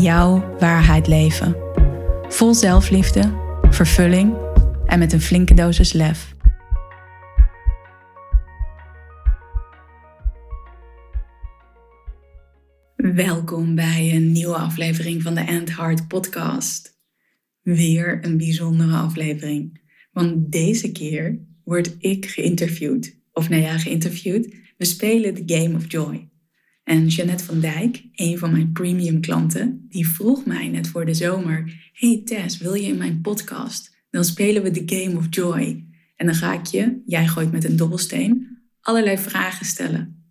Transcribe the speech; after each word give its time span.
jouw 0.00 0.56
waarheid 0.58 1.06
leven. 1.06 1.56
Vol 2.28 2.54
zelfliefde, 2.54 3.32
vervulling 3.70 4.34
en 4.86 4.98
met 4.98 5.12
een 5.12 5.20
flinke 5.20 5.54
dosis 5.54 5.92
lef. 5.92 6.34
Welkom 12.96 13.74
bij 13.74 14.14
een 14.14 14.32
nieuwe 14.32 14.56
aflevering 14.56 15.22
van 15.22 15.34
de 15.34 15.40
End 15.40 15.76
Heart 15.76 16.08
podcast. 16.08 16.98
Weer 17.62 18.18
een 18.24 18.36
bijzondere 18.36 18.96
aflevering, 18.96 19.80
want 20.12 20.52
deze 20.52 20.92
keer 20.92 21.38
word 21.64 21.96
ik 21.98 22.26
geïnterviewd. 22.26 23.16
Of 23.32 23.48
nou 23.48 23.62
ja, 23.62 23.78
geïnterviewd. 23.78 24.54
We 24.76 24.84
spelen 24.84 25.34
de 25.34 25.54
Game 25.54 25.76
of 25.76 25.92
Joy. 25.92 26.28
En 26.86 27.06
Jeannette 27.06 27.44
van 27.44 27.60
Dijk, 27.60 28.04
een 28.14 28.38
van 28.38 28.52
mijn 28.52 28.72
premium 28.72 29.20
klanten, 29.20 29.86
die 29.88 30.08
vroeg 30.08 30.44
mij 30.44 30.68
net 30.68 30.88
voor 30.88 31.04
de 31.04 31.14
zomer: 31.14 31.90
Hey 31.92 32.22
Tess, 32.24 32.58
wil 32.58 32.74
je 32.74 32.86
in 32.86 32.96
mijn 32.96 33.20
podcast? 33.20 33.96
Dan 34.10 34.24
spelen 34.24 34.62
we 34.62 34.70
de 34.70 34.82
Game 34.86 35.16
of 35.16 35.26
Joy. 35.30 35.84
En 36.16 36.26
dan 36.26 36.34
ga 36.34 36.54
ik 36.54 36.66
je, 36.66 37.02
jij 37.06 37.26
gooit 37.26 37.52
met 37.52 37.64
een 37.64 37.76
dobbelsteen, 37.76 38.58
allerlei 38.80 39.18
vragen 39.18 39.66
stellen. 39.66 40.30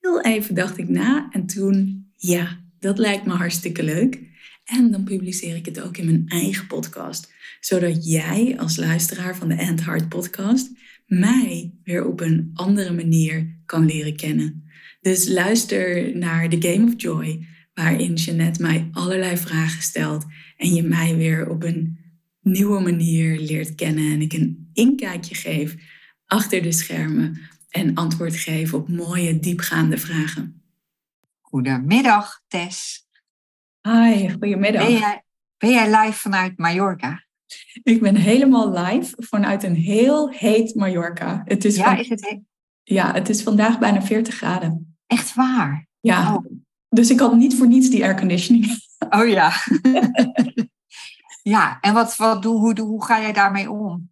Heel 0.00 0.22
even 0.22 0.54
dacht 0.54 0.78
ik 0.78 0.88
na 0.88 1.28
en 1.30 1.46
toen, 1.46 2.06
ja, 2.16 2.60
dat 2.78 2.98
lijkt 2.98 3.26
me 3.26 3.32
hartstikke 3.32 3.82
leuk. 3.82 4.22
En 4.64 4.90
dan 4.90 5.04
publiceer 5.04 5.56
ik 5.56 5.66
het 5.66 5.80
ook 5.80 5.96
in 5.96 6.04
mijn 6.04 6.24
eigen 6.28 6.66
podcast, 6.66 7.32
zodat 7.60 8.10
jij 8.10 8.58
als 8.58 8.76
luisteraar 8.76 9.36
van 9.36 9.48
de 9.48 9.54
End 9.54 9.84
Heart 9.84 10.08
podcast 10.08 10.70
mij 11.06 11.74
weer 11.84 12.06
op 12.06 12.20
een 12.20 12.50
andere 12.54 12.92
manier 12.92 13.62
kan 13.66 13.84
leren 13.84 14.16
kennen. 14.16 14.63
Dus 15.04 15.28
luister 15.28 16.16
naar 16.16 16.48
The 16.48 16.60
Game 16.60 16.84
of 16.84 16.92
Joy, 16.96 17.46
waarin 17.74 18.14
Jeannette 18.14 18.62
mij 18.62 18.88
allerlei 18.92 19.36
vragen 19.36 19.82
stelt 19.82 20.24
en 20.56 20.74
je 20.74 20.82
mij 20.82 21.16
weer 21.16 21.50
op 21.50 21.62
een 21.62 21.98
nieuwe 22.40 22.80
manier 22.80 23.38
leert 23.38 23.74
kennen 23.74 24.12
en 24.12 24.20
ik 24.20 24.32
een 24.32 24.70
inkijkje 24.72 25.34
geef 25.34 25.74
achter 26.26 26.62
de 26.62 26.72
schermen 26.72 27.40
en 27.68 27.94
antwoord 27.94 28.36
geef 28.36 28.74
op 28.74 28.88
mooie, 28.88 29.38
diepgaande 29.38 29.98
vragen. 29.98 30.62
Goedemiddag, 31.40 32.42
Tess. 32.48 33.08
Hi, 33.88 34.30
goedemiddag. 34.30 34.86
Ben 34.86 34.98
jij, 34.98 35.22
ben 35.58 35.70
jij 35.70 36.00
live 36.00 36.18
vanuit 36.18 36.58
Mallorca? 36.58 37.24
Ik 37.82 38.00
ben 38.00 38.16
helemaal 38.16 38.84
live 38.84 39.14
vanuit 39.16 39.62
een 39.62 39.76
heel 39.76 40.30
heet 40.30 40.74
Mallorca. 40.74 41.42
Het 41.44 41.64
is 41.64 41.76
ja, 41.76 41.96
is 41.96 42.08
het 42.08 42.28
heet? 42.28 42.40
Ja, 42.82 43.12
het 43.12 43.28
is 43.28 43.42
vandaag 43.42 43.78
bijna 43.78 44.02
40 44.02 44.34
graden. 44.34 44.93
Echt 45.14 45.34
waar? 45.34 45.86
Ja. 46.00 46.34
Oh. 46.34 46.44
Dus 46.88 47.10
ik 47.10 47.20
had 47.20 47.36
niet 47.36 47.56
voor 47.56 47.66
niets 47.66 47.90
die 47.90 48.04
airconditioning. 48.04 48.66
Oh 49.10 49.28
ja. 49.28 49.52
ja, 51.54 51.80
en 51.80 51.94
wat, 51.94 52.16
wat 52.16 52.42
doe, 52.42 52.58
hoe, 52.58 52.80
hoe 52.80 53.04
ga 53.04 53.20
jij 53.20 53.32
daarmee 53.32 53.70
om? 53.70 54.10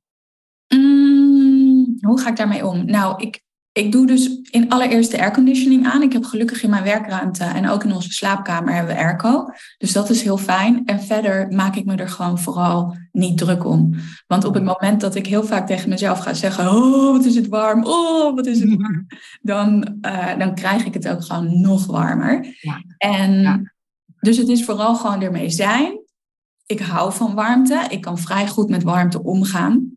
Mm, 0.74 1.96
hoe 2.00 2.20
ga 2.20 2.28
ik 2.28 2.36
daarmee 2.36 2.66
om? 2.66 2.84
Nou, 2.84 3.22
ik, 3.22 3.42
ik 3.72 3.92
doe 3.92 4.06
dus 4.06 4.40
in 4.50 4.70
allereerste 4.70 5.20
airconditioning 5.20 5.86
aan. 5.86 6.02
Ik 6.02 6.12
heb 6.12 6.24
gelukkig 6.24 6.62
in 6.62 6.70
mijn 6.70 6.84
werkruimte 6.84 7.44
en 7.44 7.68
ook 7.68 7.84
in 7.84 7.92
onze 7.92 8.12
slaapkamer 8.12 8.74
hebben 8.74 8.94
we 8.94 9.00
airco. 9.00 9.46
Dus 9.78 9.92
dat 9.92 10.10
is 10.10 10.22
heel 10.22 10.36
fijn. 10.36 10.84
En 10.84 11.02
verder 11.02 11.48
maak 11.48 11.76
ik 11.76 11.84
me 11.84 11.96
er 11.96 12.08
gewoon 12.08 12.38
vooral 12.38 12.96
niet 13.12 13.38
druk 13.38 13.64
om. 13.64 13.94
Want 14.26 14.44
op 14.44 14.54
het 14.54 14.64
moment 14.64 15.00
dat 15.00 15.14
ik 15.14 15.26
heel 15.26 15.44
vaak 15.44 15.66
tegen 15.66 15.88
mezelf 15.88 16.18
ga 16.18 16.34
zeggen: 16.34 16.68
Oh, 16.68 17.12
wat 17.12 17.24
is 17.24 17.34
het 17.34 17.48
warm? 17.48 17.84
Oh, 17.84 18.34
wat 18.34 18.46
is 18.46 18.60
het 18.60 18.74
warm? 18.76 19.06
Dan, 19.42 19.96
uh, 20.06 20.38
dan 20.38 20.54
krijg 20.54 20.84
ik 20.84 20.94
het 20.94 21.08
ook 21.08 21.24
gewoon 21.24 21.60
nog 21.60 21.86
warmer. 21.86 22.56
Ja. 22.60 22.82
En 22.98 23.72
dus 24.20 24.36
het 24.36 24.48
is 24.48 24.64
vooral 24.64 24.94
gewoon 24.94 25.22
ermee 25.22 25.50
zijn. 25.50 26.00
Ik 26.66 26.80
hou 26.80 27.12
van 27.12 27.34
warmte. 27.34 27.86
Ik 27.88 28.00
kan 28.00 28.18
vrij 28.18 28.48
goed 28.48 28.68
met 28.68 28.82
warmte 28.82 29.22
omgaan. 29.22 29.96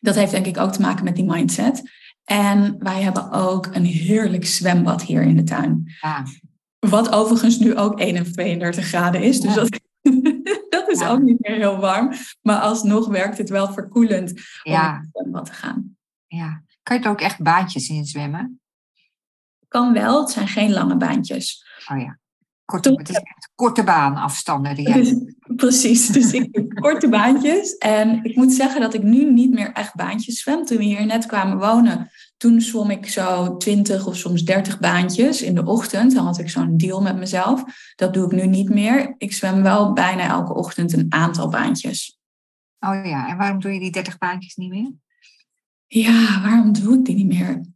Dat 0.00 0.14
heeft 0.14 0.30
denk 0.30 0.46
ik 0.46 0.58
ook 0.58 0.72
te 0.72 0.80
maken 0.80 1.04
met 1.04 1.16
die 1.16 1.24
mindset. 1.24 1.82
En 2.26 2.76
wij 2.78 3.02
hebben 3.02 3.30
ook 3.30 3.66
een 3.72 3.84
heerlijk 3.84 4.46
zwembad 4.46 5.02
hier 5.02 5.22
in 5.22 5.36
de 5.36 5.42
tuin. 5.42 5.94
Ja. 6.00 6.24
Wat 6.78 7.12
overigens 7.12 7.58
nu 7.58 7.76
ook 7.76 8.00
1 8.00 8.20
of 8.20 8.30
32 8.30 8.86
graden 8.86 9.22
is. 9.22 9.40
Dus 9.40 9.54
dat, 9.54 9.68
dat 10.68 10.88
is 10.88 11.02
ook 11.04 11.20
niet 11.20 11.40
meer 11.40 11.56
heel 11.56 11.76
warm. 11.78 12.12
Maar 12.42 12.60
alsnog 12.60 13.08
werkt 13.08 13.38
het 13.38 13.48
wel 13.48 13.72
verkoelend 13.72 14.30
om 14.62 14.72
naar 14.72 14.98
het 14.98 15.08
zwembad 15.12 15.44
te 15.46 15.52
gaan. 15.52 15.96
Ja. 16.26 16.62
Kan 16.82 16.96
je 16.98 17.04
er 17.04 17.10
ook 17.10 17.20
echt 17.20 17.42
baantjes 17.42 17.88
in 17.88 18.04
zwemmen? 18.04 18.60
Kan 19.68 19.92
wel, 19.92 20.20
het 20.20 20.30
zijn 20.30 20.48
geen 20.48 20.72
lange 20.72 20.96
baantjes. 20.96 21.66
Oh 21.90 22.00
ja. 22.00 22.18
Korte, 22.66 22.90
het 22.90 23.08
is 23.08 23.16
echt 23.16 23.50
korte 23.54 23.84
baanafstanden. 23.84 24.74
Die 24.74 25.36
precies, 25.56 26.06
dus 26.16 26.32
ik 26.32 26.52
doe 26.52 26.74
korte 26.74 27.08
baantjes. 27.08 27.76
En 27.76 28.24
ik 28.24 28.36
moet 28.36 28.52
zeggen 28.52 28.80
dat 28.80 28.94
ik 28.94 29.02
nu 29.02 29.32
niet 29.32 29.50
meer 29.50 29.72
echt 29.72 29.94
baantjes 29.94 30.40
zwem. 30.40 30.64
Toen 30.64 30.76
we 30.76 30.84
hier 30.84 31.06
net 31.06 31.26
kwamen 31.26 31.58
wonen, 31.58 32.10
toen 32.36 32.60
zwom 32.60 32.90
ik 32.90 33.08
zo 33.08 33.56
20 33.56 34.06
of 34.06 34.16
soms 34.16 34.44
30 34.44 34.78
baantjes 34.78 35.42
in 35.42 35.54
de 35.54 35.64
ochtend. 35.64 36.14
Dan 36.14 36.24
had 36.24 36.38
ik 36.38 36.50
zo'n 36.50 36.76
deal 36.76 37.02
met 37.02 37.16
mezelf. 37.16 37.64
Dat 37.94 38.14
doe 38.14 38.24
ik 38.24 38.32
nu 38.32 38.46
niet 38.46 38.68
meer. 38.68 39.14
Ik 39.18 39.32
zwem 39.32 39.62
wel 39.62 39.92
bijna 39.92 40.28
elke 40.28 40.54
ochtend 40.54 40.92
een 40.92 41.06
aantal 41.08 41.48
baantjes. 41.48 42.18
Oh 42.80 43.04
ja, 43.04 43.28
en 43.28 43.36
waarom 43.36 43.60
doe 43.60 43.72
je 43.72 43.80
die 43.80 43.90
30 43.90 44.18
baantjes 44.18 44.54
niet 44.54 44.70
meer? 44.70 44.92
Ja, 45.86 46.40
waarom 46.42 46.72
doe 46.72 46.94
ik 46.98 47.04
die 47.04 47.14
niet 47.14 47.26
meer? 47.26 47.74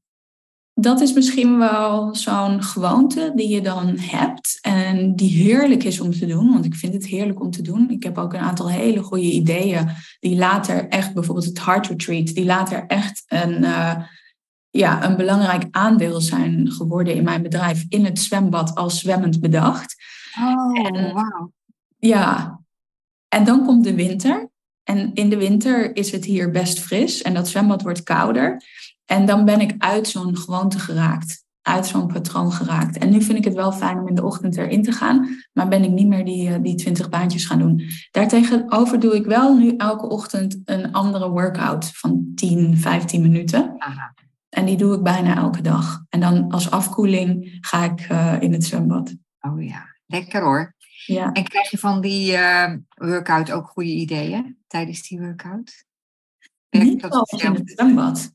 Dat 0.81 1.01
is 1.01 1.13
misschien 1.13 1.59
wel 1.59 2.15
zo'n 2.15 2.63
gewoonte 2.63 3.33
die 3.35 3.49
je 3.49 3.61
dan 3.61 3.99
hebt 3.99 4.59
en 4.61 5.17
die 5.17 5.31
heerlijk 5.31 5.85
is 5.85 6.01
om 6.01 6.11
te 6.11 6.27
doen, 6.27 6.53
want 6.53 6.65
ik 6.65 6.75
vind 6.75 6.93
het 6.93 7.07
heerlijk 7.07 7.41
om 7.41 7.51
te 7.51 7.63
doen. 7.63 7.91
Ik 7.91 8.03
heb 8.03 8.19
ook 8.19 8.33
een 8.33 8.41
aantal 8.41 8.71
hele 8.71 9.03
goede 9.03 9.31
ideeën 9.31 9.89
die 10.21 10.37
later 10.37 10.89
echt, 10.89 11.15
bijvoorbeeld 11.15 11.47
het 11.47 11.65
Heart 11.65 11.87
Retreat, 11.87 12.27
die 12.27 12.45
later 12.45 12.87
echt 12.87 13.23
een, 13.27 13.63
uh, 13.63 13.97
ja, 14.71 15.05
een 15.05 15.17
belangrijk 15.17 15.65
aandeel 15.71 16.21
zijn 16.21 16.71
geworden 16.71 17.15
in 17.15 17.25
mijn 17.25 17.43
bedrijf 17.43 17.85
in 17.89 18.05
het 18.05 18.19
zwembad 18.19 18.75
als 18.75 18.99
zwemmend 18.99 19.41
bedacht. 19.41 19.95
Oh, 20.41 21.13
wow. 21.13 21.51
Ja, 21.99 22.61
en 23.29 23.45
dan 23.45 23.65
komt 23.65 23.85
de 23.85 23.95
winter. 23.95 24.51
En 24.85 25.15
in 25.15 25.31
de 25.31 25.37
winter 25.37 25.97
is 25.97 26.13
het 26.13 26.25
hier 26.25 26.51
best 26.51 26.81
fris 26.81 27.23
en 27.23 27.35
dat 27.35 27.49
zwembad 27.49 27.83
wordt 27.83 28.03
kouder. 28.03 28.63
En 29.11 29.27
dan 29.27 29.45
ben 29.45 29.61
ik 29.61 29.75
uit 29.79 30.09
zo'n 30.09 30.37
gewoonte 30.37 30.79
geraakt, 30.79 31.45
uit 31.63 31.87
zo'n 31.87 32.07
patroon 32.07 32.53
geraakt. 32.53 32.99
En 32.99 33.11
nu 33.11 33.23
vind 33.23 33.39
ik 33.39 33.45
het 33.45 33.55
wel 33.55 33.73
fijn 33.73 33.99
om 33.99 34.09
in 34.09 34.15
de 34.15 34.25
ochtend 34.25 34.57
erin 34.57 34.83
te 34.83 34.93
gaan, 34.93 35.29
maar 35.53 35.69
ben 35.69 35.85
ik 35.85 35.91
niet 35.91 36.07
meer 36.07 36.25
die, 36.25 36.49
eh, 36.49 36.63
die 36.63 36.75
20 36.75 37.09
baantjes 37.09 37.45
gaan 37.45 37.59
doen. 37.59 37.83
Daartegenover 38.11 39.01
doe 39.01 39.15
ik 39.15 39.27
wel 39.27 39.57
nu 39.57 39.77
elke 39.77 40.09
ochtend 40.09 40.61
een 40.65 40.93
andere 40.93 41.31
workout 41.31 41.91
van 41.95 42.33
10, 42.35 42.79
15 42.79 43.23
minuten. 43.23 43.75
Aha. 43.79 44.15
En 44.49 44.65
die 44.65 44.77
doe 44.77 44.95
ik 44.95 45.03
bijna 45.03 45.37
elke 45.37 45.63
dag. 45.63 46.05
En 46.09 46.21
dan 46.21 46.51
als 46.51 46.71
afkoeling 46.71 47.59
ga 47.61 47.85
ik 47.85 48.11
uh, 48.11 48.37
in 48.41 48.53
het 48.53 48.65
zwembad. 48.65 49.15
Oh 49.41 49.63
ja, 49.63 49.97
lekker 50.07 50.43
hoor. 50.43 50.75
Ja. 51.07 51.33
En 51.33 51.45
krijg 51.45 51.71
je 51.71 51.79
van 51.79 52.01
die 52.01 52.33
uh, 52.33 52.75
workout 52.95 53.51
ook 53.51 53.67
goede 53.67 53.91
ideeën 53.91 54.59
tijdens 54.67 55.09
die 55.09 55.21
workout? 55.21 55.85
Niet 56.71 57.01
dat 57.01 57.43
in 57.43 57.55
het 57.55 57.71
zwembad. 57.71 58.33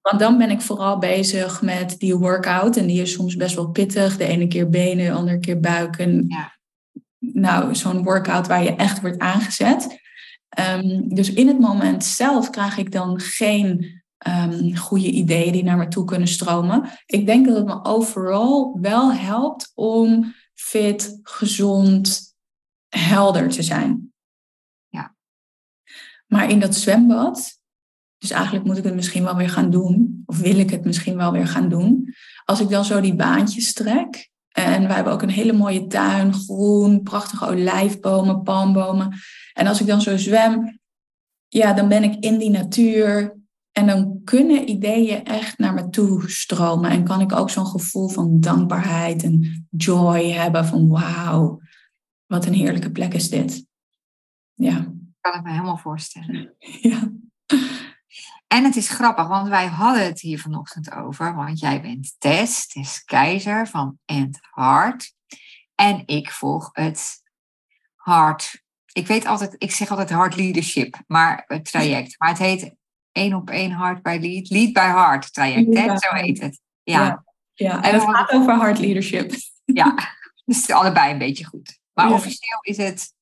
Want 0.00 0.18
dan 0.18 0.38
ben 0.38 0.50
ik 0.50 0.60
vooral 0.60 0.98
bezig 0.98 1.62
met 1.62 1.98
die 1.98 2.16
workout. 2.16 2.76
En 2.76 2.86
die 2.86 3.02
is 3.02 3.12
soms 3.12 3.36
best 3.36 3.54
wel 3.54 3.68
pittig. 3.68 4.16
De 4.16 4.24
ene 4.24 4.46
keer 4.46 4.68
benen, 4.68 5.06
de 5.06 5.12
andere 5.12 5.38
keer 5.38 5.60
buiken. 5.60 6.24
Ja. 6.28 6.56
Nou, 7.18 7.74
zo'n 7.74 8.02
workout 8.02 8.46
waar 8.46 8.62
je 8.62 8.74
echt 8.74 9.00
wordt 9.00 9.18
aangezet. 9.18 10.00
Ehm, 10.48 11.08
dus 11.08 11.32
in 11.32 11.46
het 11.46 11.58
moment 11.58 12.04
zelf 12.04 12.50
krijg 12.50 12.76
ik 12.76 12.92
dan 12.92 13.20
geen 13.20 14.02
um, 14.26 14.76
goede 14.76 15.10
ideeën 15.10 15.52
die 15.52 15.62
naar 15.62 15.76
me 15.76 15.88
toe 15.88 16.04
kunnen 16.04 16.28
stromen. 16.28 16.88
Ik 17.06 17.26
denk 17.26 17.46
dat 17.46 17.56
het 17.56 17.66
me 17.66 17.84
overal 17.84 18.78
wel 18.80 19.12
helpt 19.12 19.72
om 19.74 20.34
fit, 20.54 21.18
gezond, 21.22 22.34
helder 22.88 23.48
te 23.48 23.62
zijn. 23.62 24.12
Ja. 24.88 25.14
Maar 26.26 26.50
in 26.50 26.60
dat 26.60 26.74
zwembad 26.74 27.57
dus 28.18 28.30
eigenlijk 28.30 28.64
moet 28.64 28.78
ik 28.78 28.84
het 28.84 28.94
misschien 28.94 29.24
wel 29.24 29.36
weer 29.36 29.50
gaan 29.50 29.70
doen. 29.70 30.22
Of 30.26 30.38
wil 30.38 30.58
ik 30.58 30.70
het 30.70 30.84
misschien 30.84 31.16
wel 31.16 31.32
weer 31.32 31.46
gaan 31.46 31.68
doen. 31.68 32.14
Als 32.44 32.60
ik 32.60 32.68
dan 32.68 32.84
zo 32.84 33.00
die 33.00 33.14
baantjes 33.14 33.72
trek. 33.72 34.30
En 34.48 34.86
wij 34.86 34.94
hebben 34.94 35.12
ook 35.12 35.22
een 35.22 35.30
hele 35.30 35.52
mooie 35.52 35.86
tuin, 35.86 36.34
groen, 36.34 37.02
prachtige 37.02 37.46
olijfbomen, 37.46 38.42
palmbomen. 38.42 39.18
En 39.52 39.66
als 39.66 39.80
ik 39.80 39.86
dan 39.86 40.00
zo 40.00 40.16
zwem, 40.16 40.80
ja, 41.48 41.72
dan 41.72 41.88
ben 41.88 42.02
ik 42.02 42.24
in 42.24 42.38
die 42.38 42.50
natuur. 42.50 43.36
En 43.72 43.86
dan 43.86 44.20
kunnen 44.24 44.70
ideeën 44.70 45.24
echt 45.24 45.58
naar 45.58 45.74
me 45.74 45.88
toe 45.88 46.30
stromen. 46.30 46.90
En 46.90 47.04
kan 47.04 47.20
ik 47.20 47.32
ook 47.32 47.50
zo'n 47.50 47.66
gevoel 47.66 48.08
van 48.08 48.40
dankbaarheid 48.40 49.22
en 49.22 49.66
joy 49.70 50.30
hebben 50.30 50.66
van 50.66 50.88
wauw, 50.88 51.60
wat 52.26 52.46
een 52.46 52.54
heerlijke 52.54 52.90
plek 52.90 53.14
is 53.14 53.30
dit. 53.30 53.66
Ja. 54.54 54.92
Kan 55.20 55.34
ik 55.34 55.42
me 55.42 55.50
helemaal 55.50 55.76
voorstellen. 55.76 56.54
Ja. 56.80 57.10
En 58.48 58.64
het 58.64 58.76
is 58.76 58.88
grappig, 58.88 59.26
want 59.26 59.48
wij 59.48 59.66
hadden 59.66 60.04
het 60.04 60.20
hier 60.20 60.40
vanochtend 60.40 60.92
over, 60.92 61.34
want 61.34 61.60
jij 61.60 61.80
bent 61.80 62.14
Tess, 62.18 62.66
Tess 62.66 63.04
Keizer 63.04 63.66
van 63.66 63.98
End 64.04 64.38
Heart. 64.54 65.14
En 65.74 66.02
ik 66.06 66.30
volg 66.30 66.70
het 66.72 67.22
Heart. 67.96 68.62
Ik 68.92 69.06
weet 69.06 69.26
altijd, 69.26 69.54
ik 69.58 69.70
zeg 69.70 69.90
altijd 69.90 70.08
Heart 70.08 70.36
Leadership, 70.36 70.96
maar 71.06 71.44
het 71.46 71.64
traject. 71.64 72.14
Maar 72.18 72.28
het 72.28 72.38
heet 72.38 72.74
één 73.12 73.34
op 73.34 73.50
één 73.50 73.76
Heart 73.76 74.02
by 74.02 74.18
Lead, 74.20 74.50
Lead 74.50 74.72
by 74.72 74.80
Heart 74.80 75.32
traject, 75.32 75.74
hè? 75.74 75.98
zo 75.98 76.14
heet 76.14 76.40
het. 76.40 76.60
Ja. 76.82 77.24
ja. 77.54 77.82
en 77.82 77.94
het 77.94 78.02
gaat 78.02 78.30
over 78.30 78.60
Heart 78.60 78.78
Leadership. 78.78 79.32
Ja, 79.64 79.94
dus 80.44 80.70
allebei 80.70 81.12
een 81.12 81.18
beetje 81.18 81.44
goed. 81.44 81.78
Maar 81.92 82.12
officieel 82.12 82.58
is 82.60 82.76
het 82.76 83.12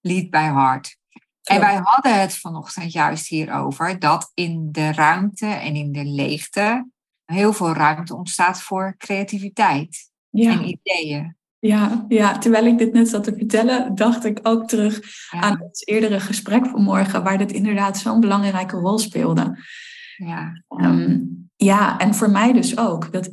Lead 0.00 0.30
by 0.30 0.38
Heart. 0.38 0.96
En 1.44 1.60
wij 1.60 1.80
hadden 1.82 2.20
het 2.20 2.36
vanochtend 2.38 2.92
juist 2.92 3.26
hierover 3.26 3.98
dat 3.98 4.30
in 4.34 4.68
de 4.72 4.92
ruimte 4.92 5.46
en 5.46 5.74
in 5.74 5.92
de 5.92 6.04
leegte 6.04 6.88
heel 7.24 7.52
veel 7.52 7.72
ruimte 7.72 8.16
ontstaat 8.16 8.62
voor 8.62 8.94
creativiteit 8.98 10.10
en 10.30 10.68
ideeën. 10.68 11.36
Ja, 11.58 12.04
ja, 12.08 12.38
terwijl 12.38 12.66
ik 12.66 12.78
dit 12.78 12.92
net 12.92 13.08
zat 13.08 13.24
te 13.24 13.34
vertellen, 13.36 13.94
dacht 13.94 14.24
ik 14.24 14.38
ook 14.42 14.68
terug 14.68 15.00
aan 15.30 15.58
het 15.58 15.88
eerdere 15.88 16.20
gesprek 16.20 16.66
vanmorgen, 16.66 17.22
waar 17.22 17.38
dit 17.38 17.52
inderdaad 17.52 17.98
zo'n 17.98 18.20
belangrijke 18.20 18.76
rol 18.76 18.98
speelde. 18.98 19.58
Ja. 20.16 20.62
Ehm, 20.68 21.18
ja, 21.56 21.98
en 21.98 22.14
voor 22.14 22.30
mij 22.30 22.52
dus 22.52 22.78
ook. 22.78 23.12
Dat 23.12 23.30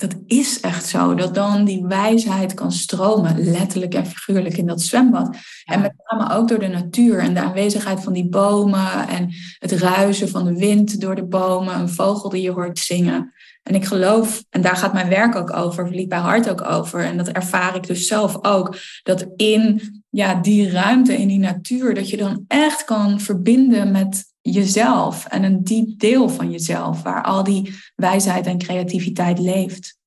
dat 0.00 0.14
is 0.26 0.60
echt 0.60 0.86
zo. 0.86 1.14
Dat 1.14 1.34
dan 1.34 1.64
die 1.64 1.84
wijsheid 1.86 2.54
kan 2.54 2.72
stromen, 2.72 3.50
letterlijk 3.50 3.94
en 3.94 4.06
figuurlijk 4.06 4.56
in 4.56 4.66
dat 4.66 4.82
zwembad. 4.82 5.36
En 5.64 5.80
met 5.80 5.92
name 6.10 6.34
ook 6.34 6.48
door 6.48 6.58
de 6.58 6.68
natuur 6.68 7.18
en 7.18 7.34
de 7.34 7.40
aanwezigheid 7.40 8.02
van 8.02 8.12
die 8.12 8.28
bomen 8.28 9.08
en 9.08 9.34
het 9.58 9.72
ruisen 9.72 10.28
van 10.28 10.44
de 10.44 10.56
wind 10.56 11.00
door 11.00 11.14
de 11.14 11.26
bomen, 11.26 11.74
een 11.74 11.88
vogel 11.88 12.28
die 12.28 12.42
je 12.42 12.50
hoort 12.50 12.78
zingen. 12.78 13.32
En 13.62 13.74
ik 13.74 13.84
geloof, 13.84 14.44
en 14.50 14.60
daar 14.60 14.76
gaat 14.76 14.92
mijn 14.92 15.08
werk 15.08 15.34
ook 15.34 15.56
over, 15.56 15.86
verliep 15.86 16.08
bij 16.08 16.18
hart 16.18 16.50
ook 16.50 16.62
over. 16.62 17.04
En 17.04 17.16
dat 17.16 17.28
ervaar 17.28 17.76
ik 17.76 17.86
dus 17.86 18.06
zelf 18.06 18.44
ook. 18.44 18.76
Dat 19.02 19.26
in 19.36 19.80
ja, 20.10 20.34
die 20.34 20.70
ruimte, 20.70 21.16
in 21.16 21.28
die 21.28 21.38
natuur, 21.38 21.94
dat 21.94 22.10
je 22.10 22.16
dan 22.16 22.44
echt 22.48 22.84
kan 22.84 23.20
verbinden 23.20 23.90
met 23.90 24.29
jezelf 24.42 25.26
en 25.26 25.42
een 25.42 25.64
diep 25.64 25.98
deel 25.98 26.28
van 26.28 26.50
jezelf, 26.50 27.02
waar 27.02 27.22
al 27.22 27.44
die 27.44 27.74
wijsheid 27.94 28.46
en 28.46 28.58
creativiteit 28.58 29.38
leeft. 29.38 29.98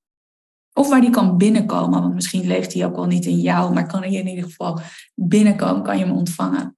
Of 0.74 0.90
waar 0.90 1.02
die 1.02 1.10
kan 1.10 1.38
binnenkomen, 1.38 2.02
want 2.02 2.14
misschien 2.14 2.48
leeft 2.48 2.72
die 2.72 2.86
ook 2.86 2.96
wel 2.96 3.06
niet 3.06 3.26
in 3.26 3.40
jou, 3.40 3.74
maar 3.74 3.88
kan 3.88 4.02
hij 4.02 4.12
in 4.12 4.28
ieder 4.28 4.44
geval 4.44 4.80
binnenkomen, 5.16 5.84
kan 5.84 5.98
je 5.98 6.06
hem 6.06 6.16
ontvangen. 6.16 6.78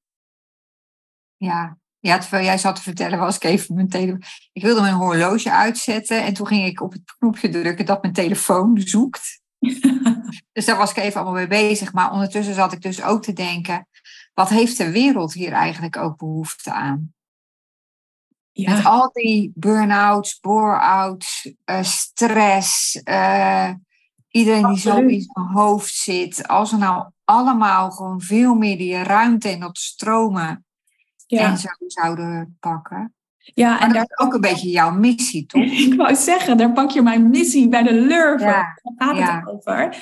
Ja, 1.37 1.77
ja 1.99 2.17
terwijl 2.17 2.43
jij 2.45 2.57
zat 2.57 2.75
te 2.75 2.81
vertellen, 2.81 3.19
was 3.19 3.35
ik 3.35 3.43
even 3.43 3.75
mijn 3.75 3.89
telefoon. 3.89 4.21
Ik 4.51 4.61
wilde 4.61 4.81
mijn 4.81 4.93
horloge 4.93 5.51
uitzetten 5.51 6.23
en 6.23 6.33
toen 6.33 6.47
ging 6.47 6.65
ik 6.65 6.81
op 6.81 6.91
het 6.91 7.15
knopje 7.17 7.49
drukken 7.49 7.85
dat 7.85 8.01
mijn 8.01 8.13
telefoon 8.13 8.81
zoekt. 8.81 9.41
dus 10.53 10.65
daar 10.65 10.77
was 10.77 10.89
ik 10.89 10.97
even 10.97 11.21
allemaal 11.21 11.39
mee 11.39 11.47
bezig. 11.47 11.93
Maar 11.93 12.11
ondertussen 12.11 12.53
zat 12.53 12.73
ik 12.73 12.81
dus 12.81 13.03
ook 13.03 13.23
te 13.23 13.33
denken, 13.33 13.87
wat 14.33 14.49
heeft 14.49 14.77
de 14.77 14.91
wereld 14.91 15.33
hier 15.33 15.51
eigenlijk 15.51 15.97
ook 15.97 16.17
behoefte 16.17 16.73
aan? 16.73 17.14
Met 18.63 18.85
al 18.85 19.09
die 19.13 19.51
burn-outs, 19.55 20.39
bore-outs, 20.39 21.51
uh, 21.65 21.81
stress, 21.81 23.01
uh, 23.03 23.69
iedereen 24.29 24.67
die 24.67 24.79
zo 24.79 24.97
in 24.97 25.21
zijn 25.21 25.45
hoofd 25.45 25.93
zit. 25.93 26.47
Als 26.47 26.71
we 26.71 26.77
nou 26.77 27.05
allemaal 27.23 27.91
gewoon 27.91 28.21
veel 28.21 28.55
meer 28.55 28.77
die 28.77 29.03
ruimte 29.03 29.49
en 29.49 29.59
dat 29.59 29.77
stromen 29.77 30.65
en 31.27 31.57
zo 31.57 31.69
zouden 31.87 32.57
pakken. 32.59 33.13
Ja, 33.37 33.81
en 33.81 33.93
dat 33.93 34.09
is 34.09 34.17
ook 34.17 34.33
een 34.33 34.41
beetje 34.41 34.69
jouw 34.69 34.91
missie, 34.91 35.45
toch? 35.51 35.63
Ik 35.63 35.93
wou 35.93 36.15
zeggen, 36.15 36.57
daar 36.57 36.71
pak 36.71 36.89
je 36.91 37.01
mijn 37.01 37.29
missie 37.29 37.69
bij 37.69 37.83
de 37.83 37.93
lurven. 37.93 38.47
Ja. 38.47 38.79
Daar 38.95 39.15
gaat 39.15 39.41
het 39.41 39.53
over. 39.53 39.97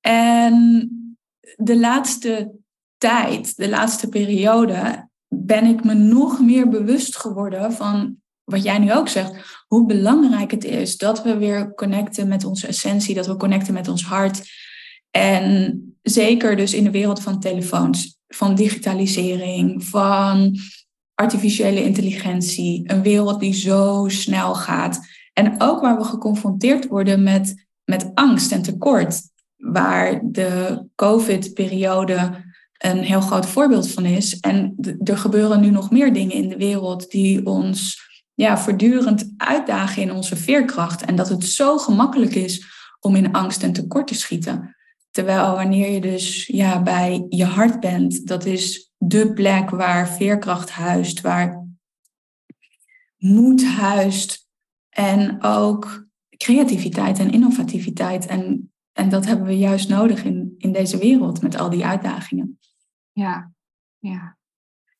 En 0.00 0.88
de 1.56 1.78
laatste 1.78 2.52
tijd, 2.98 3.56
de 3.56 3.68
laatste 3.68 4.08
periode, 4.08 5.08
ben 5.34 5.64
ik 5.64 5.84
me 5.84 5.94
nog 5.94 6.40
meer 6.40 6.68
bewust 6.68 7.16
geworden 7.16 7.72
van 7.72 8.16
wat 8.44 8.62
jij 8.62 8.78
nu 8.78 8.94
ook 8.94 9.08
zegt, 9.08 9.64
hoe 9.66 9.86
belangrijk 9.86 10.50
het 10.50 10.64
is 10.64 10.96
dat 10.96 11.22
we 11.22 11.36
weer 11.36 11.74
connecten 11.74 12.28
met 12.28 12.44
onze 12.44 12.66
essentie, 12.66 13.14
dat 13.14 13.26
we 13.26 13.36
connecten 13.36 13.74
met 13.74 13.88
ons 13.88 14.04
hart. 14.04 14.42
En 15.10 15.94
zeker 16.02 16.56
dus 16.56 16.74
in 16.74 16.84
de 16.84 16.90
wereld 16.90 17.22
van 17.22 17.40
telefoons, 17.40 18.18
van 18.28 18.54
digitalisering, 18.54 19.84
van 19.84 20.58
artificiële 21.14 21.84
intelligentie, 21.84 22.82
een 22.84 23.02
wereld 23.02 23.40
die 23.40 23.54
zo 23.54 24.04
snel 24.08 24.54
gaat. 24.54 25.00
En 25.32 25.60
ook 25.60 25.80
waar 25.80 25.96
we 25.96 26.04
geconfronteerd 26.04 26.86
worden 26.86 27.22
met, 27.22 27.66
met 27.84 28.10
angst 28.14 28.52
en 28.52 28.62
tekort, 28.62 29.20
waar 29.56 30.20
de 30.24 30.84
COVID-periode 30.94 32.48
een 32.82 33.02
heel 33.02 33.20
groot 33.20 33.46
voorbeeld 33.46 33.90
van 33.90 34.04
is. 34.04 34.40
En 34.40 34.74
er 35.04 35.18
gebeuren 35.18 35.60
nu 35.60 35.70
nog 35.70 35.90
meer 35.90 36.12
dingen 36.12 36.34
in 36.34 36.48
de 36.48 36.56
wereld 36.56 37.10
die 37.10 37.46
ons 37.46 38.08
ja, 38.34 38.58
voortdurend 38.58 39.32
uitdagen 39.36 40.02
in 40.02 40.12
onze 40.12 40.36
veerkracht. 40.36 41.04
En 41.04 41.16
dat 41.16 41.28
het 41.28 41.44
zo 41.44 41.78
gemakkelijk 41.78 42.34
is 42.34 42.66
om 43.00 43.16
in 43.16 43.32
angst 43.32 43.62
en 43.62 43.72
tekort 43.72 44.06
te 44.06 44.14
schieten. 44.14 44.76
Terwijl 45.10 45.54
wanneer 45.54 45.90
je 45.90 46.00
dus 46.00 46.46
ja, 46.46 46.82
bij 46.82 47.26
je 47.28 47.44
hart 47.44 47.80
bent, 47.80 48.26
dat 48.26 48.44
is 48.44 48.92
de 48.96 49.32
plek 49.32 49.70
waar 49.70 50.08
veerkracht 50.08 50.70
huist, 50.70 51.20
waar 51.20 51.66
moed 53.16 53.64
huist 53.66 54.48
en 54.88 55.42
ook 55.42 56.08
creativiteit 56.36 57.18
en 57.18 57.32
innovativiteit. 57.32 58.26
En, 58.26 58.72
en 58.92 59.08
dat 59.08 59.26
hebben 59.26 59.46
we 59.46 59.58
juist 59.58 59.88
nodig 59.88 60.24
in, 60.24 60.54
in 60.58 60.72
deze 60.72 60.98
wereld 60.98 61.42
met 61.42 61.56
al 61.56 61.70
die 61.70 61.84
uitdagingen. 61.84 62.59
Ja, 63.20 63.52
ja. 63.98 64.38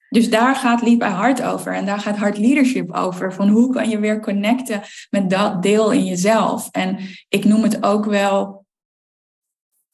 Dus 0.08 0.30
daar 0.30 0.56
gaat 0.56 0.82
Lead 0.82 0.98
by 0.98 1.08
Heart 1.08 1.42
over 1.42 1.74
en 1.74 1.86
daar 1.86 1.98
gaat 1.98 2.16
Heart 2.16 2.38
Leadership 2.38 2.92
over. 2.92 3.32
Van 3.32 3.48
hoe 3.48 3.72
kan 3.72 3.88
je 3.88 3.98
weer 3.98 4.20
connecten 4.20 4.82
met 5.10 5.30
dat 5.30 5.62
deel 5.62 5.92
in 5.92 6.04
jezelf. 6.04 6.68
En 6.70 6.98
ik 7.28 7.44
noem 7.44 7.62
het 7.62 7.82
ook 7.82 8.04
wel, 8.04 8.66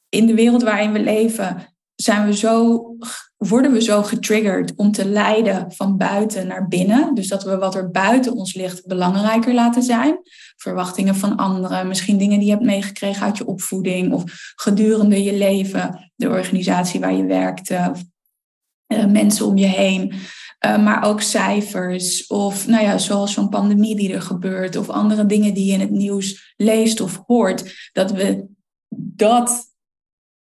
in 0.08 0.26
de 0.26 0.34
wereld 0.34 0.62
waarin 0.62 0.92
we 0.92 1.00
leven, 1.00 1.74
zijn 1.94 2.26
we 2.26 2.36
zo, 2.36 2.84
worden 3.36 3.72
we 3.72 3.82
zo 3.82 4.02
getriggerd 4.02 4.74
om 4.74 4.92
te 4.92 5.08
leiden 5.08 5.72
van 5.72 5.96
buiten 5.96 6.46
naar 6.46 6.68
binnen. 6.68 7.14
Dus 7.14 7.28
dat 7.28 7.44
we 7.44 7.56
wat 7.56 7.74
er 7.74 7.90
buiten 7.90 8.32
ons 8.32 8.54
ligt 8.54 8.86
belangrijker 8.86 9.54
laten 9.54 9.82
zijn. 9.82 10.18
Verwachtingen 10.56 11.14
van 11.14 11.36
anderen, 11.36 11.88
misschien 11.88 12.18
dingen 12.18 12.38
die 12.38 12.46
je 12.48 12.54
hebt 12.54 12.66
meegekregen 12.66 13.22
uit 13.22 13.36
je 13.36 13.46
opvoeding 13.46 14.12
of 14.12 14.22
gedurende 14.54 15.22
je 15.22 15.34
leven, 15.34 16.10
de 16.14 16.28
organisatie 16.28 17.00
waar 17.00 17.14
je 17.14 17.24
werkte, 17.24 17.92
uh, 18.88 19.06
mensen 19.06 19.46
om 19.46 19.56
je 19.56 19.66
heen. 19.66 20.12
Uh, 20.66 20.84
maar 20.84 21.04
ook 21.04 21.20
cijfers 21.20 22.26
of 22.26 22.66
nou 22.66 22.84
ja, 22.84 22.98
zoals 22.98 23.32
zo'n 23.32 23.48
pandemie 23.48 23.96
die 23.96 24.12
er 24.12 24.22
gebeurt 24.22 24.76
of 24.76 24.88
andere 24.88 25.26
dingen 25.26 25.54
die 25.54 25.66
je 25.66 25.72
in 25.72 25.80
het 25.80 25.90
nieuws 25.90 26.54
leest 26.56 27.00
of 27.00 27.22
hoort, 27.26 27.90
dat 27.92 28.12
we 28.12 28.46
dat 28.96 29.74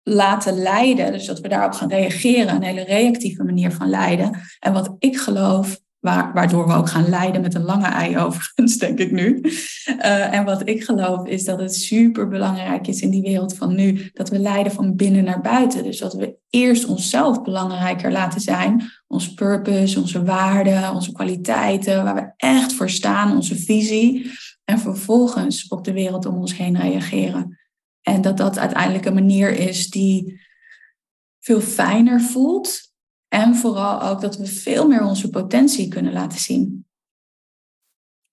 laten 0.04 0.54
leiden, 0.54 1.12
dus 1.12 1.26
dat 1.26 1.40
we 1.40 1.48
daarop 1.48 1.74
gaan 1.74 1.90
reageren, 1.90 2.56
een 2.56 2.64
hele 2.64 2.84
reactieve 2.84 3.44
manier 3.44 3.72
van 3.72 3.90
leiden. 3.90 4.40
En 4.60 4.74
wat 4.74 4.96
ik 5.00 5.18
geloof 5.18 5.80
waardoor 6.04 6.68
we 6.68 6.74
ook 6.74 6.90
gaan 6.90 7.10
leiden 7.10 7.42
met 7.42 7.54
een 7.54 7.64
lange 7.64 7.88
ei 7.88 8.18
overigens, 8.24 8.78
denk 8.78 9.00
ik 9.00 9.12
nu. 9.12 9.42
Uh, 9.88 10.34
en 10.34 10.46
wat 10.46 10.68
ik 10.68 10.84
geloof 10.84 11.26
is 11.26 11.44
dat 11.44 11.60
het 11.60 11.76
super 11.76 12.28
belangrijk 12.28 12.88
is 12.88 13.02
in 13.02 13.10
die 13.10 13.22
wereld 13.22 13.56
van 13.56 13.76
nu, 13.76 14.10
dat 14.14 14.30
we 14.30 14.40
leiden 14.40 14.72
van 14.72 14.96
binnen 14.96 15.24
naar 15.24 15.42
buiten. 15.42 15.84
Dus 15.84 16.00
dat 16.00 16.14
we 16.14 16.38
eerst 16.50 16.86
onszelf 16.86 17.42
belangrijker 17.42 18.12
laten 18.12 18.42
zijn, 18.42 18.92
ons 19.08 19.34
purpose, 19.34 20.00
onze 20.00 20.24
waarden, 20.24 20.94
onze 20.94 21.12
kwaliteiten, 21.12 22.04
waar 22.04 22.16
we 22.16 22.34
echt 22.38 22.74
voor 22.74 22.90
staan, 22.90 23.36
onze 23.36 23.56
visie. 23.56 24.32
En 24.64 24.80
vervolgens 24.80 25.68
op 25.68 25.84
de 25.84 25.94
wereld 25.94 26.26
om 26.26 26.38
ons 26.38 26.58
heen 26.58 26.80
reageren. 26.80 27.60
En 28.02 28.22
dat 28.22 28.38
dat 28.38 28.58
uiteindelijk 28.58 29.06
een 29.06 29.14
manier 29.14 29.50
is 29.50 29.90
die 29.90 30.42
veel 31.40 31.62
fijner 31.62 32.22
voelt 32.22 32.93
en 33.34 33.56
vooral 33.56 34.02
ook 34.02 34.22
dat 34.22 34.38
we 34.38 34.46
veel 34.46 34.88
meer 34.88 35.04
onze 35.04 35.30
potentie 35.30 35.88
kunnen 35.88 36.14
laten 36.14 36.40
zien. 36.40 36.86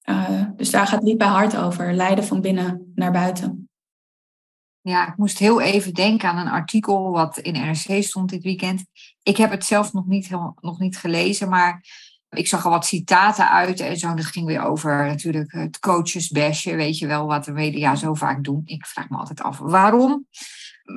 Uh, 0.04 0.45
dus 0.57 0.71
daar 0.71 0.87
gaat 0.87 1.16
bij 1.16 1.26
hart 1.26 1.57
over, 1.57 1.95
leiden 1.95 2.25
van 2.25 2.40
binnen 2.40 2.92
naar 2.95 3.12
buiten. 3.12 3.69
Ja, 4.80 5.09
ik 5.09 5.16
moest 5.16 5.38
heel 5.38 5.61
even 5.61 5.95
denken 5.95 6.28
aan 6.28 6.37
een 6.37 6.52
artikel 6.52 7.11
wat 7.11 7.38
in 7.38 7.52
NRC 7.52 8.02
stond 8.02 8.30
dit 8.30 8.42
weekend. 8.42 8.85
Ik 9.23 9.37
heb 9.37 9.50
het 9.50 9.64
zelf 9.64 9.92
nog 9.92 10.07
niet, 10.07 10.30
nog 10.61 10.78
niet 10.78 10.99
gelezen, 10.99 11.49
maar 11.49 11.85
ik 12.28 12.49
zag 12.49 12.64
er 12.64 12.71
wat 12.71 12.87
citaten 12.87 13.50
uit 13.50 13.80
en 13.80 13.97
zo. 13.97 14.14
Dat 14.14 14.25
ging 14.25 14.47
weer 14.47 14.62
over 14.62 15.07
natuurlijk 15.07 15.52
het 15.52 15.78
coachesbasje, 15.78 16.75
weet 16.76 16.99
je 16.99 17.07
wel, 17.07 17.26
wat 17.26 17.45
de 17.45 17.52
media 17.52 17.95
zo 17.95 18.14
vaak 18.14 18.45
doen. 18.45 18.62
Ik 18.64 18.87
vraag 18.87 19.09
me 19.09 19.16
altijd 19.16 19.42
af 19.42 19.59
waarom. 19.59 20.26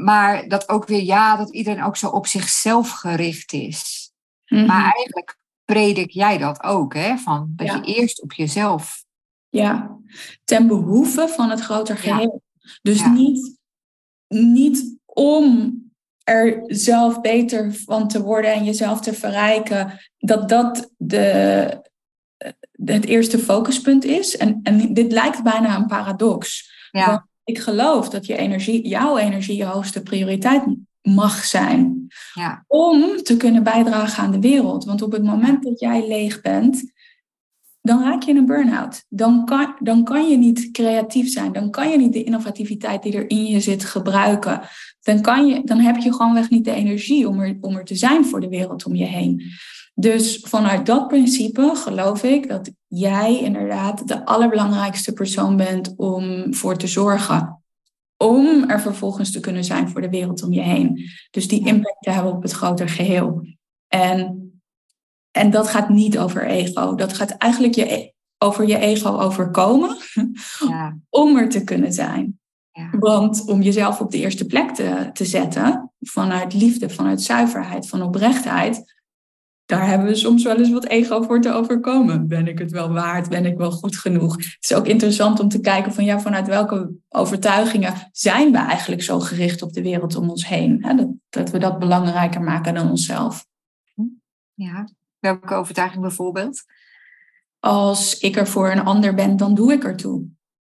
Maar 0.01 0.47
dat 0.47 0.69
ook 0.69 0.85
weer, 0.87 1.03
ja, 1.03 1.35
dat 1.35 1.53
iedereen 1.53 1.83
ook 1.83 1.97
zo 1.97 2.07
op 2.09 2.27
zichzelf 2.27 2.91
gericht 2.91 3.53
is. 3.53 4.11
Mhm. 4.45 4.65
Maar 4.65 4.83
eigenlijk 4.83 5.37
predik 5.65 6.09
jij 6.11 6.37
dat 6.37 6.63
ook, 6.63 6.93
hè? 6.93 7.17
Van 7.17 7.53
dat 7.55 7.67
Ja. 7.67 7.75
je 7.75 7.93
eerst 7.95 8.21
op 8.21 8.33
jezelf. 8.33 9.03
Ja, 9.49 9.97
ten 10.43 10.67
behoeve 10.67 11.27
van 11.27 11.49
het 11.49 11.59
groter 11.59 11.95
Ja. 11.95 12.01
geheel. 12.01 12.41
Dus 12.81 12.99
Ja. 12.99 13.09
niet, 13.09 13.57
niet 14.27 14.97
om 15.05 15.77
er 16.23 16.63
zelf 16.67 17.21
beter 17.21 17.73
van 17.73 18.07
te 18.07 18.21
worden 18.21 18.53
en 18.53 18.63
jezelf 18.63 19.01
te 19.01 19.13
verrijken, 19.13 19.99
dat 20.17 20.49
dat 20.49 20.91
de, 20.97 21.81
het 22.85 23.05
eerste 23.05 23.39
focuspunt 23.39 24.03
is. 24.03 24.37
En, 24.37 24.59
en 24.63 24.93
dit 24.93 25.11
lijkt 25.11 25.43
bijna 25.43 25.75
een 25.75 25.87
paradox. 25.87 26.71
Ja, 26.91 27.27
ik 27.43 27.59
geloof 27.59 28.09
dat 28.09 28.25
je 28.25 28.37
energie, 28.37 28.87
jouw 28.87 29.17
energie 29.17 29.57
je 29.57 29.65
hoogste 29.65 30.03
prioriteit 30.03 30.63
mag 31.01 31.43
zijn 31.45 32.07
ja, 32.33 32.63
om 32.67 33.23
te 33.23 33.37
kunnen 33.37 33.63
bijdragen 33.63 34.23
aan 34.23 34.31
de 34.31 34.39
wereld. 34.39 34.85
Want 34.85 35.01
op 35.01 35.11
het 35.11 35.23
moment 35.23 35.63
dat 35.63 35.79
jij 35.79 36.07
leeg 36.07 36.41
bent, 36.41 36.91
dan 37.81 38.03
raak 38.03 38.23
je 38.23 38.31
in 38.31 38.37
een 38.37 38.45
burn-out. 38.45 39.05
Dan 39.09 39.45
kan, 39.45 39.75
dan 39.79 40.03
kan 40.03 40.29
je 40.29 40.37
niet 40.37 40.71
creatief 40.71 41.31
zijn. 41.31 41.51
Dan 41.51 41.69
kan 41.71 41.89
je 41.89 41.97
niet 41.97 42.13
de 42.13 42.23
innovativiteit 42.23 43.03
die 43.03 43.13
er 43.13 43.29
in 43.29 43.45
je 43.45 43.59
zit 43.59 43.85
gebruiken. 43.85 44.61
Dan, 45.01 45.21
kan 45.21 45.47
je, 45.47 45.63
dan 45.63 45.79
heb 45.79 45.97
je 45.97 46.11
gewoonweg 46.11 46.49
niet 46.49 46.65
de 46.65 46.71
energie 46.71 47.27
om 47.27 47.39
er, 47.39 47.57
om 47.61 47.75
er 47.75 47.85
te 47.85 47.95
zijn 47.95 48.25
voor 48.25 48.41
de 48.41 48.49
wereld 48.49 48.85
om 48.85 48.95
je 48.95 49.05
heen. 49.05 49.43
Dus 49.93 50.39
vanuit 50.43 50.85
dat 50.85 51.07
principe 51.07 51.71
geloof 51.75 52.23
ik 52.23 52.49
dat 52.49 52.71
jij 52.87 53.39
inderdaad 53.39 54.07
de 54.07 54.25
allerbelangrijkste 54.25 55.13
persoon 55.13 55.57
bent 55.57 55.93
om 55.95 56.53
voor 56.53 56.77
te 56.77 56.87
zorgen. 56.87 57.63
Om 58.17 58.69
er 58.69 58.81
vervolgens 58.81 59.31
te 59.31 59.39
kunnen 59.39 59.63
zijn 59.63 59.89
voor 59.89 60.01
de 60.01 60.09
wereld 60.09 60.43
om 60.43 60.53
je 60.53 60.61
heen. 60.61 61.09
Dus 61.31 61.47
die 61.47 61.65
impact 61.65 62.01
te 62.03 62.09
hebben 62.09 62.31
op 62.33 62.41
het 62.41 62.51
groter 62.51 62.89
geheel. 62.89 63.47
En, 63.87 64.51
en 65.31 65.51
dat 65.51 65.67
gaat 65.67 65.89
niet 65.89 66.19
over 66.19 66.45
ego. 66.45 66.95
Dat 66.95 67.13
gaat 67.13 67.31
eigenlijk 67.31 67.75
je, 67.75 67.93
e- 67.93 68.11
over 68.37 68.67
je 68.67 68.77
ego 68.77 69.19
overkomen 69.19 69.97
ja, 70.69 70.97
om 71.09 71.37
er 71.37 71.49
te 71.49 71.63
kunnen 71.63 71.93
zijn. 71.93 72.39
ja. 72.71 72.89
Want 72.99 73.47
om 73.47 73.61
jezelf 73.61 73.99
op 73.99 74.11
de 74.11 74.17
eerste 74.17 74.45
plek 74.45 74.69
te, 74.69 75.09
te 75.13 75.25
zetten, 75.25 75.91
vanuit 75.99 76.53
liefde, 76.53 76.89
vanuit 76.89 77.21
zuiverheid, 77.21 77.87
van 77.87 78.01
oprechtheid, 78.01 79.01
daar 79.65 79.87
hebben 79.87 80.07
we 80.07 80.15
soms 80.15 80.43
wel 80.43 80.57
eens 80.57 80.71
wat 80.71 80.85
ego 80.85 81.21
voor 81.21 81.41
te 81.41 81.51
overkomen. 81.51 82.27
Ben 82.27 82.47
ik 82.47 82.59
het 82.59 82.71
wel 82.71 82.89
waard? 82.89 83.29
Ben 83.29 83.45
ik 83.45 83.57
wel 83.57 83.71
goed 83.71 83.95
genoeg? 83.95 84.35
Het 84.35 84.57
is 84.59 84.73
ook 84.73 84.87
interessant 84.87 85.39
om 85.39 85.49
te 85.49 85.59
kijken 85.59 85.93
van 85.93 86.05
ja, 86.05 86.19
vanuit 86.19 86.47
welke 86.47 86.91
overtuigingen 87.09 88.09
zijn 88.11 88.51
we 88.51 88.57
eigenlijk 88.57 89.01
zo 89.01 89.19
gericht 89.19 89.61
op 89.61 89.73
de 89.73 89.81
wereld 89.81 90.15
om 90.15 90.29
ons 90.29 90.47
heen? 90.47 90.85
Hè? 90.85 90.95
Dat, 90.95 91.07
dat 91.29 91.49
we 91.49 91.57
dat 91.57 91.79
belangrijker 91.79 92.41
maken 92.41 92.73
dan 92.73 92.89
onszelf. 92.89 93.45
ja. 94.53 94.87
Welke 95.19 95.53
overtuiging 95.53 96.01
bijvoorbeeld? 96.01 96.63
Als 97.59 98.19
ik 98.19 98.35
er 98.35 98.47
voor 98.47 98.71
een 98.71 98.83
ander 98.83 99.13
ben, 99.13 99.37
dan 99.37 99.55
doe 99.55 99.73
ik 99.73 99.83
ertoe. 99.83 100.25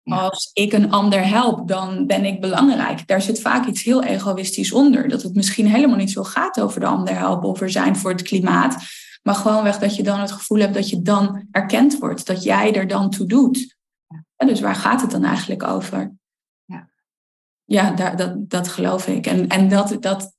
Als 0.04 0.50
ik 0.52 0.72
een 0.72 0.90
ander 0.90 1.28
help, 1.28 1.68
dan 1.68 2.06
ben 2.06 2.24
ik 2.24 2.40
belangrijk. 2.40 3.06
Daar 3.06 3.22
zit 3.22 3.40
vaak 3.40 3.66
iets 3.66 3.82
heel 3.82 4.02
egoïstisch 4.02 4.72
onder. 4.72 5.08
Dat 5.08 5.22
het 5.22 5.34
misschien 5.34 5.66
helemaal 5.66 5.96
niet 5.96 6.10
zo 6.10 6.22
gaat 6.22 6.60
over 6.60 6.80
de 6.80 6.86
ander 6.86 7.18
helpen 7.18 7.48
of 7.48 7.60
er 7.60 7.70
zijn 7.70 7.96
voor 7.96 8.10
het 8.10 8.22
klimaat. 8.22 8.76
Maar 9.22 9.34
gewoonweg 9.34 9.78
dat 9.78 9.96
je 9.96 10.02
dan 10.02 10.20
het 10.20 10.32
gevoel 10.32 10.58
hebt 10.58 10.74
dat 10.74 10.88
je 10.88 11.02
dan 11.02 11.46
erkend 11.50 11.98
wordt. 11.98 12.26
Dat 12.26 12.42
jij 12.42 12.74
er 12.74 12.86
dan 12.86 13.10
toe 13.10 13.26
doet. 13.26 13.76
Ja, 14.36 14.46
dus 14.46 14.60
waar 14.60 14.74
gaat 14.74 15.00
het 15.00 15.10
dan 15.10 15.24
eigenlijk 15.24 15.62
over? 15.62 16.12
Ja. 16.64 16.90
Ja, 17.64 17.90
daar, 17.90 18.16
dat, 18.16 18.50
dat 18.50 18.68
geloof 18.68 19.06
ik. 19.06 19.26
En, 19.26 19.48
en 19.48 19.68
dat, 19.68 19.96
dat 20.00 20.34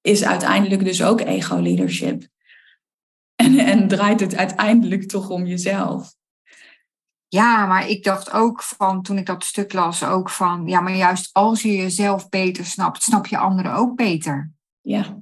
is 0.00 0.24
uiteindelijk 0.24 0.84
dus 0.84 1.02
ook 1.02 1.20
ego-leadership. 1.20 2.28
En, 3.34 3.58
en 3.58 3.88
draait 3.88 4.20
het 4.20 4.36
uiteindelijk 4.36 5.08
toch 5.08 5.30
om 5.30 5.46
jezelf. 5.46 6.14
Ja, 7.32 7.66
maar 7.66 7.88
ik 7.88 8.04
dacht 8.04 8.32
ook 8.32 8.62
van, 8.62 9.02
toen 9.02 9.18
ik 9.18 9.26
dat 9.26 9.44
stuk 9.44 9.72
las, 9.72 10.04
ook 10.04 10.30
van, 10.30 10.66
ja, 10.66 10.80
maar 10.80 10.94
juist 10.94 11.30
als 11.32 11.62
je 11.62 11.76
jezelf 11.76 12.28
beter 12.28 12.64
snapt, 12.64 13.02
snap 13.02 13.26
je 13.26 13.38
anderen 13.38 13.74
ook 13.74 13.96
beter. 13.96 14.50
Ja, 14.80 15.18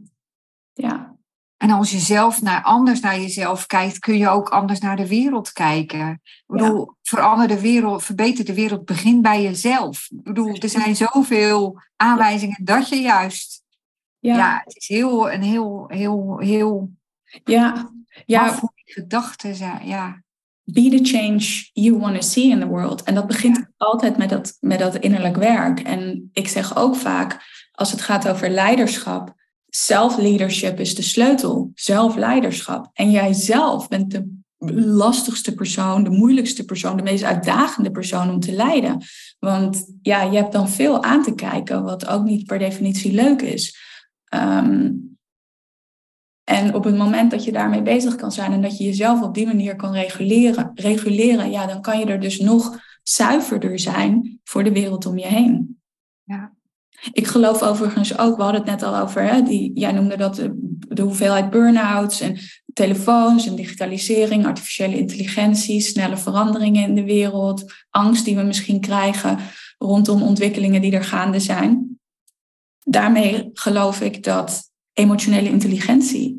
ja, 0.73 1.17
En 1.57 1.71
als 1.71 1.91
je 1.91 1.99
zelf 1.99 2.43
naar, 2.43 2.63
anders 2.63 3.01
naar 3.01 3.21
jezelf 3.21 3.67
kijkt, 3.67 3.99
kun 3.99 4.17
je 4.17 4.29
ook 4.29 4.49
anders 4.49 4.81
naar 4.81 4.97
de 4.97 5.09
wereld 5.09 5.53
kijken. 5.53 6.11
Ik 6.11 6.43
bedoel, 6.47 6.93
verander 7.03 7.49
de 7.49 7.61
wereld, 7.61 8.05
verbeter 8.05 8.45
de 8.45 8.55
wereld, 8.55 8.85
begin 8.85 9.23
bij 9.23 9.43
jezelf. 9.43 10.09
Ik 10.11 10.23
bedoel, 10.23 10.57
er 10.57 10.69
zijn 10.69 10.97
zoveel 10.97 11.83
aanwijzingen 11.97 12.65
dat 12.65 12.89
je 12.89 13.01
juist, 13.01 13.63
ja, 14.19 14.37
ja, 14.37 14.61
het 14.65 14.77
is 14.77 14.89
heel, 14.89 15.33
een 15.33 15.43
heel, 15.43 15.85
heel, 15.89 16.39
heel 16.39 16.91
ja. 17.45 17.91
ja. 18.27 18.41
afvoerende 18.41 18.93
gedachte 18.93 19.55
zijn. 19.55 19.87
Ja, 19.87 20.23
be 20.73 20.89
the 20.91 21.05
change 21.05 21.71
you 21.73 21.99
want 21.99 22.15
to 22.15 22.21
see 22.21 22.51
in 22.51 22.61
the 22.61 22.67
world. 22.67 23.03
En 23.03 23.15
dat 23.15 23.27
begint 23.27 23.67
altijd 23.77 24.17
met 24.17 24.29
dat, 24.29 24.57
met 24.61 24.79
dat 24.79 24.97
innerlijk 24.97 25.37
werk. 25.37 25.81
En 25.81 26.31
ik 26.33 26.49
zeg 26.49 26.77
ook 26.77 26.97
vaak, 26.97 27.41
als 27.73 27.91
het 27.91 28.01
gaat 28.01 28.29
over 28.29 28.51
leiderschap, 28.51 29.35
self-leadership 29.69 30.81
is 30.81 30.95
de 30.95 31.03
sleutel. 31.03 31.71
Zelfleiderschap. 31.75 32.91
En 32.93 33.11
jij 33.11 33.33
zelf 33.33 33.89
bent 33.89 34.11
de 34.11 34.39
lastigste 34.85 35.55
persoon, 35.55 36.05
de 36.05 36.11
moeilijkste 36.11 36.65
persoon, 36.65 36.97
de 36.97 37.03
meest 37.03 37.25
uitdagende 37.25 37.91
persoon 37.91 38.31
om 38.31 38.41
te 38.41 38.53
leiden. 38.53 39.03
Want 39.39 39.95
ja, 40.03 40.23
je 40.23 40.37
hebt 40.37 40.53
dan 40.53 40.69
veel 40.69 41.03
aan 41.03 41.23
te 41.23 41.35
kijken, 41.35 41.83
wat 41.83 42.07
ook 42.07 42.25
niet 42.25 42.47
per 42.47 42.59
definitie 42.59 43.13
leuk 43.13 43.43
is. 43.43 43.77
Ehm, 44.25 44.91
en 46.49 46.75
op 46.75 46.85
het 46.85 46.97
moment 46.97 47.31
dat 47.31 47.45
je 47.45 47.53
daarmee 47.53 47.83
bezig 47.83 48.15
kan 48.15 48.33
zijn 48.33 48.53
en 48.53 48.63
dat 48.63 48.79
je 48.79 48.85
jezelf 48.85 49.23
op 49.23 49.35
die 49.35 49.47
manier 49.47 49.77
kan 49.77 49.93
reguleren, 49.93 50.71
reguleren 50.75 51.51
ja, 51.51 51.67
dan 51.67 51.81
kan 51.81 51.99
je 51.99 52.05
er 52.05 52.21
dus 52.21 52.39
nog 52.39 52.79
zuiverder 53.03 53.79
zijn 53.79 54.41
voor 54.45 54.65
de 54.65 54.73
wereld 54.73 55.07
om 55.07 55.19
je 55.19 55.27
heen. 55.27 55.81
ja, 56.23 56.53
Ik 57.13 57.27
geloof 57.27 57.63
overigens 57.63 58.19
ook, 58.19 58.37
we 58.37 58.43
hadden 58.43 58.61
het 58.61 58.71
net 58.71 58.83
al 58.83 58.97
over, 58.97 59.23
hè, 59.23 59.43
die, 59.43 59.71
jij 59.75 59.93
noemde 59.93 60.17
dat 60.17 60.35
de, 60.35 60.77
de 60.89 61.03
hoeveelheid 61.03 61.51
burn-outs 61.51 62.21
en 62.21 62.39
telefoons 62.73 63.47
en 63.47 63.55
digitalisering, 63.55 64.47
artificiële 64.47 64.99
intelligentie, 64.99 65.81
snelle 65.81 66.17
veranderingen 66.17 66.89
in 66.89 66.95
de 66.95 67.05
wereld, 67.05 67.73
angst 67.91 68.25
die 68.25 68.37
we 68.37 68.43
misschien 68.43 68.81
krijgen 68.81 69.39
rondom 69.79 70.23
ontwikkelingen 70.23 70.81
die 70.81 70.93
er 70.93 71.05
gaande 71.05 71.41
zijn. 71.41 71.99
Daarmee 72.85 73.51
geloof 73.53 74.01
ik 74.01 74.23
dat 74.23 74.71
emotionele 74.93 75.49
intelligentie 75.49 76.38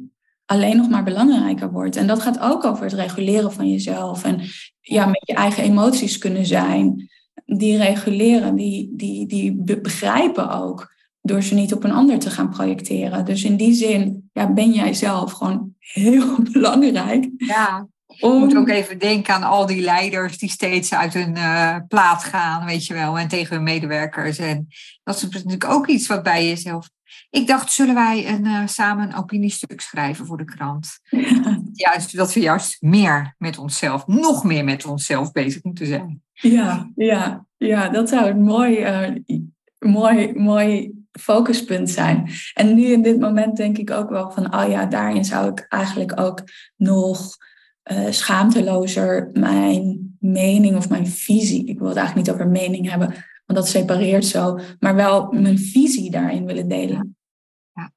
alleen 0.49 0.77
nog 0.77 0.89
maar 0.89 1.03
belangrijker 1.03 1.71
wordt. 1.71 1.95
En 1.95 2.07
dat 2.07 2.21
gaat 2.21 2.39
ook 2.39 2.65
over 2.65 2.83
het 2.83 2.93
reguleren 2.93 3.53
van 3.53 3.69
jezelf 3.69 4.23
en 4.23 4.41
ja, 4.81 5.05
met 5.05 5.21
je 5.25 5.33
eigen 5.33 5.63
emoties 5.63 6.17
kunnen 6.17 6.45
zijn. 6.45 7.09
Die 7.45 7.77
reguleren, 7.77 8.55
die, 8.55 8.89
die, 8.95 9.27
die 9.27 9.55
be- 9.55 9.81
begrijpen 9.81 10.49
ook 10.49 10.93
door 11.21 11.43
ze 11.43 11.53
niet 11.53 11.73
op 11.73 11.83
een 11.83 11.91
ander 11.91 12.19
te 12.19 12.29
gaan 12.29 12.49
projecteren. 12.49 13.25
Dus 13.25 13.43
in 13.43 13.55
die 13.55 13.73
zin 13.73 14.29
ja, 14.33 14.53
ben 14.53 14.71
jij 14.71 14.93
zelf 14.93 15.31
gewoon 15.31 15.73
heel 15.79 16.35
belangrijk. 16.51 17.29
ja. 17.37 17.87
Om... 18.19 18.33
Ik 18.33 18.39
moet 18.39 18.55
ook 18.55 18.69
even 18.69 18.99
denken 18.99 19.33
aan 19.33 19.43
al 19.43 19.65
die 19.65 19.81
leiders 19.81 20.37
die 20.37 20.49
steeds 20.49 20.93
uit 20.93 21.13
hun 21.13 21.35
uh, 21.35 21.75
plaat 21.87 22.23
gaan, 22.23 22.65
weet 22.65 22.85
je 22.85 22.93
wel, 22.93 23.19
en 23.19 23.27
tegen 23.27 23.55
hun 23.55 23.63
medewerkers. 23.63 24.37
En 24.37 24.67
dat 25.03 25.15
is 25.15 25.21
natuurlijk 25.21 25.65
ook 25.65 25.87
iets 25.87 26.07
wat 26.07 26.23
bij 26.23 26.47
jezelf. 26.47 26.89
Ik 27.29 27.47
dacht, 27.47 27.71
zullen 27.71 27.95
wij 27.95 28.27
een, 28.27 28.45
uh, 28.45 28.67
samen 28.67 29.07
een 29.07 29.15
opiniestuk 29.15 29.81
schrijven 29.81 30.25
voor 30.25 30.37
de 30.37 30.45
krant? 30.45 30.99
Ja. 31.09 31.61
Juist 31.73 32.15
dat 32.15 32.33
we 32.33 32.39
juist 32.39 32.81
meer 32.81 33.35
met 33.37 33.57
onszelf, 33.57 34.07
nog 34.07 34.43
meer 34.43 34.63
met 34.63 34.85
onszelf 34.85 35.31
bezig 35.31 35.63
moeten 35.63 35.85
zijn. 35.85 36.21
Ja, 36.33 36.91
ja, 36.95 37.45
ja 37.57 37.89
dat 37.89 38.09
zou 38.09 38.29
een 38.29 38.43
mooi, 38.43 39.01
uh, 39.03 39.15
mooi, 39.79 40.33
mooi 40.33 40.91
focuspunt 41.11 41.89
zijn. 41.89 42.29
En 42.53 42.75
nu 42.75 42.85
in 42.85 43.01
dit 43.01 43.19
moment 43.19 43.57
denk 43.57 43.77
ik 43.77 43.91
ook 43.91 44.09
wel 44.09 44.31
van, 44.31 44.55
oh 44.55 44.69
ja, 44.69 44.85
daarin 44.85 45.25
zou 45.25 45.49
ik 45.49 45.65
eigenlijk 45.69 46.19
ook 46.19 46.43
nog 46.75 47.37
uh, 47.91 48.11
schaamtelozer 48.11 49.29
mijn 49.33 50.09
mening 50.19 50.75
of 50.75 50.89
mijn 50.89 51.07
visie, 51.07 51.65
ik 51.65 51.79
wil 51.79 51.87
het 51.87 51.97
eigenlijk 51.97 52.27
niet 52.27 52.35
over 52.35 52.51
mening 52.51 52.89
hebben, 52.89 53.13
want 53.49 53.61
dat 53.61 53.67
separeert 53.67 54.25
zo, 54.25 54.59
maar 54.79 54.95
wel 54.95 55.31
mijn 55.31 55.59
visie 55.59 56.11
daarin 56.11 56.45
willen 56.45 56.67
delen. 56.67 57.17
Ja, 57.73 57.91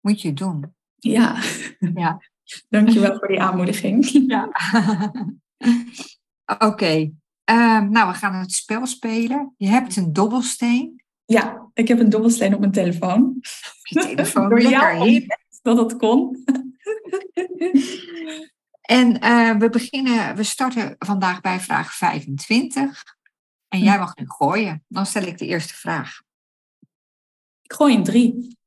moet 0.00 0.22
je 0.22 0.32
doen. 0.32 0.74
Ja, 0.94 1.42
ja. 1.94 2.22
dankjewel 2.68 3.18
voor 3.18 3.28
die 3.28 3.40
aanmoediging. 3.40 4.04
Ja. 4.26 4.44
Oké, 6.52 6.64
okay. 6.64 7.14
uh, 7.50 7.80
nou 7.80 8.08
we 8.12 8.14
gaan 8.14 8.34
het 8.34 8.52
spel 8.52 8.86
spelen. 8.86 9.54
Je 9.56 9.66
hebt 9.66 9.96
een 9.96 10.12
dobbelsteen 10.12 11.02
Ja, 11.24 11.68
ik 11.74 11.88
heb 11.88 11.98
een 12.00 12.10
dobbelsteen 12.10 12.54
op 12.54 12.60
mijn 12.60 12.72
telefoon. 12.72 13.36
Je 13.82 14.00
telefoon, 14.00 14.48
Door 14.48 14.62
jou 14.62 15.26
dat 15.62 15.78
het 15.78 15.96
kon. 15.96 16.44
En 18.80 19.20
eh, 19.20 19.56
we 19.56 19.70
beginnen, 19.70 20.36
we 20.36 20.42
starten 20.42 20.96
vandaag 20.98 21.40
bij 21.40 21.60
vraag 21.60 21.94
25. 21.94 23.15
En 23.68 23.78
jij 23.78 23.98
mag 23.98 24.16
nu 24.16 24.24
gooien. 24.26 24.84
Dan 24.88 25.06
stel 25.06 25.22
ik 25.22 25.38
de 25.38 25.46
eerste 25.46 25.74
vraag. 25.74 26.20
Ik 27.62 27.72
gooi 27.72 27.94
een 27.94 28.04
drie. 28.04 28.58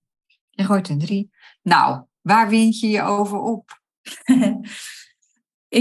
Je 0.49 0.63
gooit 0.63 0.89
een 0.89 0.99
drie. 0.99 1.29
Nou, 1.61 2.03
waar 2.21 2.49
wind 2.49 2.79
je 2.79 2.89
je 2.89 3.01
over 3.01 3.37
op? 3.37 3.81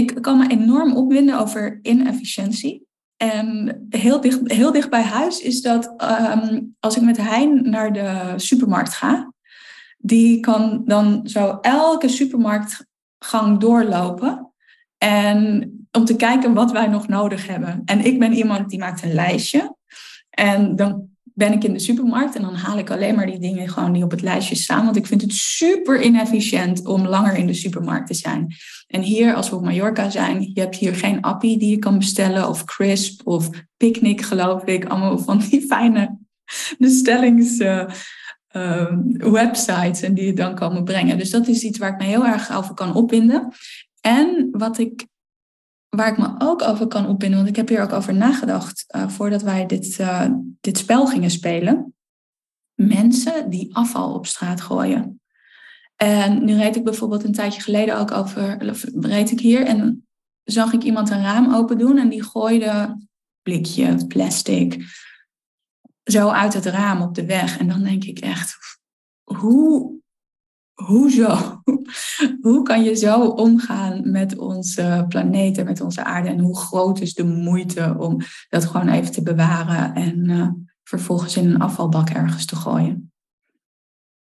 ik 0.01 0.21
kan 0.21 0.37
me 0.37 0.47
enorm 0.47 0.95
opwinden 0.95 1.39
over 1.39 1.79
inefficiëntie. 1.81 2.87
En 3.17 3.85
heel 3.89 4.21
dicht, 4.21 4.51
heel 4.51 4.71
dicht 4.71 4.89
bij 4.89 5.03
huis 5.03 5.41
is 5.41 5.61
dat 5.61 5.93
ehm, 5.97 6.61
als 6.79 6.97
ik 6.97 7.03
met 7.03 7.17
Hein 7.17 7.69
naar 7.69 7.93
de 7.93 8.33
supermarkt 8.35 8.93
ga, 8.93 9.33
die 9.97 10.39
kan 10.39 10.81
dan 10.85 11.27
zo 11.27 11.57
elke 11.61 12.07
supermarktgang 12.07 13.59
doorlopen. 13.59 14.53
En 14.97 15.78
om 15.91 16.05
te 16.05 16.15
kijken 16.15 16.53
wat 16.53 16.71
wij 16.71 16.87
nog 16.87 17.07
nodig 17.07 17.47
hebben. 17.47 17.81
En 17.85 18.05
ik 18.05 18.19
ben 18.19 18.33
iemand 18.33 18.69
die 18.69 18.79
maakt 18.79 19.03
een 19.03 19.13
lijstje. 19.13 19.75
En 20.29 20.75
dan 20.75 21.07
ben 21.23 21.53
ik 21.53 21.63
in 21.63 21.73
de 21.73 21.79
supermarkt 21.79 22.35
en 22.35 22.41
dan 22.41 22.55
haal 22.55 22.77
ik 22.77 22.89
alleen 22.89 23.15
maar 23.15 23.25
die 23.25 23.39
dingen 23.39 23.69
gewoon 23.69 23.93
die 23.93 24.03
op 24.03 24.11
het 24.11 24.21
lijstje 24.21 24.55
staan. 24.55 24.85
Want 24.85 24.95
ik 24.95 25.05
vind 25.05 25.21
het 25.21 25.33
super 25.33 26.01
inefficiënt 26.01 26.85
om 26.85 27.07
langer 27.07 27.35
in 27.35 27.47
de 27.47 27.53
supermarkt 27.53 28.07
te 28.07 28.13
zijn. 28.13 28.55
En 28.87 29.01
hier, 29.01 29.35
als 29.35 29.49
we 29.49 29.55
op 29.55 29.63
Mallorca 29.63 30.09
zijn, 30.09 30.51
je 30.53 30.59
hebt 30.59 30.75
hier 30.75 30.95
geen 30.95 31.21
appie 31.21 31.57
die 31.57 31.69
je 31.69 31.79
kan 31.79 31.97
bestellen. 31.97 32.49
Of 32.49 32.63
crisp 32.63 33.27
of 33.27 33.49
picnic, 33.77 34.21
geloof 34.21 34.63
ik. 34.63 34.85
Allemaal 34.85 35.17
van 35.17 35.37
die 35.49 35.61
fijne 35.61 36.17
bestellings... 36.77 37.59
Uh, 37.59 37.85
websites 39.11 40.01
en 40.01 40.13
die 40.13 40.27
het 40.27 40.37
dan 40.37 40.55
komen 40.55 40.83
brengen. 40.83 41.17
Dus 41.17 41.29
dat 41.29 41.47
is 41.47 41.63
iets 41.63 41.77
waar 41.77 41.91
ik 41.91 41.97
me 41.97 42.03
heel 42.03 42.25
erg 42.25 42.51
over 42.55 42.73
kan 42.73 42.93
opwinden. 42.93 43.51
En 44.01 44.47
wat 44.51 44.77
ik, 44.77 45.05
waar 45.89 46.11
ik 46.11 46.17
me 46.17 46.35
ook 46.37 46.61
over 46.61 46.87
kan 46.87 47.07
opwinden, 47.07 47.37
want 47.37 47.49
ik 47.49 47.55
heb 47.55 47.67
hier 47.67 47.81
ook 47.81 47.93
over 47.93 48.13
nagedacht 48.13 48.85
uh, 48.95 49.09
voordat 49.09 49.41
wij 49.41 49.65
dit, 49.65 49.99
uh, 49.99 50.25
dit 50.61 50.77
spel 50.77 51.07
gingen 51.07 51.29
spelen. 51.29 51.93
Mensen 52.73 53.49
die 53.49 53.75
afval 53.75 54.13
op 54.13 54.25
straat 54.25 54.61
gooien. 54.61 55.21
En 55.95 56.45
nu 56.45 56.55
reed 56.55 56.75
ik 56.75 56.83
bijvoorbeeld 56.83 57.23
een 57.23 57.33
tijdje 57.33 57.61
geleden 57.61 57.97
ook 57.97 58.11
over, 58.11 58.57
reed 58.99 59.31
ik 59.31 59.39
hier 59.39 59.65
en 59.65 60.07
zag 60.43 60.73
ik 60.73 60.83
iemand 60.83 61.09
een 61.09 61.21
raam 61.21 61.53
open 61.53 61.77
doen 61.77 61.97
en 61.97 62.09
die 62.09 62.23
gooide 62.23 62.97
blikje, 63.41 64.07
plastic, 64.07 64.83
zo 66.03 66.29
uit 66.29 66.53
het 66.53 66.65
raam 66.65 67.01
op 67.01 67.15
de 67.15 67.25
weg. 67.25 67.57
En 67.57 67.67
dan 67.67 67.83
denk 67.83 68.03
ik 68.03 68.19
echt, 68.19 68.57
hoe, 69.23 69.98
hoezo? 70.85 71.61
Hoe 72.41 72.63
kan 72.63 72.83
je 72.83 72.95
zo 72.95 73.25
omgaan 73.25 74.11
met 74.11 74.37
onze 74.37 75.05
planeet 75.07 75.57
en 75.57 75.65
met 75.65 75.81
onze 75.81 76.03
aarde? 76.03 76.29
En 76.29 76.39
hoe 76.39 76.57
groot 76.57 76.99
is 76.99 77.13
de 77.13 77.25
moeite 77.25 77.95
om 77.97 78.21
dat 78.49 78.65
gewoon 78.65 78.87
even 78.87 79.11
te 79.11 79.23
bewaren 79.23 79.93
en 79.93 80.29
uh, 80.29 80.49
vervolgens 80.83 81.37
in 81.37 81.49
een 81.49 81.61
afvalbak 81.61 82.09
ergens 82.09 82.45
te 82.45 82.55
gooien? 82.55 83.11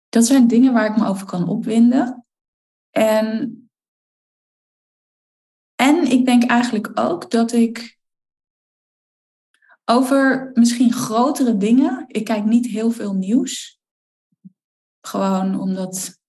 Dat 0.09 0.25
zijn 0.25 0.47
dingen 0.47 0.73
waar 0.73 0.89
ik 0.89 0.97
me 0.97 1.07
over 1.07 1.25
kan 1.25 1.47
opwinden. 1.47 2.25
En, 2.89 3.69
en 5.75 6.11
ik 6.11 6.25
denk 6.25 6.43
eigenlijk 6.43 6.91
ook 6.99 7.31
dat 7.31 7.51
ik 7.51 7.99
over 9.85 10.51
misschien 10.53 10.93
grotere 10.93 11.57
dingen, 11.57 12.05
ik 12.07 12.23
kijk 12.23 12.45
niet 12.45 12.67
heel 12.67 12.91
veel 12.91 13.13
nieuws. 13.13 13.79
Gewoon 15.01 15.59
omdat, 15.59 16.19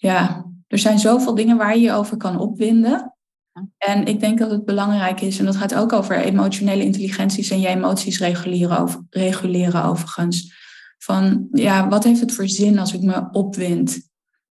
ja, 0.00 0.44
er 0.66 0.78
zijn 0.78 0.98
zoveel 0.98 1.34
dingen 1.34 1.56
waar 1.56 1.76
je 1.76 1.82
je 1.82 1.92
over 1.92 2.16
kan 2.16 2.38
opwinden. 2.38 3.12
En 3.78 4.04
ik 4.04 4.20
denk 4.20 4.38
dat 4.38 4.50
het 4.50 4.64
belangrijk 4.64 5.20
is, 5.20 5.38
en 5.38 5.44
dat 5.44 5.56
gaat 5.56 5.74
ook 5.74 5.92
over 5.92 6.16
emotionele 6.16 6.84
intelligenties 6.84 7.50
en 7.50 7.60
je 7.60 7.68
emoties 7.68 8.18
reguleren, 8.18 8.78
over, 8.78 9.04
reguleren 9.10 9.84
overigens. 9.84 10.56
Van 10.98 11.48
ja, 11.52 11.88
wat 11.88 12.04
heeft 12.04 12.20
het 12.20 12.34
voor 12.34 12.48
zin 12.48 12.78
als 12.78 12.92
ik 12.92 13.02
me 13.02 13.28
opwind? 13.32 14.08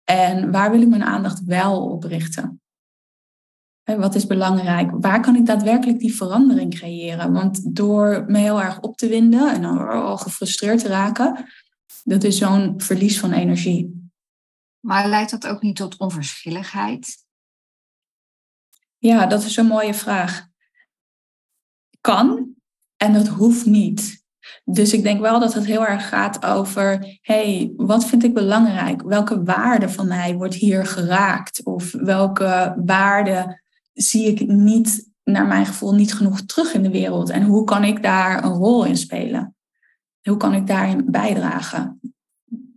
En 0.04 0.52
waar 0.52 0.72
wil 0.72 0.82
ik 0.82 0.88
mijn 0.88 1.04
aandacht 1.04 1.44
wel 1.44 1.90
op 1.90 2.04
richten? 2.04 2.62
Wat 3.84 4.16
is 4.16 4.28
belangrijk? 4.28 4.92
Waar 4.92 5.22
kan 5.22 5.36
ik 5.36 5.46
daadwerkelijk 5.46 6.00
die 6.00 6.16
verandering 6.16 6.76
creëren? 6.76 7.34
Want 7.34 7.76
door 7.76 8.26
me 8.28 8.38
heel 8.38 8.62
erg 8.62 8.80
op 8.80 8.98
te 8.98 9.08
winden 9.08 9.54
en 9.54 9.66
al 9.66 10.18
gefrustreerd 10.18 10.80
te 10.80 10.88
raken, 10.88 11.46
dat 12.04 12.24
is 12.24 12.38
zo'n 12.38 12.74
verlies 12.78 13.20
van 13.20 13.32
energie. 13.32 14.01
Maar 14.82 15.08
leidt 15.08 15.32
dat 15.32 15.48
ook 15.48 15.62
niet 15.62 15.76
tot 15.76 15.98
onverschilligheid? 15.98 17.26
Ja, 18.98 19.26
dat 19.26 19.44
is 19.44 19.58
een 19.58 19.66
mooie 19.66 19.94
vraag. 19.94 20.48
Kan 22.02 22.56
en 22.98 23.14
dat 23.14 23.28
hoeft 23.28 23.66
niet. 23.66 24.22
Dus 24.64 24.94
ik 24.94 25.04
denk 25.04 25.20
wel 25.20 25.40
dat 25.40 25.54
het 25.54 25.66
heel 25.66 25.86
erg 25.86 26.10
gaat 26.10 26.46
over, 26.46 27.18
hey, 27.22 27.74
wat 27.76 28.06
vind 28.06 28.24
ik 28.24 28.34
belangrijk? 28.34 29.02
Welke 29.02 29.44
waarde 29.44 29.90
van 29.90 30.08
mij 30.08 30.36
wordt 30.36 30.56
hier 30.56 30.86
geraakt? 30.86 31.64
Of 31.64 31.92
welke 31.92 32.82
waarde 32.86 33.62
zie 33.94 34.28
ik 34.28 34.48
niet, 34.48 35.10
naar 35.24 35.46
mijn 35.46 35.66
gevoel, 35.66 35.94
niet 35.94 36.14
genoeg 36.14 36.42
terug 36.42 36.74
in 36.74 36.84
de 36.84 36.92
wereld? 36.92 37.30
En 37.30 37.44
hoe 37.44 37.64
kan 37.64 37.84
ik 37.84 38.04
daar 38.04 38.44
een 38.44 38.54
rol 38.54 38.86
in 38.86 38.98
spelen? 38.98 39.56
Hoe 40.22 40.38
kan 40.38 40.54
ik 40.54 40.68
daarin 40.68 41.12
bijdragen? 41.12 42.00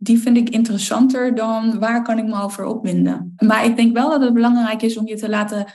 Die 0.04 0.18
vind 0.18 0.36
ik 0.36 0.48
interessanter 0.48 1.34
dan 1.34 1.78
waar 1.78 2.02
kan 2.02 2.18
ik 2.18 2.24
me 2.24 2.42
over 2.42 2.64
opwinden. 2.64 3.34
Maar 3.36 3.64
ik 3.64 3.76
denk 3.76 3.92
wel 3.96 4.10
dat 4.10 4.20
het 4.20 4.34
belangrijk 4.34 4.82
is 4.82 4.96
om 4.96 5.06
je 5.06 5.16
te 5.16 5.28
laten 5.28 5.66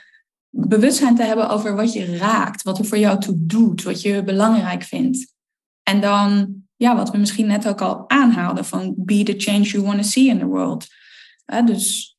bewustzijn 0.49 1.15
te 1.15 1.23
hebben 1.23 1.49
over 1.49 1.75
wat 1.75 1.93
je 1.93 2.17
raakt, 2.17 2.63
wat 2.63 2.79
er 2.79 2.85
voor 2.85 2.97
jou 2.97 3.19
toe 3.19 3.35
doet, 3.37 3.83
wat 3.83 4.01
je 4.01 4.23
belangrijk 4.23 4.83
vindt. 4.83 5.33
En 5.83 6.01
dan, 6.01 6.55
ja, 6.75 6.95
wat 6.95 7.11
we 7.11 7.17
misschien 7.17 7.47
net 7.47 7.67
ook 7.67 7.81
al 7.81 8.09
aanhaalden, 8.09 8.65
van 8.65 8.93
be 8.97 9.23
the 9.23 9.33
change 9.37 9.63
you 9.63 9.83
want 9.83 10.01
to 10.01 10.07
see 10.07 10.27
in 10.27 10.39
the 10.39 10.45
world. 10.45 10.87
dus 11.65 12.17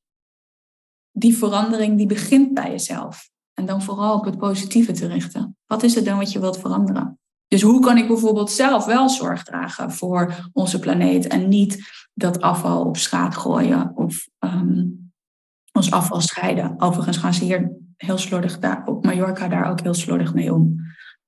die 1.13 1.37
verandering 1.37 1.97
die 1.97 2.07
begint 2.07 2.55
bij 2.55 2.71
jezelf. 2.71 3.31
En 3.55 3.67
dan 3.67 3.83
vooral 3.83 4.19
op 4.19 4.25
het 4.25 4.39
positieve 4.39 4.93
te 4.93 5.07
richten. 5.07 5.57
Wat 5.67 5.83
is 5.83 5.95
het 5.95 6.05
dan 6.05 6.19
wat 6.19 6.33
je 6.33 6.41
wilt 6.41 6.59
veranderen? 6.59 7.19
Dus 7.51 7.63
hoe 7.63 7.81
kan 7.81 7.97
ik 7.97 8.07
bijvoorbeeld 8.07 8.51
zelf 8.51 8.85
wel 8.85 9.09
zorg 9.09 9.43
dragen 9.43 9.93
voor 9.93 10.51
onze 10.53 10.79
planeet 10.79 11.27
en 11.27 11.49
niet 11.49 11.91
dat 12.15 12.41
afval 12.41 12.85
op 12.85 12.97
straat 12.97 13.37
gooien 13.37 13.97
of 13.97 14.29
um, 14.39 15.13
ons 15.73 15.91
afval 15.91 16.21
scheiden? 16.21 16.81
Overigens 16.81 17.17
gaan 17.17 17.35
ze 17.35 17.45
hier 17.45 17.73
heel 17.97 18.19
slordig 18.19 18.59
daar, 18.59 18.87
op 18.87 19.05
Mallorca 19.05 19.49
daar 19.49 19.71
ook 19.71 19.81
heel 19.81 19.95
slordig 19.95 20.35
mee 20.35 20.55
om. 20.55 20.77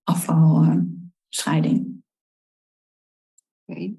Afvalscheiding. 0.02 2.02
Okay. 3.64 3.96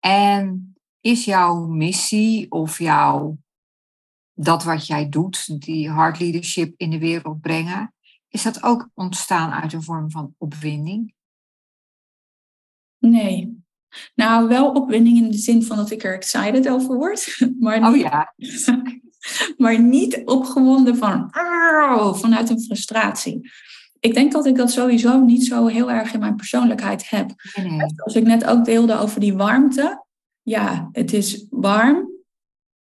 En 0.00 0.74
is 1.00 1.24
jouw 1.24 1.66
missie 1.66 2.50
of 2.50 2.78
jouw 2.78 3.38
dat 4.34 4.64
wat 4.64 4.86
jij 4.86 5.08
doet, 5.08 5.60
die 5.60 5.90
hard 5.90 6.20
leadership 6.20 6.74
in 6.76 6.90
de 6.90 6.98
wereld 6.98 7.40
brengen, 7.40 7.94
is 8.28 8.42
dat 8.42 8.62
ook 8.62 8.88
ontstaan 8.94 9.50
uit 9.50 9.72
een 9.72 9.82
vorm 9.82 10.10
van 10.10 10.34
opwinding? 10.36 11.16
Nee. 12.98 13.56
Nou, 14.14 14.48
wel 14.48 14.70
opwinding 14.70 15.16
in 15.16 15.30
de 15.30 15.36
zin 15.36 15.62
van 15.62 15.76
dat 15.76 15.90
ik 15.90 16.04
er 16.04 16.14
excited 16.14 16.68
over 16.68 16.96
word. 16.96 17.38
Maar 17.60 17.80
niet, 17.80 17.88
oh 17.88 17.96
ja. 17.96 18.34
maar 19.56 19.80
niet 19.80 20.22
opgewonden 20.24 20.96
van, 20.96 21.30
vanuit 22.16 22.50
een 22.50 22.62
frustratie. 22.62 23.50
Ik 24.00 24.14
denk 24.14 24.32
dat 24.32 24.46
ik 24.46 24.56
dat 24.56 24.70
sowieso 24.70 25.20
niet 25.20 25.46
zo 25.46 25.66
heel 25.66 25.90
erg 25.90 26.12
in 26.12 26.20
mijn 26.20 26.36
persoonlijkheid 26.36 27.10
heb. 27.10 27.30
Nee. 27.54 27.80
Als 27.96 28.14
ik 28.14 28.24
net 28.24 28.44
ook 28.44 28.64
deelde 28.64 28.98
over 28.98 29.20
die 29.20 29.34
warmte. 29.34 30.04
Ja, 30.42 30.88
het 30.92 31.12
is 31.12 31.46
warm. 31.50 32.08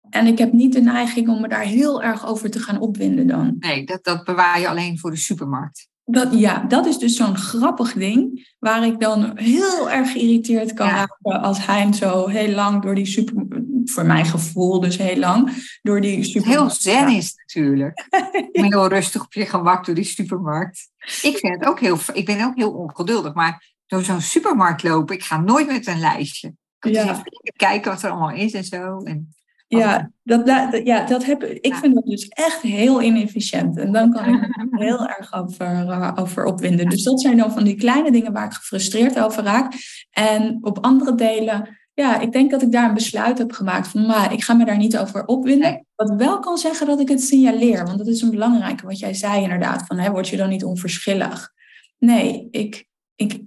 En 0.09 0.27
ik 0.27 0.37
heb 0.37 0.53
niet 0.53 0.73
de 0.73 0.81
neiging 0.81 1.29
om 1.29 1.41
me 1.41 1.47
daar 1.47 1.63
heel 1.63 2.03
erg 2.03 2.27
over 2.27 2.49
te 2.49 2.59
gaan 2.59 2.79
opwinden 2.79 3.27
dan. 3.27 3.55
Nee, 3.59 3.85
dat, 3.85 4.03
dat 4.03 4.23
bewaar 4.23 4.59
je 4.59 4.67
alleen 4.67 4.99
voor 4.99 5.11
de 5.11 5.17
supermarkt. 5.17 5.87
Dat, 6.07 6.33
ja, 6.33 6.59
dat 6.67 6.85
is 6.85 6.97
dus 6.97 7.15
zo'n 7.15 7.37
grappig 7.37 7.93
ding. 7.93 8.53
Waar 8.59 8.85
ik 8.85 8.99
dan 8.99 9.31
heel 9.37 9.89
erg 9.89 10.11
geïriteerd 10.11 10.73
kan 10.73 10.87
Ja. 10.87 10.95
raken 10.95 11.41
als 11.41 11.65
hij 11.65 11.93
zo 11.93 12.27
heel 12.27 12.53
lang 12.53 12.81
door 12.81 12.95
die 12.95 13.05
super... 13.05 13.63
Voor 13.85 14.05
mijn 14.05 14.25
gevoel 14.25 14.79
dus 14.79 14.97
heel 14.97 15.17
lang. 15.17 15.51
Door 15.81 16.01
die 16.01 16.17
Het 16.17 16.25
super... 16.25 16.49
heel 16.49 16.69
zen 16.69 17.07
is 17.09 17.33
natuurlijk. 17.35 18.07
Om 18.51 18.63
heel 18.63 18.87
rustig 18.87 19.23
op 19.23 19.33
je 19.33 19.45
gemak 19.45 19.85
door 19.85 19.95
die 19.95 20.03
supermarkt. 20.03 20.89
Ik, 21.21 21.37
vind 21.37 21.59
het 21.59 21.65
ook 21.65 21.79
heel, 21.79 21.97
ik 22.13 22.25
ben 22.25 22.45
ook 22.45 22.55
heel 22.55 22.71
ongeduldig, 22.71 23.33
maar 23.33 23.73
door 23.87 24.03
zo'n 24.03 24.21
supermarkt 24.21 24.83
lopen, 24.83 25.15
ik 25.15 25.23
ga 25.23 25.39
nooit 25.41 25.67
met 25.67 25.87
een 25.87 25.99
lijstje. 25.99 26.47
Ik 26.47 26.55
kan 26.79 26.91
Ja. 26.91 27.01
dus 27.03 27.11
even 27.17 27.53
kijken 27.55 27.91
wat 27.91 28.03
er 28.03 28.09
allemaal 28.09 28.31
is 28.35 28.51
en 28.53 28.63
zo. 28.63 28.97
En 29.03 29.35
Ja, 29.67 30.11
dat, 30.23 30.45
dat, 30.45 30.81
ja, 30.83 31.05
dat 31.05 31.25
heb, 31.25 31.43
ik 31.43 31.75
vind 31.75 31.95
dat 31.95 32.05
dus 32.05 32.27
echt 32.27 32.61
heel 32.61 33.01
inefficiënt. 33.01 33.77
En 33.77 33.91
dan 33.91 34.11
kan 34.11 34.25
ik 34.25 34.57
me 34.69 34.83
heel 34.85 35.07
erg 35.07 35.33
over, 35.33 35.67
uh, 35.67 36.11
over 36.15 36.45
opwinden. 36.45 36.89
Dus 36.89 37.03
dat 37.03 37.21
zijn 37.21 37.37
dan 37.37 37.51
van 37.51 37.63
die 37.63 37.75
kleine 37.75 38.11
dingen 38.11 38.33
waar 38.33 38.45
ik 38.45 38.53
gefrustreerd 38.53 39.19
over 39.19 39.43
raak. 39.43 39.73
En 40.11 40.57
op 40.61 40.85
andere 40.85 41.15
delen, 41.15 41.77
ja, 41.93 42.19
ik 42.19 42.31
denk 42.31 42.51
dat 42.51 42.61
ik 42.61 42.71
daar 42.71 42.87
een 42.87 42.93
besluit 42.93 43.37
heb 43.37 43.51
gemaakt 43.51 43.87
van, 43.87 44.05
maar 44.05 44.33
ik 44.33 44.43
ga 44.43 44.53
me 44.53 44.65
daar 44.65 44.77
niet 44.77 44.97
over 44.97 45.25
opwinden. 45.25 45.85
Wat 45.95 46.15
wel 46.15 46.39
kan 46.39 46.57
zeggen 46.57 46.87
dat 46.87 46.99
ik 46.99 47.09
het 47.09 47.21
signaleer, 47.21 47.85
want 47.85 47.97
dat 47.97 48.07
is 48.07 48.21
een 48.21 48.31
belangrijke, 48.31 48.85
wat 48.85 48.99
jij 48.99 49.13
zei 49.13 49.41
inderdaad, 49.41 49.85
van 49.87 49.97
hè, 49.97 50.11
word 50.11 50.27
je 50.27 50.37
dan 50.37 50.49
niet 50.49 50.63
onverschillig? 50.63 51.51
Nee, 51.97 52.47
ik, 52.51 52.85
ik, 53.15 53.43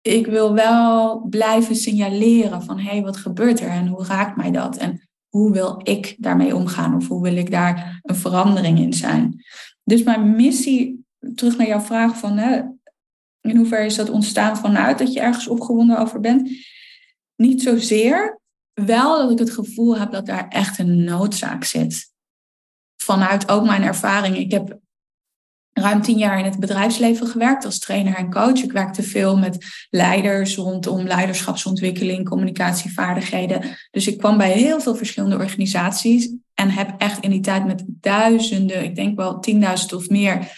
ik 0.00 0.26
wil 0.26 0.54
wel 0.54 1.26
blijven 1.28 1.74
signaleren 1.76 2.62
van, 2.62 2.78
hé, 2.78 2.90
hey, 2.90 3.02
wat 3.02 3.16
gebeurt 3.16 3.60
er 3.60 3.68
en 3.68 3.86
hoe 3.86 4.04
raakt 4.04 4.36
mij 4.36 4.50
dat? 4.50 4.76
En 4.76 5.03
hoe 5.34 5.52
wil 5.52 5.80
ik 5.82 6.14
daarmee 6.18 6.54
omgaan 6.54 6.94
of 6.94 7.08
hoe 7.08 7.22
wil 7.22 7.36
ik 7.36 7.50
daar 7.50 8.00
een 8.02 8.16
verandering 8.16 8.78
in 8.78 8.92
zijn? 8.92 9.44
Dus 9.84 10.02
mijn 10.02 10.36
missie, 10.36 11.04
terug 11.34 11.56
naar 11.56 11.66
jouw 11.66 11.80
vraag 11.80 12.18
van 12.18 12.36
hè, 12.36 12.62
in 13.40 13.56
hoeverre 13.56 13.84
is 13.84 13.96
dat 13.96 14.10
ontstaan 14.10 14.56
vanuit 14.56 14.98
dat 14.98 15.12
je 15.12 15.20
ergens 15.20 15.48
opgewonden 15.48 15.98
over 15.98 16.20
bent? 16.20 16.50
Niet 17.36 17.62
zozeer, 17.62 18.40
wel 18.72 19.18
dat 19.18 19.30
ik 19.30 19.38
het 19.38 19.50
gevoel 19.50 19.98
heb 19.98 20.12
dat 20.12 20.26
daar 20.26 20.48
echt 20.48 20.78
een 20.78 21.04
noodzaak 21.04 21.64
zit. 21.64 22.12
Vanuit 22.96 23.48
ook 23.48 23.64
mijn 23.64 23.82
ervaring. 23.82 24.36
Ik 24.36 24.50
heb 24.50 24.78
ruim 25.74 26.02
tien 26.02 26.18
jaar 26.18 26.38
in 26.38 26.44
het 26.44 26.58
bedrijfsleven 26.58 27.26
gewerkt 27.26 27.64
als 27.64 27.78
trainer 27.78 28.14
en 28.14 28.30
coach. 28.30 28.62
Ik 28.62 28.72
werkte 28.72 29.02
veel 29.02 29.36
met 29.36 29.86
leiders 29.90 30.56
rondom 30.56 31.06
leiderschapsontwikkeling, 31.06 32.28
communicatievaardigheden. 32.28 33.78
Dus 33.90 34.06
ik 34.06 34.18
kwam 34.18 34.36
bij 34.36 34.52
heel 34.52 34.80
veel 34.80 34.94
verschillende 34.94 35.36
organisaties 35.36 36.34
en 36.54 36.70
heb 36.70 36.94
echt 36.98 37.22
in 37.24 37.30
die 37.30 37.40
tijd 37.40 37.66
met 37.66 37.84
duizenden, 37.86 38.84
ik 38.84 38.94
denk 38.94 39.16
wel 39.16 39.40
tienduizend 39.40 39.92
of 39.92 40.08
meer 40.08 40.52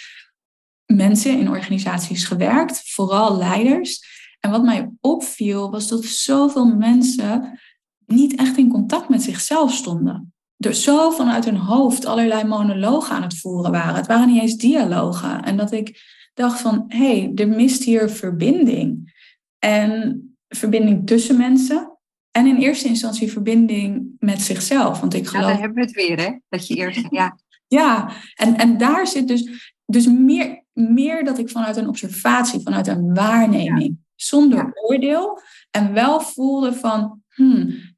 mensen 0.86 1.38
in 1.38 1.50
organisaties 1.50 2.24
gewerkt, 2.24 2.92
vooral 2.92 3.36
leiders. 3.36 4.14
En 4.40 4.50
wat 4.50 4.62
mij 4.62 4.90
opviel 5.00 5.70
was 5.70 5.88
dat 5.88 6.04
zoveel 6.04 6.66
mensen 6.66 7.60
niet 8.06 8.36
echt 8.36 8.56
in 8.56 8.68
contact 8.68 9.08
met 9.08 9.22
zichzelf 9.22 9.72
stonden 9.72 10.34
er 10.58 10.74
zo 10.74 11.10
vanuit 11.10 11.44
hun 11.44 11.56
hoofd 11.56 12.06
allerlei 12.06 12.44
monologen 12.44 13.16
aan 13.16 13.22
het 13.22 13.38
voeren 13.38 13.70
waren. 13.70 13.94
Het 13.94 14.06
waren 14.06 14.28
niet 14.28 14.40
eens 14.42 14.56
dialogen. 14.56 15.42
En 15.42 15.56
dat 15.56 15.72
ik 15.72 16.00
dacht 16.34 16.60
van, 16.60 16.84
hé, 16.88 17.20
hey, 17.20 17.32
er 17.34 17.48
mist 17.48 17.82
hier 17.84 18.10
verbinding. 18.10 19.14
En 19.58 20.20
verbinding 20.48 21.06
tussen 21.06 21.36
mensen. 21.36 21.98
En 22.30 22.46
in 22.46 22.56
eerste 22.56 22.88
instantie 22.88 23.32
verbinding 23.32 24.16
met 24.18 24.42
zichzelf. 24.42 25.00
Want 25.00 25.14
ik 25.14 25.26
geloof... 25.26 25.44
Ja, 25.44 25.50
daar 25.50 25.60
hebben 25.60 25.76
we 25.76 25.84
het 25.84 25.94
weer, 25.94 26.20
hè? 26.20 26.38
Dat 26.48 26.66
je 26.66 26.74
eerst... 26.74 27.06
Ja, 27.10 27.38
ja 27.66 28.10
en, 28.34 28.56
en 28.56 28.78
daar 28.78 29.06
zit 29.06 29.28
dus, 29.28 29.74
dus 29.86 30.06
meer, 30.06 30.64
meer 30.72 31.24
dat 31.24 31.38
ik 31.38 31.50
vanuit 31.50 31.76
een 31.76 31.88
observatie, 31.88 32.60
vanuit 32.60 32.86
een 32.86 33.14
waarneming, 33.14 33.98
zonder 34.14 34.70
oordeel. 34.74 35.40
En 35.70 35.92
wel 35.92 36.20
voelde 36.20 36.72
van, 36.72 37.22
hmm, 37.34 37.95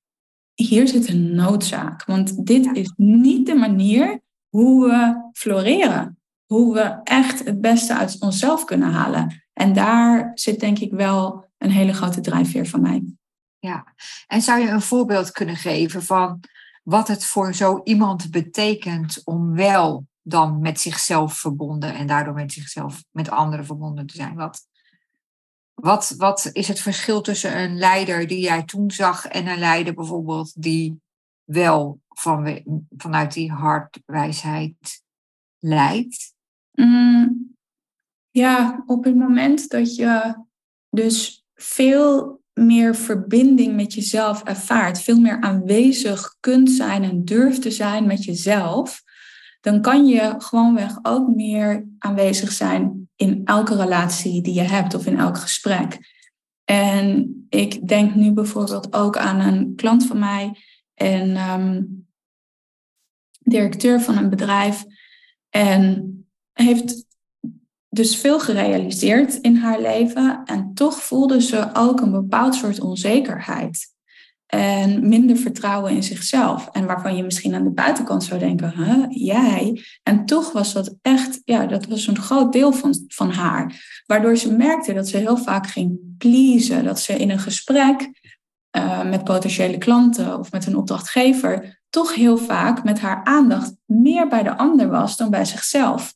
hier 0.65 0.89
zit 0.89 1.09
een 1.09 1.35
noodzaak. 1.35 2.05
Want 2.05 2.47
dit 2.47 2.77
is 2.77 2.93
niet 2.97 3.47
de 3.47 3.55
manier 3.55 4.21
hoe 4.49 4.87
we 4.87 5.29
floreren. 5.33 6.19
Hoe 6.47 6.75
we 6.75 7.01
echt 7.05 7.45
het 7.45 7.61
beste 7.61 7.97
uit 7.97 8.17
onszelf 8.21 8.65
kunnen 8.65 8.91
halen. 8.91 9.43
En 9.53 9.73
daar 9.73 10.31
zit 10.35 10.61
denk 10.61 10.79
ik 10.79 10.93
wel 10.93 11.45
een 11.59 11.71
hele 11.71 11.93
grote 11.93 12.21
drijfveer 12.21 12.67
van 12.67 12.81
mij. 12.81 13.03
Ja, 13.59 13.95
en 14.27 14.43
zou 14.43 14.61
je 14.61 14.69
een 14.69 14.81
voorbeeld 14.81 15.31
kunnen 15.31 15.57
geven 15.57 16.03
van 16.03 16.41
wat 16.83 17.09
het 17.09 17.25
voor 17.25 17.55
zo 17.55 17.81
iemand 17.85 18.31
betekent 18.31 19.21
om 19.25 19.55
wel 19.55 20.07
dan 20.23 20.61
met 20.61 20.81
zichzelf 20.81 21.35
verbonden 21.35 21.95
en 21.95 22.07
daardoor 22.07 22.35
met 22.35 22.53
zichzelf, 22.53 23.05
met 23.11 23.31
anderen 23.31 23.67
verbonden 23.67 24.07
te 24.07 24.17
zijn? 24.17 24.35
Wat, 24.35 24.67
wat, 25.81 26.15
wat 26.17 26.51
is 26.53 26.69
het 26.69 26.81
verschil 26.81 27.21
tussen 27.21 27.59
een 27.59 27.79
leider 27.79 28.27
die 28.27 28.41
jij 28.41 28.63
toen 28.63 28.91
zag 28.91 29.27
en 29.27 29.47
een 29.47 29.59
leider 29.59 29.95
bijvoorbeeld 29.95 30.63
die 30.63 31.01
wel 31.45 32.01
van, 32.09 32.63
vanuit 32.97 33.33
die 33.33 33.53
hartwijsheid 33.53 35.03
leidt? 35.59 36.35
Mm, 36.73 37.57
ja, 38.31 38.83
op 38.87 39.05
het 39.05 39.17
moment 39.17 39.71
dat 39.71 39.95
je 39.95 40.45
dus 40.91 41.45
veel 41.55 42.41
meer 42.53 42.95
verbinding 42.95 43.75
met 43.77 43.95
jezelf 43.95 44.43
ervaart, 44.43 45.01
veel 45.01 45.21
meer 45.21 45.41
aanwezig 45.41 46.37
kunt 46.41 46.71
zijn 46.71 47.05
en 47.05 47.25
durft 47.25 47.63
te 47.63 47.71
zijn 47.71 48.07
met 48.07 48.25
jezelf, 48.25 49.03
dan 49.61 49.81
kan 49.81 50.07
je 50.07 50.35
gewoonweg 50.39 50.99
ook 51.03 51.29
meer 51.29 51.89
aanwezig 51.99 52.53
zijn 52.53 53.09
in 53.17 53.41
elke 53.45 53.77
relatie 53.77 54.43
die 54.43 54.55
je 54.55 54.63
hebt 54.63 54.95
of 54.95 55.07
in 55.07 55.19
elk 55.19 55.39
gesprek. 55.39 55.99
En 56.65 57.37
ik 57.49 57.89
denk 57.89 58.15
nu 58.15 58.33
bijvoorbeeld 58.33 58.93
ook 58.93 59.17
aan 59.17 59.41
een 59.41 59.75
klant 59.77 60.07
van 60.07 60.19
mij 60.19 60.57
en 60.95 61.37
ehm, 61.37 61.83
directeur 63.39 64.01
van 64.01 64.17
een 64.17 64.31
bedrijf. 64.31 64.85
En 65.49 66.13
heeft 66.53 67.07
dus 67.89 68.17
veel 68.17 68.41
gerealiseerd 68.41 69.35
in 69.35 69.57
haar 69.57 69.81
leven. 69.81 70.43
En 70.45 70.75
toch 70.75 71.03
voelde 71.03 71.43
ze 71.43 71.71
ook 71.73 72.01
een 72.01 72.11
bepaald 72.11 72.55
soort 72.55 72.81
onzekerheid. 72.81 73.97
En 74.49 75.09
minder 75.09 75.37
vertrouwen 75.37 75.93
in 75.93 76.03
zichzelf. 76.03 76.69
En 76.73 76.87
waarvan 76.87 77.17
je 77.17 77.23
misschien 77.23 77.55
aan 77.55 77.65
de 77.65 77.71
buitenkant 77.71 78.25
zou 78.25 78.41
denken, 78.41 78.73
huh, 78.77 79.05
jij. 79.09 79.85
En 80.03 80.25
toch 80.25 80.53
was 80.53 80.73
dat 80.73 80.95
echt, 81.03 81.41
ja, 81.45 81.67
dat 81.67 81.87
was 81.87 82.07
een 82.07 82.19
groot 82.19 82.53
deel 82.53 82.73
van, 82.73 83.05
van 83.09 83.31
haar. 83.31 83.75
Waardoor 84.07 84.37
ze 84.37 84.53
merkte 84.53 84.93
dat 84.93 85.09
ze 85.09 85.17
heel 85.17 85.37
vaak 85.37 85.67
ging 85.67 85.99
pleasen. 86.19 86.85
Dat 86.85 87.01
ze 87.01 87.13
in 87.13 87.31
een 87.31 87.39
gesprek 87.39 88.11
uh, 88.77 89.11
met 89.11 89.25
potentiële 89.25 89.79
klanten 89.79 90.39
of 90.39 90.53
met 90.53 90.67
een 90.67 90.77
opdrachtgever 90.77 91.79
toch 91.91 92.15
heel 92.15 92.39
vaak 92.39 92.85
met 92.85 93.01
haar 93.01 93.25
aandacht 93.25 93.75
meer 93.87 94.29
bij 94.29 94.43
de 94.43 94.57
ander 94.57 94.89
was 94.89 95.17
dan 95.17 95.31
bij 95.31 95.45
zichzelf 95.45 96.15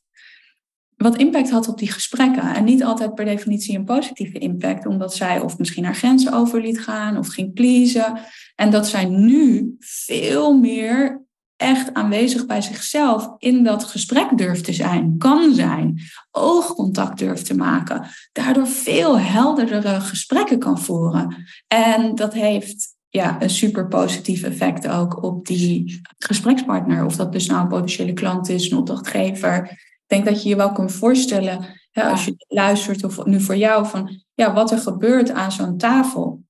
wat 1.03 1.17
impact 1.17 1.49
had 1.49 1.67
op 1.67 1.77
die 1.77 1.91
gesprekken. 1.91 2.55
En 2.55 2.63
niet 2.63 2.83
altijd 2.83 3.15
per 3.15 3.25
definitie 3.25 3.77
een 3.77 3.85
positieve 3.85 4.37
impact, 4.37 4.85
omdat 4.85 5.15
zij 5.15 5.39
of 5.39 5.57
misschien 5.57 5.85
haar 5.85 5.95
grenzen 5.95 6.33
over 6.33 6.61
liet 6.61 6.79
gaan 6.79 7.17
of 7.17 7.27
ging 7.27 7.53
pleasen. 7.53 8.19
En 8.55 8.69
dat 8.69 8.87
zij 8.87 9.05
nu 9.05 9.75
veel 9.79 10.57
meer 10.57 11.21
echt 11.55 11.93
aanwezig 11.93 12.45
bij 12.45 12.61
zichzelf 12.61 13.35
in 13.37 13.63
dat 13.63 13.83
gesprek 13.83 14.37
durft 14.37 14.63
te 14.63 14.73
zijn, 14.73 15.17
kan 15.17 15.53
zijn, 15.53 15.99
oogcontact 16.31 17.19
durft 17.19 17.45
te 17.45 17.55
maken, 17.55 18.07
daardoor 18.31 18.67
veel 18.67 19.19
helderdere 19.19 19.99
gesprekken 19.99 20.59
kan 20.59 20.79
voeren. 20.79 21.35
En 21.67 22.15
dat 22.15 22.33
heeft 22.33 22.95
ja, 23.09 23.41
een 23.41 23.49
super 23.49 23.87
positief 23.87 24.43
effect 24.43 24.87
ook 24.87 25.23
op 25.23 25.45
die 25.45 26.01
gesprekspartner. 26.17 27.05
Of 27.05 27.15
dat 27.15 27.31
dus 27.31 27.45
nou 27.45 27.61
een 27.61 27.67
potentiële 27.67 28.13
klant 28.13 28.49
is, 28.49 28.71
een 28.71 28.77
opdrachtgever 28.77 29.77
denk 30.13 30.25
dat 30.25 30.43
je 30.43 30.49
je 30.49 30.55
wel 30.55 30.71
kunt 30.71 30.91
voorstellen, 30.91 31.79
hè, 31.91 32.03
als 32.03 32.25
je 32.25 32.45
luistert 32.47 33.03
of 33.03 33.25
nu 33.25 33.41
voor 33.41 33.55
jou, 33.55 33.87
van 33.87 34.23
ja, 34.33 34.53
wat 34.53 34.71
er 34.71 34.77
gebeurt 34.77 35.31
aan 35.31 35.51
zo'n 35.51 35.77
tafel. 35.77 36.43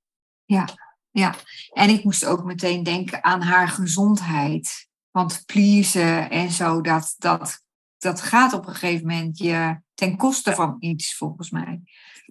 Ja, 0.45 0.67
ja. 1.11 1.35
En 1.73 1.89
ik 1.89 2.03
moest 2.03 2.25
ook 2.25 2.43
meteen 2.43 2.83
denken 2.83 3.23
aan 3.23 3.41
haar 3.41 3.67
gezondheid. 3.67 4.87
Want 5.11 5.43
pleasen 5.45 6.29
en 6.29 6.51
zo, 6.51 6.81
dat, 6.81 7.15
dat, 7.17 7.61
dat 7.97 8.21
gaat 8.21 8.53
op 8.53 8.67
een 8.67 8.73
gegeven 8.73 9.07
moment 9.07 9.37
je 9.37 9.81
ten 9.93 10.17
koste 10.17 10.53
van 10.53 10.75
iets, 10.79 11.15
volgens 11.15 11.49
mij. 11.49 11.81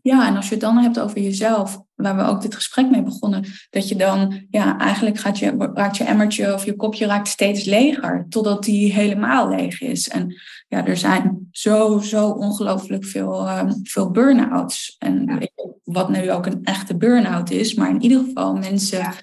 Ja, 0.03 0.27
en 0.27 0.37
als 0.37 0.45
je 0.45 0.51
het 0.51 0.61
dan 0.61 0.79
hebt 0.79 1.01
over 1.01 1.21
jezelf, 1.21 1.83
waar 1.95 2.17
we 2.17 2.23
ook 2.23 2.43
dit 2.43 2.55
gesprek 2.55 2.91
mee 2.91 3.03
begonnen, 3.03 3.45
dat 3.71 3.88
je 3.88 3.97
dan, 3.97 4.47
ja, 4.51 4.79
eigenlijk 4.79 5.19
gaat 5.19 5.38
je, 5.38 5.71
raakt 5.75 5.97
je 5.97 6.05
emmertje 6.05 6.55
of 6.55 6.65
je 6.65 6.77
kopje 6.77 7.07
raakt 7.07 7.29
steeds 7.29 7.65
leger, 7.65 8.27
totdat 8.29 8.65
die 8.65 8.93
helemaal 8.93 9.49
leeg 9.49 9.81
is. 9.81 10.09
En 10.09 10.35
ja, 10.69 10.87
er 10.87 10.97
zijn 10.97 11.49
zo, 11.51 11.99
zo 11.99 12.29
ongelooflijk 12.29 13.05
veel, 13.05 13.59
um, 13.59 13.81
veel 13.83 14.11
burn-outs. 14.11 14.97
En 14.99 15.49
wat 15.85 16.09
nu 16.09 16.31
ook 16.31 16.47
een 16.47 16.65
echte 16.65 16.97
burn-out 16.97 17.51
is, 17.51 17.75
maar 17.75 17.91
in 17.91 18.03
ieder 18.03 18.25
geval 18.25 18.55
mensen 18.55 19.15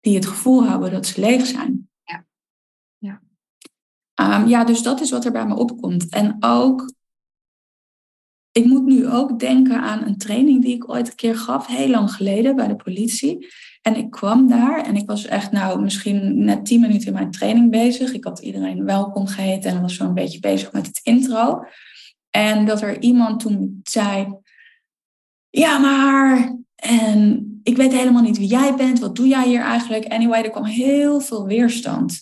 die 0.00 0.14
het 0.14 0.26
gevoel 0.26 0.68
hebben 0.68 0.90
dat 0.90 1.06
ze 1.06 1.20
leeg 1.20 1.46
zijn. 1.46 1.88
Ja. 2.04 2.24
Ja. 2.98 3.20
Um, 4.38 4.46
ja, 4.46 4.64
dus 4.64 4.82
dat 4.82 5.00
is 5.00 5.10
wat 5.10 5.24
er 5.24 5.32
bij 5.32 5.46
me 5.46 5.56
opkomt. 5.56 6.08
En 6.08 6.36
ook 6.40 6.96
ik 8.58 8.64
moet 8.64 8.84
nu 8.84 9.08
ook 9.08 9.38
denken 9.38 9.80
aan 9.80 10.02
een 10.02 10.18
training 10.18 10.62
die 10.62 10.74
ik 10.74 10.90
ooit 10.90 11.08
een 11.08 11.14
keer 11.14 11.36
gaf, 11.36 11.66
heel 11.66 11.88
lang 11.88 12.12
geleden 12.12 12.56
bij 12.56 12.68
de 12.68 12.76
politie. 12.76 13.46
En 13.82 13.96
ik 13.96 14.10
kwam 14.10 14.48
daar 14.48 14.84
en 14.84 14.96
ik 14.96 15.06
was 15.06 15.26
echt 15.26 15.52
nou 15.52 15.82
misschien 15.82 16.44
net 16.44 16.66
tien 16.66 16.80
minuten 16.80 17.06
in 17.06 17.12
mijn 17.12 17.30
training 17.30 17.70
bezig. 17.70 18.12
Ik 18.12 18.24
had 18.24 18.38
iedereen 18.38 18.84
welkom 18.84 19.26
geheten 19.26 19.70
en 19.70 19.80
was 19.80 19.94
zo 19.94 20.04
een 20.04 20.14
beetje 20.14 20.40
bezig 20.40 20.72
met 20.72 20.86
het 20.86 21.00
intro. 21.02 21.64
En 22.30 22.64
dat 22.64 22.82
er 22.82 23.02
iemand 23.02 23.40
toen 23.40 23.80
zei, 23.82 24.38
ja 25.50 25.78
maar, 25.78 26.56
en 26.74 27.60
ik 27.62 27.76
weet 27.76 27.92
helemaal 27.92 28.22
niet 28.22 28.38
wie 28.38 28.48
jij 28.48 28.74
bent, 28.74 28.98
wat 28.98 29.16
doe 29.16 29.28
jij 29.28 29.48
hier 29.48 29.60
eigenlijk? 29.60 30.06
Anyway, 30.06 30.42
er 30.42 30.50
kwam 30.50 30.64
heel 30.64 31.20
veel 31.20 31.46
weerstand. 31.46 32.20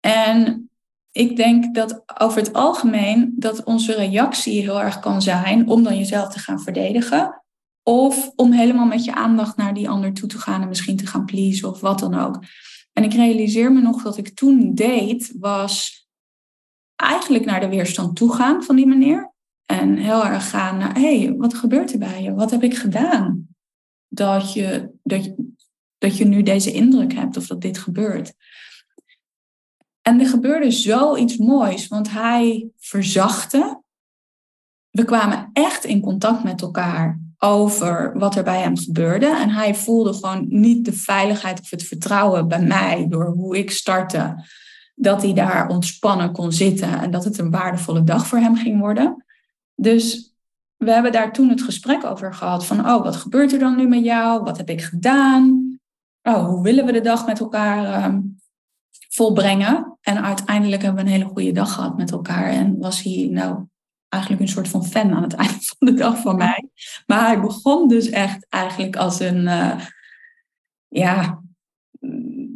En 0.00 0.70
ik 1.12 1.36
denk 1.36 1.74
dat 1.74 2.02
over 2.20 2.38
het 2.38 2.52
algemeen 2.52 3.32
dat 3.36 3.64
onze 3.64 3.94
reactie 3.94 4.60
heel 4.60 4.80
erg 4.80 5.00
kan 5.00 5.22
zijn 5.22 5.68
om 5.68 5.82
dan 5.82 5.98
jezelf 5.98 6.32
te 6.32 6.38
gaan 6.38 6.60
verdedigen. 6.60 7.42
Of 7.82 8.32
om 8.36 8.52
helemaal 8.52 8.86
met 8.86 9.04
je 9.04 9.14
aandacht 9.14 9.56
naar 9.56 9.74
die 9.74 9.88
ander 9.88 10.12
toe 10.12 10.28
te 10.28 10.38
gaan 10.38 10.62
en 10.62 10.68
misschien 10.68 10.96
te 10.96 11.06
gaan 11.06 11.24
pleasen 11.24 11.68
of 11.68 11.80
wat 11.80 11.98
dan 11.98 12.14
ook. 12.14 12.44
En 12.92 13.04
ik 13.04 13.12
realiseer 13.12 13.72
me 13.72 13.80
nog 13.80 14.02
dat 14.02 14.16
ik 14.16 14.34
toen 14.34 14.74
deed, 14.74 15.34
was 15.38 16.06
eigenlijk 16.96 17.44
naar 17.44 17.60
de 17.60 17.68
weerstand 17.68 18.16
toe 18.16 18.34
gaan 18.34 18.62
van 18.62 18.76
die 18.76 18.86
meneer. 18.86 19.32
En 19.66 19.96
heel 19.96 20.24
erg 20.24 20.50
gaan 20.50 20.78
naar, 20.78 20.94
hé, 20.94 21.22
hey, 21.22 21.34
wat 21.34 21.54
gebeurt 21.54 21.92
er 21.92 21.98
bij 21.98 22.22
je? 22.22 22.34
Wat 22.34 22.50
heb 22.50 22.62
ik 22.62 22.76
gedaan? 22.76 23.48
Dat 24.08 24.52
je, 24.52 24.90
dat, 25.02 25.24
je, 25.24 25.52
dat 25.98 26.16
je 26.16 26.24
nu 26.24 26.42
deze 26.42 26.72
indruk 26.72 27.12
hebt 27.12 27.36
of 27.36 27.46
dat 27.46 27.60
dit 27.60 27.78
gebeurt. 27.78 28.34
En 30.02 30.20
er 30.20 30.26
gebeurde 30.26 30.70
zoiets 30.70 31.36
moois, 31.36 31.88
want 31.88 32.10
hij 32.10 32.70
verzachtte. 32.78 33.82
We 34.90 35.04
kwamen 35.04 35.50
echt 35.52 35.84
in 35.84 36.00
contact 36.00 36.44
met 36.44 36.62
elkaar 36.62 37.20
over 37.38 38.18
wat 38.18 38.36
er 38.36 38.42
bij 38.42 38.60
hem 38.60 38.76
gebeurde. 38.76 39.26
En 39.26 39.50
hij 39.50 39.74
voelde 39.74 40.12
gewoon 40.12 40.46
niet 40.48 40.84
de 40.84 40.92
veiligheid 40.92 41.60
of 41.60 41.70
het 41.70 41.82
vertrouwen 41.82 42.48
bij 42.48 42.62
mij 42.62 43.06
door 43.08 43.26
hoe 43.26 43.58
ik 43.58 43.70
startte. 43.70 44.44
Dat 44.94 45.22
hij 45.22 45.32
daar 45.32 45.68
ontspannen 45.68 46.32
kon 46.32 46.52
zitten 46.52 47.00
en 47.00 47.10
dat 47.10 47.24
het 47.24 47.38
een 47.38 47.50
waardevolle 47.50 48.02
dag 48.02 48.26
voor 48.26 48.38
hem 48.38 48.56
ging 48.56 48.80
worden. 48.80 49.24
Dus 49.74 50.34
we 50.76 50.90
hebben 50.90 51.12
daar 51.12 51.32
toen 51.32 51.48
het 51.48 51.62
gesprek 51.62 52.04
over 52.04 52.34
gehad 52.34 52.66
van, 52.66 52.80
oh, 52.80 53.02
wat 53.02 53.16
gebeurt 53.16 53.52
er 53.52 53.58
dan 53.58 53.76
nu 53.76 53.88
met 53.88 54.04
jou? 54.04 54.42
Wat 54.42 54.56
heb 54.56 54.68
ik 54.68 54.82
gedaan? 54.82 55.78
Oh, 56.22 56.46
hoe 56.46 56.62
willen 56.62 56.86
we 56.86 56.92
de 56.92 57.00
dag 57.00 57.26
met 57.26 57.40
elkaar 57.40 58.10
uh, 58.10 58.18
volbrengen? 59.08 59.91
En 60.02 60.22
uiteindelijk 60.22 60.82
hebben 60.82 61.04
we 61.04 61.10
een 61.10 61.16
hele 61.16 61.30
goede 61.30 61.52
dag 61.52 61.72
gehad 61.72 61.96
met 61.96 62.10
elkaar. 62.10 62.44
En 62.44 62.78
was 62.78 63.02
hij 63.02 63.28
nou 63.30 63.64
eigenlijk 64.08 64.42
een 64.42 64.48
soort 64.48 64.68
van 64.68 64.84
fan 64.84 65.14
aan 65.14 65.22
het 65.22 65.34
einde 65.42 65.58
van 65.60 65.88
de 65.88 65.94
dag 65.94 66.18
van 66.18 66.36
mij. 66.36 66.68
Maar 67.06 67.26
hij 67.26 67.40
begon 67.40 67.88
dus 67.88 68.10
echt 68.10 68.46
eigenlijk 68.48 68.96
als 68.96 69.20
een, 69.20 69.40
uh, 69.40 69.80
ja, 70.88 71.42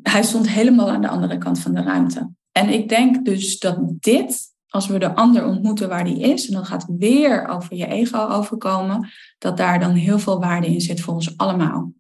hij 0.02 0.22
stond 0.22 0.48
helemaal 0.48 0.90
aan 0.90 1.00
de 1.00 1.08
andere 1.08 1.38
kant 1.38 1.60
van 1.60 1.74
de 1.74 1.82
ruimte. 1.82 2.30
En 2.52 2.68
ik 2.68 2.88
denk 2.88 3.24
dus 3.24 3.58
dat 3.58 3.78
dit, 4.00 4.54
als 4.68 4.86
we 4.86 4.98
de 4.98 5.14
ander 5.14 5.44
ontmoeten 5.46 5.88
waar 5.88 6.04
die 6.04 6.20
is, 6.20 6.46
en 6.46 6.52
dan 6.52 6.66
gaat 6.66 6.86
weer 6.98 7.46
over 7.46 7.76
je 7.76 7.86
ego 7.86 8.26
overkomen, 8.28 9.08
dat 9.38 9.56
daar 9.56 9.80
dan 9.80 9.92
heel 9.92 10.18
veel 10.18 10.40
waarde 10.40 10.66
in 10.66 10.80
zit 10.80 11.00
voor 11.00 11.14
ons 11.14 11.36
allemaal. 11.36 11.92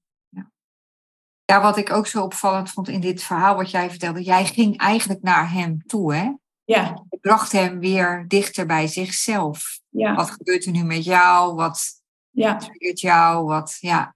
Ja, 1.46 1.60
wat 1.62 1.76
ik 1.76 1.92
ook 1.92 2.06
zo 2.06 2.22
opvallend 2.22 2.70
vond 2.70 2.88
in 2.88 3.00
dit 3.00 3.22
verhaal 3.22 3.56
wat 3.56 3.70
jij 3.70 3.90
vertelde, 3.90 4.22
jij 4.22 4.44
ging 4.44 4.78
eigenlijk 4.78 5.22
naar 5.22 5.52
hem 5.52 5.86
toe, 5.86 6.14
hè? 6.14 6.32
Ja. 6.64 7.04
Je 7.10 7.18
bracht 7.20 7.52
hem 7.52 7.78
weer 7.78 8.24
dichter 8.28 8.66
bij 8.66 8.86
zichzelf. 8.86 9.80
Ja. 9.88 10.14
Wat 10.14 10.30
gebeurt 10.30 10.64
er 10.64 10.72
nu 10.72 10.84
met 10.84 11.04
jou? 11.04 11.54
Wat 11.54 12.02
ja. 12.30 12.56
triggert 12.56 13.00
jou? 13.00 13.44
Wat, 13.44 13.76
ja. 13.80 14.14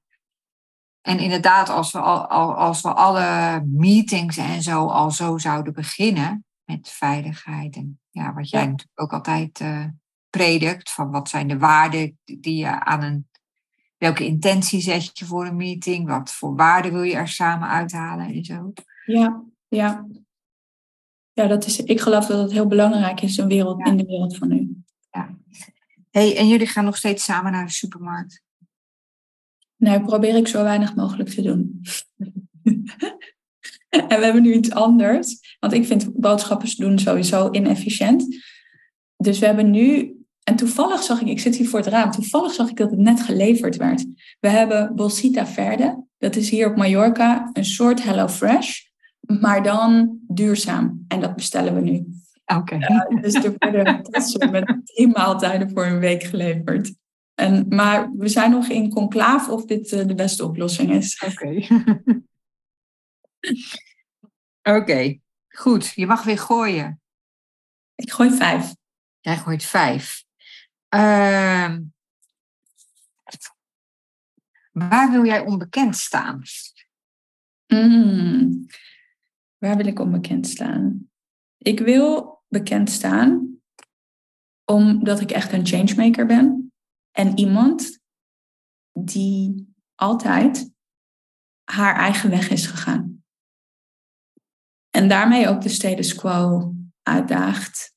En 1.00 1.18
inderdaad, 1.18 1.68
als 1.68 1.92
we, 1.92 1.98
al, 2.00 2.54
als 2.54 2.80
we 2.80 2.92
alle 2.92 3.60
meetings 3.66 4.36
en 4.36 4.62
zo 4.62 4.86
al 4.86 5.10
zo 5.10 5.38
zouden 5.38 5.72
beginnen 5.72 6.44
met 6.64 6.88
veiligheid 6.88 7.76
en 7.76 8.00
ja, 8.10 8.32
wat 8.32 8.50
jij 8.50 8.66
natuurlijk 8.66 9.00
ook 9.00 9.12
altijd 9.12 9.60
uh, 9.60 9.84
predikt, 10.30 10.90
van 10.90 11.10
wat 11.10 11.28
zijn 11.28 11.48
de 11.48 11.58
waarden 11.58 12.18
die 12.24 12.56
je 12.56 12.84
aan 12.84 13.02
een, 13.02 13.28
welke 14.00 14.24
intentie 14.24 14.80
zet 14.80 15.18
je 15.18 15.24
voor 15.24 15.46
een 15.46 15.56
meeting, 15.56 16.08
wat 16.08 16.32
voor 16.32 16.56
waarden 16.56 16.92
wil 16.92 17.02
je 17.02 17.14
er 17.14 17.28
samen 17.28 17.68
uithalen 17.68 18.26
en 18.26 18.44
zo. 18.44 18.72
Ja, 19.04 19.42
ja. 19.68 20.06
Ja, 21.32 21.46
dat 21.46 21.66
is, 21.66 21.80
ik 21.80 22.00
geloof 22.00 22.26
dat 22.26 22.42
het 22.42 22.52
heel 22.52 22.66
belangrijk 22.66 23.20
is 23.20 23.38
in, 23.38 23.48
wereld, 23.48 23.86
in 23.86 23.96
de 23.96 24.04
wereld 24.04 24.36
van 24.36 24.48
nu. 24.48 24.82
Ja. 25.10 25.36
Hey, 26.10 26.36
en 26.36 26.48
jullie 26.48 26.66
gaan 26.66 26.84
nog 26.84 26.96
steeds 26.96 27.24
samen 27.24 27.52
naar 27.52 27.66
de 27.66 27.72
supermarkt? 27.72 28.42
Nou, 29.76 30.04
probeer 30.04 30.36
ik 30.36 30.48
zo 30.48 30.62
weinig 30.62 30.94
mogelijk 30.94 31.28
te 31.28 31.42
doen. 31.42 31.80
en 33.88 34.08
we 34.08 34.24
hebben 34.24 34.42
nu 34.42 34.52
iets 34.52 34.70
anders. 34.70 35.56
Want 35.58 35.72
ik 35.72 35.84
vind 35.84 36.12
boodschappen 36.14 36.76
doen 36.76 36.98
sowieso 36.98 37.50
inefficiënt. 37.50 38.44
Dus 39.16 39.38
we 39.38 39.46
hebben 39.46 39.70
nu... 39.70 40.14
En 40.44 40.56
toevallig 40.56 41.02
zag 41.02 41.20
ik, 41.20 41.26
ik 41.26 41.40
zit 41.40 41.56
hier 41.56 41.68
voor 41.68 41.78
het 41.78 41.88
raam, 41.88 42.10
toevallig 42.10 42.52
zag 42.52 42.68
ik 42.68 42.76
dat 42.76 42.90
het 42.90 42.98
net 42.98 43.20
geleverd 43.20 43.76
werd. 43.76 44.06
We 44.40 44.48
hebben 44.48 44.94
Bolsita 44.94 45.46
Verde. 45.46 46.04
Dat 46.18 46.36
is 46.36 46.50
hier 46.50 46.70
op 46.70 46.76
Mallorca 46.76 47.50
een 47.52 47.64
soort 47.64 48.02
Hello 48.02 48.28
Fresh, 48.28 48.80
maar 49.20 49.62
dan 49.62 50.18
duurzaam. 50.28 51.04
En 51.08 51.20
dat 51.20 51.36
bestellen 51.36 51.74
we 51.74 51.80
nu. 51.80 52.06
Oké. 52.56 52.74
Uh, 52.74 53.22
dus 53.22 53.34
er 53.34 53.54
worden 53.58 54.50
met 54.50 54.80
drie 54.84 55.08
maaltijden 55.08 55.70
voor 55.70 55.86
een 55.86 55.98
week 55.98 56.22
geleverd. 56.22 56.92
En, 57.34 57.66
maar 57.68 58.10
we 58.16 58.28
zijn 58.28 58.50
nog 58.50 58.68
in 58.68 58.90
conclave 58.90 59.52
of 59.52 59.64
dit 59.64 59.92
uh, 59.92 60.06
de 60.06 60.14
beste 60.14 60.44
oplossing 60.44 60.92
is. 60.92 61.24
Oké. 61.26 61.66
Oké, 64.78 65.18
goed. 65.48 65.92
Je 65.94 66.06
mag 66.06 66.24
weer 66.24 66.38
gooien. 66.38 67.00
Ik 67.94 68.12
gooi 68.12 68.30
vijf. 68.30 68.74
Jij 69.20 69.36
gooit 69.36 69.64
vijf. 69.64 70.24
Uh, 70.94 71.76
waar 74.72 75.10
wil 75.10 75.24
jij 75.24 75.40
onbekend 75.40 75.96
staan? 75.96 76.42
Mm, 77.66 78.66
waar 79.58 79.76
wil 79.76 79.86
ik 79.86 79.98
onbekend 79.98 80.46
staan? 80.46 81.10
Ik 81.58 81.78
wil 81.78 82.42
bekend 82.48 82.90
staan 82.90 83.60
omdat 84.64 85.20
ik 85.20 85.30
echt 85.30 85.52
een 85.52 85.66
changemaker 85.66 86.26
ben. 86.26 86.72
En 87.10 87.38
iemand 87.38 88.00
die 88.92 89.74
altijd 89.94 90.72
haar 91.64 91.94
eigen 91.94 92.30
weg 92.30 92.50
is 92.50 92.66
gegaan. 92.66 93.24
En 94.90 95.08
daarmee 95.08 95.48
ook 95.48 95.60
de 95.60 95.68
status 95.68 96.14
quo 96.14 96.72
uitdaagt. 97.02 97.94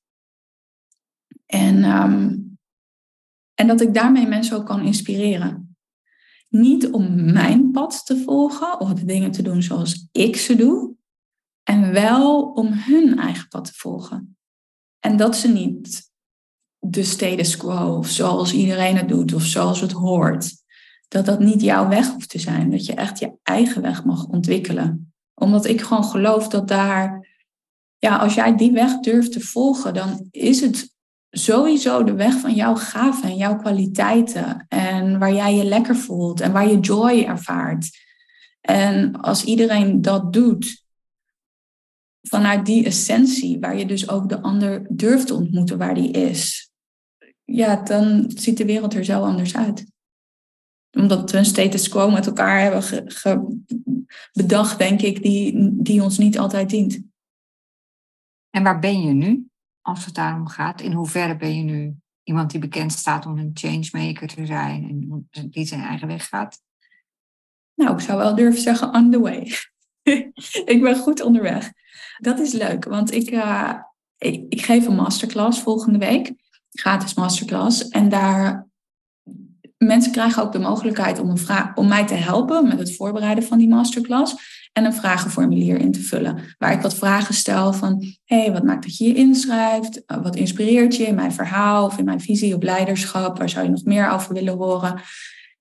En, 1.46 1.84
um, 1.84 2.43
en 3.56 3.68
dat 3.68 3.82
ik 3.82 3.94
daarmee 3.94 4.28
mensen 4.28 4.58
ook 4.58 4.66
kan 4.66 4.82
inspireren. 4.82 5.78
Niet 6.50 6.92
om 6.92 7.32
mijn 7.34 7.72
pad 7.72 8.06
te 8.06 8.18
volgen 8.18 8.80
of 8.80 8.94
de 8.94 9.06
dingen 9.06 9.32
te 9.32 9.42
doen 9.42 9.62
zoals 9.62 10.08
ik 10.12 10.36
ze 10.36 10.56
doe. 10.56 10.96
En 11.64 11.92
wel 11.92 12.44
om 12.44 12.68
hun 12.72 13.20
eigen 13.20 13.48
pad 13.48 13.66
te 13.66 13.74
volgen. 13.74 14.38
En 15.00 15.18
dat 15.18 15.36
ze 15.36 15.48
niet 15.48 16.12
de 16.80 17.04
status 17.04 17.58
quo 17.58 17.98
of 17.98 18.10
zoals 18.10 18.54
iedereen 18.54 18.98
het 18.98 19.08
doet 19.08 19.34
of 19.34 19.44
zoals 19.44 19.82
het 19.82 19.92
hoort. 19.92 20.52
Dat 21.08 21.26
dat 21.26 21.40
niet 21.40 21.62
jouw 21.62 21.88
weg 21.88 22.12
hoeft 22.12 22.30
te 22.30 22.40
zijn. 22.40 22.72
Dat 22.72 22.86
je 22.86 22.94
echt 22.94 23.20
je 23.20 23.34
eigen 23.44 23.82
weg 23.82 24.06
mag 24.06 24.26
ontwikkelen. 24.26 25.14
Omdat 25.34 25.66
ik 25.66 25.82
gewoon 25.82 26.04
geloof 26.04 26.48
dat 26.48 26.68
daar, 26.68 27.28
ja, 27.98 28.18
als 28.18 28.34
jij 28.34 28.56
die 28.56 28.72
weg 28.72 29.00
durft 29.00 29.32
te 29.32 29.40
volgen, 29.40 29.94
dan 29.94 30.28
is 30.32 30.62
het 30.62 30.93
sowieso 31.36 32.04
de 32.04 32.14
weg 32.14 32.40
van 32.40 32.54
jouw 32.54 32.76
gaven 32.76 33.30
en 33.30 33.36
jouw 33.36 33.58
kwaliteiten. 33.58 34.66
En 34.68 35.20
waar 35.20 35.34
jij 35.34 35.56
je 35.56 35.64
lekker 35.64 35.96
voelt 35.96 36.42
en 36.42 36.52
waar 36.52 36.68
je 36.68 36.80
joy 36.80 37.24
ervaart. 37.24 38.02
En 38.62 39.22
als 39.22 39.44
iedereen 39.44 40.02
dat 40.02 40.34
doet, 40.34 40.86
vanuit 42.22 42.66
die 42.66 42.86
essentie, 42.86 43.60
waar 43.60 43.78
je 43.78 43.86
dus 43.86 44.10
ook 44.10 44.30
de 44.30 44.42
ander 44.42 44.88
durft 44.90 45.28
te 45.28 45.34
ontmoeten 45.34 45.78
waar 45.78 45.96
die 45.96 46.12
is, 46.12 46.72
ja, 47.44 47.76
dan 47.76 48.32
ziet 48.36 48.58
de 48.58 48.66
wereld 48.66 48.94
er 48.94 49.06
zo 49.06 49.22
anders 49.22 49.56
uit. 49.56 49.86
Omdat 50.92 51.32
we 51.32 51.38
een 51.38 51.46
status 51.46 51.90
quo 51.90 52.10
met 52.10 52.26
elkaar 52.26 52.62
hebben 52.62 53.66
bedacht, 54.34 54.78
denk 54.78 55.02
ik, 55.02 55.24
die, 55.24 55.70
die 55.84 56.04
ons 56.04 56.18
niet 56.18 56.40
altijd 56.40 56.70
dient. 56.70 57.02
En 58.50 58.64
waar 58.64 58.80
ben 58.80 59.02
je 59.02 59.14
nu, 59.14 59.48
als 59.84 60.06
het 60.06 60.16
daarom 60.16 60.48
gaat? 60.48 60.82
In 60.82 60.92
hoeverre 60.92 61.38
ben 61.38 61.56
je 61.56 61.64
nu 61.64 61.96
iemand 62.24 62.52
die 62.52 62.60
bekend 62.60 62.92
staat 62.92 63.26
om 63.26 63.38
een 63.38 63.52
changemaker 63.54 64.28
te 64.28 64.46
zijn 64.46 64.84
en 65.32 65.50
die 65.50 65.66
zijn 65.66 65.82
eigen 65.82 66.08
weg 66.08 66.28
gaat? 66.28 66.62
Nou, 67.76 67.94
ik 67.94 68.00
zou 68.00 68.18
wel 68.18 68.36
durven 68.36 68.62
zeggen, 68.62 68.94
on 68.94 69.12
the 69.12 69.20
way. 69.20 69.52
ik 70.74 70.82
ben 70.82 70.96
goed 70.96 71.22
onderweg. 71.22 71.72
Dat 72.18 72.40
is 72.40 72.52
leuk, 72.52 72.86
want 72.86 73.12
ik, 73.12 73.32
uh, 73.32 73.74
ik, 74.18 74.46
ik, 74.50 74.62
geef 74.62 74.88
een 74.88 74.96
masterclass 74.96 75.62
volgende 75.62 76.00
week 76.00 76.34
gratis 76.74 77.14
masterclass. 77.14 77.88
En 77.88 78.10
daar 78.10 78.68
mensen 79.78 80.12
krijgen 80.12 80.44
ook 80.44 80.52
de 80.52 80.60
mogelijkheid 80.60 81.20
om, 81.20 81.30
een 81.30 81.38
vraag, 81.38 81.76
om 81.76 81.88
mij 81.88 82.08
te 82.08 82.14
helpen 82.14 82.68
met 82.68 82.80
het 82.80 82.96
voorbereiden 82.96 83.44
van 83.44 83.58
die 83.58 83.68
masterclass. 83.68 84.62
En 84.74 84.86
een 84.86 84.94
vragenformulier 84.94 85.80
in 85.80 85.92
te 85.92 86.02
vullen. 86.02 86.38
Waar 86.58 86.72
ik 86.72 86.82
wat 86.82 86.96
vragen 86.96 87.34
stel 87.34 87.74
van, 87.74 88.04
hé, 88.24 88.42
hey, 88.42 88.52
wat 88.52 88.64
maakt 88.64 88.84
dat 88.84 88.98
je 88.98 89.08
je 89.08 89.14
inschrijft? 89.14 90.02
Uh, 90.08 90.24
wat 90.24 90.36
inspireert 90.36 90.96
je 90.96 91.04
in 91.04 91.16
mijn 91.16 91.32
verhaal 91.32 91.86
of 91.86 91.98
in 91.98 92.06
mijn 92.06 92.22
visie 92.22 92.56
op 92.56 92.64
leiderschap? 92.64 93.38
Waar 93.38 93.50
zou 93.50 93.66
je 93.66 93.72
nog 93.72 93.84
meer 93.84 94.10
over 94.10 94.34
willen 94.34 94.58
horen? 94.58 95.02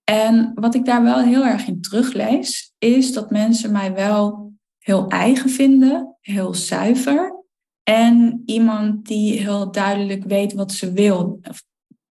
En 0.05 0.53
wat 0.55 0.75
ik 0.75 0.85
daar 0.85 1.03
wel 1.03 1.21
heel 1.21 1.45
erg 1.45 1.67
in 1.67 1.81
teruglees, 1.81 2.75
is 2.79 3.13
dat 3.13 3.31
mensen 3.31 3.73
mij 3.73 3.95
wel 3.95 4.53
heel 4.79 5.09
eigen 5.09 5.51
vinden, 5.51 6.17
heel 6.21 6.55
zuiver 6.55 7.45
En 7.83 8.43
iemand 8.47 9.07
die 9.07 9.41
heel 9.41 9.71
duidelijk 9.71 10.25
weet 10.25 10.53
wat 10.53 10.73
ze 10.73 10.93
wil. 10.93 11.41
Of 11.43 11.63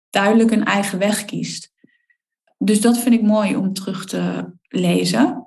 duidelijk 0.09 0.51
een 0.51 0.65
eigen 0.65 0.99
weg 0.99 1.25
kiest. 1.25 1.71
Dus 2.57 2.81
dat 2.81 2.97
vind 2.97 3.15
ik 3.15 3.21
mooi 3.21 3.55
om 3.55 3.73
terug 3.73 4.05
te 4.05 4.51
lezen. 4.67 5.40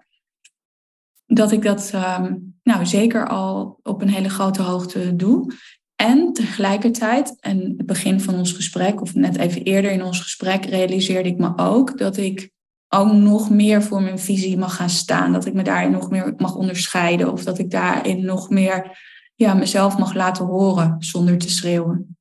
Dat 1.27 1.53
ik 1.53 1.63
dat 1.63 1.91
ehm, 1.93 2.37
nou, 2.63 2.87
zeker 2.87 3.29
al 3.29 3.79
op 3.83 4.03
een 4.03 4.09
hele 4.09 4.29
grote 4.29 4.63
hoogte 4.63 5.17
doe. 5.17 5.55
En 5.97 6.33
tegelijkertijd, 6.33 7.41
en 7.41 7.75
het 7.77 7.87
begin 7.87 8.21
van 8.21 8.35
ons 8.35 8.53
gesprek, 8.53 9.01
of 9.01 9.15
net 9.15 9.37
even 9.37 9.63
eerder 9.63 9.91
in 9.91 10.03
ons 10.03 10.21
gesprek, 10.21 10.65
realiseerde 10.65 11.29
ik 11.29 11.39
me 11.39 11.53
ook 11.57 11.99
dat 11.99 12.17
ik 12.17 12.53
ook 12.89 13.13
nog 13.13 13.51
meer 13.51 13.83
voor 13.83 14.03
mijn 14.03 14.19
visie 14.19 14.59
mag 14.59 14.77
gaan 14.77 14.91
staan. 14.91 15.33
Dat 15.33 15.47
ik 15.47 15.55
me 15.55 15.63
daarin 15.63 15.91
nog 15.91 16.11
meer 16.11 16.35
mag 16.37 16.55
onderscheiden. 16.55 17.33
Of 17.33 17.45
dat 17.45 17.59
ik 17.59 17.71
daarin 17.71 18.25
nog 18.25 18.51
meer 18.51 18.99
ja, 19.35 19.55
mezelf 19.55 19.99
mag 19.99 20.15
laten 20.15 20.45
horen 20.45 20.97
zonder 20.99 21.39
te 21.39 21.51
schreeuwen. 21.51 22.17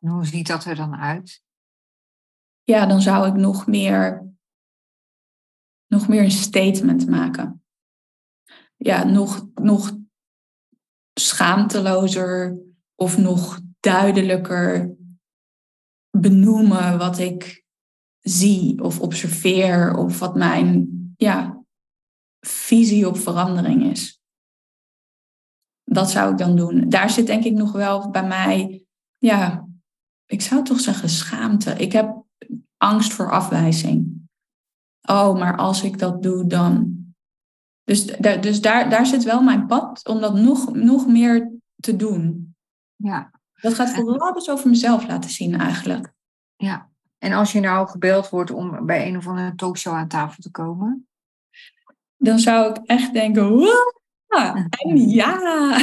En 0.00 0.10
hoe 0.10 0.26
ziet 0.26 0.46
dat 0.46 0.64
er 0.64 0.74
dan 0.74 0.96
uit? 0.96 1.42
Ja, 2.62 2.86
dan 2.86 3.00
zou 3.00 3.28
ik 3.28 3.34
nog 3.34 3.66
meer, 3.66 4.32
nog 5.86 6.08
meer 6.08 6.22
een 6.22 6.30
statement 6.30 7.08
maken. 7.08 7.62
Ja, 8.78 9.04
nog, 9.04 9.48
nog 9.54 9.96
schaamtelozer 11.14 12.58
of 12.94 13.18
nog 13.18 13.60
duidelijker 13.80 14.96
benoemen 16.10 16.98
wat 16.98 17.18
ik 17.18 17.64
zie 18.18 18.82
of 18.82 19.00
observeer 19.00 19.96
of 19.96 20.18
wat 20.18 20.36
mijn 20.36 20.88
ja, 21.16 21.62
visie 22.40 23.08
op 23.08 23.16
verandering 23.16 23.90
is. 23.90 24.20
Dat 25.84 26.10
zou 26.10 26.32
ik 26.32 26.38
dan 26.38 26.56
doen. 26.56 26.88
Daar 26.88 27.10
zit 27.10 27.26
denk 27.26 27.44
ik 27.44 27.52
nog 27.52 27.72
wel 27.72 28.10
bij 28.10 28.26
mij, 28.26 28.86
ja, 29.18 29.68
ik 30.26 30.40
zou 30.40 30.64
toch 30.64 30.80
zeggen 30.80 31.08
schaamte. 31.08 31.70
Ik 31.70 31.92
heb 31.92 32.24
angst 32.76 33.12
voor 33.12 33.30
afwijzing. 33.30 34.28
Oh, 35.08 35.38
maar 35.38 35.56
als 35.56 35.82
ik 35.82 35.98
dat 35.98 36.22
doe, 36.22 36.46
dan. 36.46 36.97
Dus, 37.88 38.04
dus 38.40 38.60
daar, 38.60 38.90
daar 38.90 39.06
zit 39.06 39.24
wel 39.24 39.42
mijn 39.42 39.66
pad 39.66 40.06
om 40.08 40.20
dat 40.20 40.34
nog, 40.34 40.74
nog 40.74 41.06
meer 41.06 41.52
te 41.76 41.96
doen. 41.96 42.54
Ja. 42.96 43.30
Dat 43.54 43.74
gaat 43.74 43.90
vooral 43.90 44.32
dus 44.32 44.50
over 44.50 44.68
mezelf 44.68 45.06
laten 45.06 45.30
zien 45.30 45.60
eigenlijk. 45.60 46.12
Ja, 46.56 46.88
en 47.18 47.32
als 47.32 47.52
je 47.52 47.60
nou 47.60 47.88
gebeld 47.88 48.28
wordt 48.28 48.50
om 48.50 48.86
bij 48.86 49.08
een 49.08 49.16
of 49.16 49.26
andere 49.26 49.54
talkshow 49.54 49.94
aan 49.94 50.08
tafel 50.08 50.42
te 50.42 50.50
komen? 50.50 51.08
Dan 52.16 52.38
zou 52.38 52.70
ik 52.70 52.76
echt 52.84 53.12
denken, 53.12 53.68
en 54.86 55.08
ja, 55.08 55.78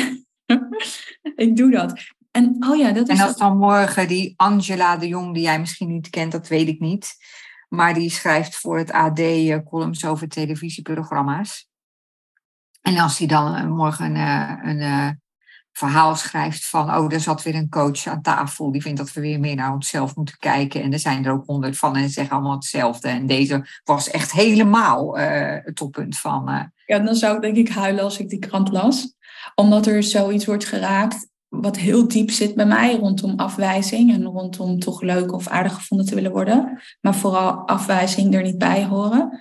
ik 1.36 1.56
doe 1.56 1.72
dat. 1.72 1.94
En, 2.32 2.56
oh 2.60 2.78
ja, 2.78 2.91
dat 2.91 3.10
is 3.10 3.20
en 3.20 3.26
als 3.26 3.38
dan 3.38 3.58
morgen 3.58 4.08
die 4.08 4.34
Angela 4.36 4.98
de 4.98 5.08
Jong, 5.08 5.34
die 5.34 5.44
jij 5.44 5.60
misschien 5.60 5.88
niet 5.88 6.10
kent, 6.10 6.32
dat 6.32 6.48
weet 6.48 6.68
ik 6.68 6.80
niet. 6.80 7.15
Maar 7.70 7.94
die 7.94 8.10
schrijft 8.10 8.56
voor 8.56 8.78
het 8.78 8.91
AD 8.91 9.20
eh, 9.20 9.58
columns 9.65 10.06
over 10.06 10.28
televisieprogramma's. 10.28 11.74
En 12.86 12.98
als 12.98 13.17
die 13.17 13.28
dan 13.28 13.56
eh, 13.56 13.67
morgen 13.67 14.15
een, 14.15 14.15
eh, 14.15 14.60
een, 14.63 15.24
verhaal 15.71 16.15
schrijft 16.15 16.69
van, 16.69 16.95
oh, 16.95 17.13
er 17.13 17.19
zat 17.19 17.43
weer 17.43 17.56
een 17.56 17.69
coach 17.69 18.08
aan 18.08 18.21
tafel, 18.21 18.71
die 18.71 18.82
vindt 18.82 18.98
dat 18.98 19.13
we 19.13 19.21
weer 19.21 19.39
meer 19.39 19.56
naar 19.56 19.74
onszelf 19.74 20.15
moeten 20.15 20.38
kijken. 20.38 20.82
En 20.82 20.93
er 20.93 21.00
zijn 21.00 21.26
er 21.26 21.32
ook 21.32 21.45
honderd 21.45 21.78
van 21.78 21.95
en 21.95 22.04
ze 22.04 22.10
zeggen 22.10 22.36
allemaal 22.36 22.56
hetzelfde. 22.56 23.08
En 23.08 23.26
deze 23.26 23.67
was 23.84 24.10
echt 24.10 24.32
helemaal 24.32 25.17
het 25.17 25.76
toppunt 25.76 26.17
van. 26.17 26.71
Ja, 26.86 27.00
dan 27.00 27.15
zou 27.15 27.36
ik 27.36 27.41
denk 27.41 27.56
ik 27.56 27.69
huilen 27.69 28.04
als 28.04 28.19
ik 28.19 28.30
die 28.30 28.39
krant 28.39 28.71
las. 28.71 29.15
Omdat 29.56 29.86
er 29.86 30.04
zoiets 30.04 30.45
wordt 30.45 30.65
geraakt 30.65 31.28
wat 31.62 31.78
heel 31.78 32.08
diep 32.08 32.32
zit 32.32 32.56
bij 32.56 32.65
mij 32.65 32.95
rondom 32.95 33.39
afwijzing 33.39 34.13
en 34.13 34.24
rondom 34.24 34.80
toch 34.80 35.02
leuk 35.02 35.34
of 35.34 35.48
aardig 35.48 35.74
gevonden 35.74 36.06
te 36.06 36.15
willen 36.15 36.32
worden. 36.32 36.82
Maar 37.02 37.15
vooral 37.15 37.67
afwijzing 37.67 38.34
er 38.34 38.41
niet 38.41 38.58
bij 38.58 38.86
horen. 38.86 39.39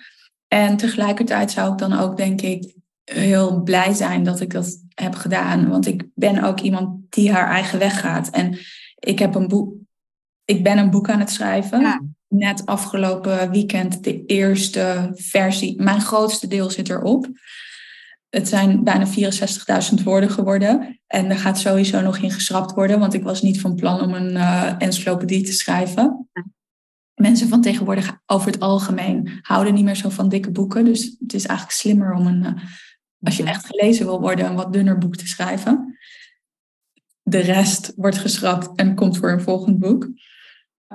En 0.48 0.76
tegelijkertijd 0.76 1.50
zou 1.50 1.72
ik 1.72 1.78
dan 1.78 1.92
ook, 1.92 2.16
denk 2.16 2.40
ik, 2.40 2.74
heel 3.04 3.62
blij 3.62 3.92
zijn 3.92 4.22
dat 4.22 4.40
ik 4.40 4.50
dat 4.50 4.82
heb 4.94 5.14
gedaan. 5.14 5.68
Want 5.68 5.86
ik 5.86 6.04
ben 6.14 6.44
ook 6.44 6.60
iemand 6.60 7.12
die 7.12 7.32
haar 7.32 7.50
eigen 7.50 7.78
weg 7.78 8.00
gaat. 8.00 8.30
En 8.30 8.58
ik, 8.98 9.18
heb 9.18 9.34
een 9.34 9.48
boek, 9.48 9.74
ik 10.44 10.62
ben 10.62 10.78
een 10.78 10.90
boek 10.90 11.08
aan 11.08 11.20
het 11.20 11.30
schrijven. 11.30 12.16
Net 12.28 12.66
afgelopen 12.66 13.50
weekend 13.50 14.04
de 14.04 14.24
eerste 14.24 15.10
versie. 15.14 15.82
Mijn 15.82 16.00
grootste 16.00 16.46
deel 16.46 16.70
zit 16.70 16.88
erop. 16.88 17.28
Het 18.28 18.48
zijn 18.48 18.84
bijna 18.84 19.06
64.000 19.98 20.02
woorden 20.04 20.30
geworden. 20.30 21.00
En 21.06 21.30
er 21.30 21.38
gaat 21.38 21.58
sowieso 21.58 22.00
nog 22.00 22.18
in 22.18 22.30
geschrapt 22.30 22.72
worden, 22.72 22.98
want 22.98 23.14
ik 23.14 23.22
was 23.22 23.42
niet 23.42 23.60
van 23.60 23.74
plan 23.74 24.00
om 24.00 24.14
een 24.14 24.30
uh, 24.30 24.72
encyclopedie 24.78 25.44
te 25.44 25.52
schrijven. 25.52 26.28
Mensen 27.14 27.48
van 27.48 27.60
tegenwoordig 27.60 28.18
over 28.26 28.46
het 28.50 28.60
algemeen 28.60 29.38
houden 29.42 29.74
niet 29.74 29.84
meer 29.84 29.96
zo 29.96 30.08
van 30.08 30.28
dikke 30.28 30.50
boeken. 30.50 30.84
Dus 30.84 31.16
het 31.18 31.34
is 31.34 31.46
eigenlijk 31.46 31.78
slimmer 31.78 32.12
om 32.12 32.26
een, 32.26 32.42
uh, 32.42 32.62
als 33.24 33.36
je 33.36 33.44
echt 33.44 33.66
gelezen 33.66 34.06
wil 34.06 34.20
worden, 34.20 34.46
een 34.46 34.54
wat 34.54 34.72
dunner 34.72 34.98
boek 34.98 35.16
te 35.16 35.26
schrijven. 35.26 35.98
De 37.22 37.38
rest 37.38 37.92
wordt 37.96 38.18
geschrapt 38.18 38.70
en 38.76 38.94
komt 38.94 39.16
voor 39.16 39.30
een 39.30 39.40
volgend 39.40 39.78
boek. 39.78 40.08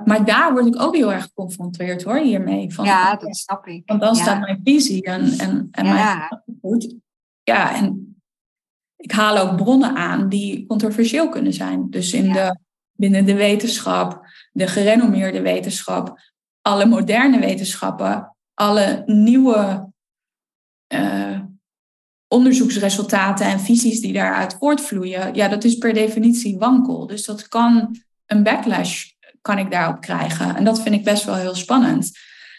Maar 0.04 0.24
daar 0.24 0.52
word 0.52 0.66
ik 0.66 0.80
ook 0.80 0.96
heel 0.96 1.12
erg 1.12 1.24
geconfronteerd 1.24 2.02
hoor, 2.02 2.18
hiermee. 2.18 2.74
Van, 2.74 2.84
ja, 2.84 3.16
dat 3.16 3.36
snap 3.36 3.66
ik. 3.66 3.82
Want 3.86 4.00
dan 4.00 4.14
staat 4.14 4.40
mijn 4.40 4.60
visie 4.64 5.02
en, 5.02 5.38
en, 5.38 5.68
en 5.70 5.84
ja. 5.84 6.40
mijn 6.60 7.00
ja, 7.42 7.76
en 7.76 8.14
ik 8.96 9.12
haal 9.12 9.38
ook 9.38 9.56
bronnen 9.56 9.96
aan 9.96 10.28
die 10.28 10.66
controversieel 10.66 11.28
kunnen 11.28 11.52
zijn. 11.52 11.90
Dus 11.90 12.12
in 12.12 12.32
de, 12.32 12.58
binnen 12.92 13.24
de 13.24 13.34
wetenschap, 13.34 14.26
de 14.52 14.66
gerenommeerde 14.66 15.40
wetenschap, 15.40 16.20
alle 16.62 16.86
moderne 16.86 17.38
wetenschappen, 17.38 18.36
alle 18.54 19.02
nieuwe 19.06 19.92
uh, 20.94 21.29
onderzoeksresultaten 22.30 23.46
en 23.46 23.60
visies 23.60 24.00
die 24.00 24.12
daaruit 24.12 24.56
voortvloeien, 24.58 25.34
ja, 25.34 25.48
dat 25.48 25.64
is 25.64 25.78
per 25.78 25.92
definitie 25.92 26.58
wankel. 26.58 27.06
Dus 27.06 27.24
dat 27.24 27.48
kan 27.48 27.96
een 28.26 28.42
backlash 28.42 29.10
kan 29.40 29.58
ik 29.58 29.70
daarop 29.70 30.00
krijgen. 30.00 30.56
En 30.56 30.64
dat 30.64 30.82
vind 30.82 30.94
ik 30.94 31.04
best 31.04 31.24
wel 31.24 31.34
heel 31.34 31.54
spannend. 31.54 32.10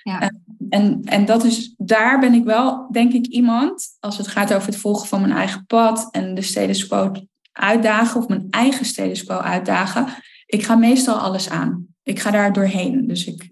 Ja. 0.03 0.31
En, 0.69 1.01
en 1.03 1.25
dat 1.25 1.43
is, 1.43 1.73
daar 1.77 2.19
ben 2.19 2.33
ik 2.33 2.43
wel, 2.43 2.87
denk 2.91 3.13
ik, 3.13 3.25
iemand, 3.25 3.87
als 3.99 4.17
het 4.17 4.27
gaat 4.27 4.53
over 4.53 4.67
het 4.67 4.77
volgen 4.77 5.07
van 5.07 5.21
mijn 5.21 5.33
eigen 5.33 5.65
pad 5.65 6.07
en 6.11 6.35
de 6.35 6.41
status 6.41 6.87
quo 6.87 7.11
uitdagen, 7.51 8.21
of 8.21 8.27
mijn 8.27 8.47
eigen 8.49 8.85
status 8.85 9.23
quo 9.23 9.37
uitdagen. 9.37 10.07
Ik 10.45 10.63
ga 10.63 10.75
meestal 10.75 11.15
alles 11.15 11.49
aan. 11.49 11.87
Ik 12.03 12.19
ga 12.19 12.31
daar 12.31 12.53
doorheen. 12.53 13.07
Dus 13.07 13.25
ik 13.25 13.51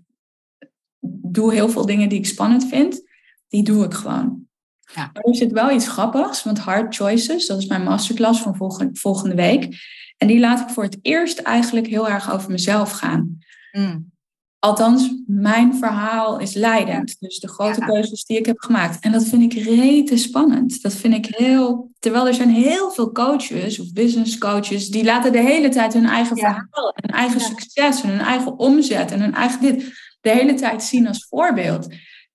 doe 1.09 1.53
heel 1.53 1.69
veel 1.69 1.85
dingen 1.85 2.09
die 2.09 2.19
ik 2.19 2.25
spannend 2.25 2.65
vind, 2.65 3.01
die 3.47 3.63
doe 3.63 3.85
ik 3.85 3.93
gewoon. 3.93 4.48
Ja. 4.95 5.09
Maar 5.13 5.23
er 5.23 5.35
zit 5.35 5.51
wel 5.51 5.71
iets 5.71 5.87
grappigs, 5.87 6.43
want 6.43 6.59
Hard 6.59 6.95
Choices, 6.95 7.47
dat 7.47 7.57
is 7.57 7.65
mijn 7.65 7.83
masterclass 7.83 8.41
van 8.41 8.55
volgende, 8.55 8.99
volgende 8.99 9.35
week. 9.35 9.77
En 10.17 10.27
die 10.27 10.39
laat 10.39 10.59
ik 10.59 10.69
voor 10.69 10.83
het 10.83 10.99
eerst 11.01 11.39
eigenlijk 11.39 11.87
heel 11.87 12.09
erg 12.09 12.31
over 12.31 12.51
mezelf 12.51 12.91
gaan. 12.91 13.37
Mm. 13.71 14.11
Althans, 14.59 15.13
mijn 15.27 15.75
verhaal 15.75 16.39
is 16.39 16.53
leidend. 16.53 17.15
Dus 17.19 17.39
de 17.39 17.47
grote 17.47 17.79
keuzes 17.79 18.25
die 18.25 18.37
ik 18.37 18.45
heb 18.45 18.59
gemaakt. 18.59 19.03
En 19.03 19.11
dat 19.11 19.25
vind 19.25 19.53
ik 19.53 19.63
rete 19.63 20.17
spannend. 20.17 20.81
Dat 20.81 20.93
vind 20.93 21.13
ik 21.13 21.35
heel. 21.35 21.91
Terwijl 21.99 22.27
er 22.27 22.33
zijn 22.33 22.49
heel 22.49 22.91
veel 22.91 23.11
coaches 23.11 23.79
of 23.79 23.93
business 23.93 24.37
coaches. 24.37 24.89
die 24.89 25.03
laten 25.03 25.31
de 25.31 25.41
hele 25.41 25.69
tijd 25.69 25.93
hun 25.93 26.05
eigen 26.05 26.37
verhaal. 26.37 26.93
en 26.95 27.09
hun 27.09 27.19
eigen 27.19 27.39
succes. 27.39 28.01
en 28.01 28.09
hun 28.09 28.19
eigen 28.19 28.59
omzet. 28.59 29.11
en 29.11 29.21
hun 29.21 29.33
eigen 29.33 29.61
dit. 29.61 29.93
de 30.21 30.29
hele 30.29 30.53
tijd 30.53 30.83
zien 30.83 31.07
als 31.07 31.25
voorbeeld. 31.29 31.87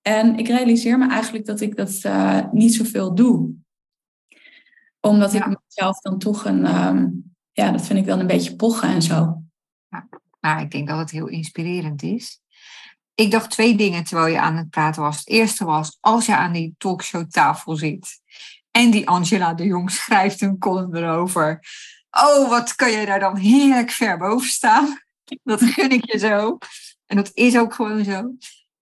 En 0.07 0.39
ik 0.39 0.49
realiseer 0.49 0.99
me 0.99 1.09
eigenlijk 1.09 1.47
dat 1.47 1.61
ik 1.61 1.77
dat 1.77 2.01
uh, 2.07 2.41
niet 2.53 2.75
zoveel 2.75 3.15
doe. 3.15 3.55
Omdat 5.01 5.35
ik 5.35 5.47
mezelf 5.47 6.01
dan 6.01 6.19
toch 6.19 6.45
een. 6.45 6.67
Ehm, 6.67 7.09
ja, 7.53 7.71
dat 7.71 7.87
vind 7.87 7.99
ik 7.99 8.07
dan 8.07 8.21
een 8.21 8.27
beetje 8.27 8.57
pochen 8.57 8.89
en 8.89 9.03
zo. 9.03 9.43
Maar 10.41 10.61
ik 10.61 10.71
denk 10.71 10.89
dat 10.89 10.99
het 10.99 11.11
heel 11.11 11.27
inspirerend 11.27 12.03
is. 12.03 12.41
Ik 13.15 13.31
dacht 13.31 13.51
twee 13.51 13.77
dingen 13.77 14.05
terwijl 14.05 14.33
je 14.33 14.41
aan 14.41 14.57
het 14.57 14.71
praten 14.71 15.03
was. 15.03 15.19
Het 15.19 15.29
eerste 15.29 15.65
was, 15.65 15.99
als 16.01 16.27
je 16.27 16.37
aan 16.37 16.53
die 16.53 16.75
talkshowtafel 16.79 17.77
zit 17.77 18.21
en 18.71 18.91
die 18.91 19.09
Angela 19.09 19.55
de 19.55 19.65
Jong 19.65 19.91
schrijft 19.91 20.41
een 20.41 20.59
column 20.59 20.97
erover. 20.97 21.61
Oh, 22.11 22.49
wat 22.49 22.75
kan 22.75 22.91
je 22.91 23.07
daar 23.07 23.21
dan 23.21 23.37
heerlijk 23.37 23.91
ver 23.91 24.19
boven 24.19 24.49
staan. 24.49 25.03
Dat 25.43 25.63
gun 25.63 25.91
ik 25.91 26.13
je 26.13 26.19
zo. 26.19 26.59
En 27.07 27.17
dat 27.17 27.31
is 27.35 27.59
ook 27.59 27.75
gewoon 27.75 28.05
zo. 28.05 28.33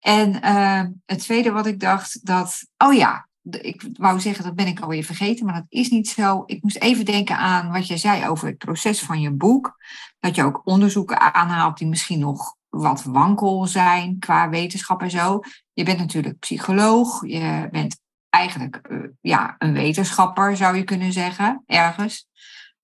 En 0.08 0.38
uh, 0.44 0.82
het 1.06 1.18
tweede 1.18 1.50
wat 1.50 1.66
ik 1.66 1.80
dacht, 1.80 2.26
dat, 2.26 2.66
oh 2.78 2.94
ja, 2.94 3.28
ik 3.50 3.88
wou 3.92 4.20
zeggen, 4.20 4.44
dat 4.44 4.54
ben 4.54 4.66
ik 4.66 4.80
alweer 4.80 5.04
vergeten, 5.04 5.46
maar 5.46 5.54
dat 5.54 5.66
is 5.68 5.88
niet 5.88 6.08
zo. 6.08 6.42
Ik 6.46 6.62
moest 6.62 6.78
even 6.78 7.04
denken 7.04 7.36
aan 7.36 7.72
wat 7.72 7.86
je 7.86 7.96
zei 7.96 8.28
over 8.28 8.46
het 8.48 8.58
proces 8.58 9.00
van 9.00 9.20
je 9.20 9.30
boek. 9.30 9.76
Dat 10.20 10.34
je 10.34 10.42
ook 10.42 10.60
onderzoeken 10.64 11.34
aanhaalt 11.34 11.78
die 11.78 11.88
misschien 11.88 12.18
nog 12.18 12.56
wat 12.68 13.02
wankel 13.02 13.66
zijn 13.66 14.18
qua 14.18 14.48
wetenschap 14.48 15.02
en 15.02 15.10
zo. 15.10 15.40
Je 15.72 15.84
bent 15.84 15.98
natuurlijk 15.98 16.38
psycholoog, 16.38 17.26
je 17.26 17.68
bent 17.70 18.00
eigenlijk 18.28 18.80
uh, 18.90 18.98
ja, 19.20 19.54
een 19.58 19.72
wetenschapper, 19.72 20.56
zou 20.56 20.76
je 20.76 20.84
kunnen 20.84 21.12
zeggen, 21.12 21.62
ergens. 21.66 22.26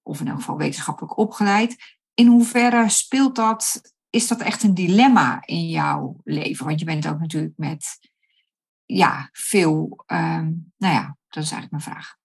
of 0.03 0.21
in 0.21 0.29
elk 0.29 0.37
geval 0.37 0.57
wetenschappelijk 0.57 1.19
opgeleid. 1.19 1.77
In 2.15 2.27
hoeverre 2.27 2.89
speelt 2.89 3.37
dat, 3.37 3.94
is 4.15 4.29
dat 4.29 4.41
echt 4.41 4.63
een 4.63 4.75
dilemma 4.75 5.43
in 5.47 5.69
jouw 5.69 6.17
leven? 6.25 6.67
Want 6.67 6.79
je 6.79 6.85
bent 6.85 7.09
ook 7.09 7.21
natuurlijk 7.21 7.53
met 7.57 7.99
ja, 8.85 9.29
veel, 9.33 10.03
ehm, 10.07 10.53
nou 10.77 10.95
ja, 10.95 11.17
dat 11.29 11.43
is 11.43 11.51
eigenlijk 11.51 11.71
mijn 11.71 11.83
vraag. 11.83 12.17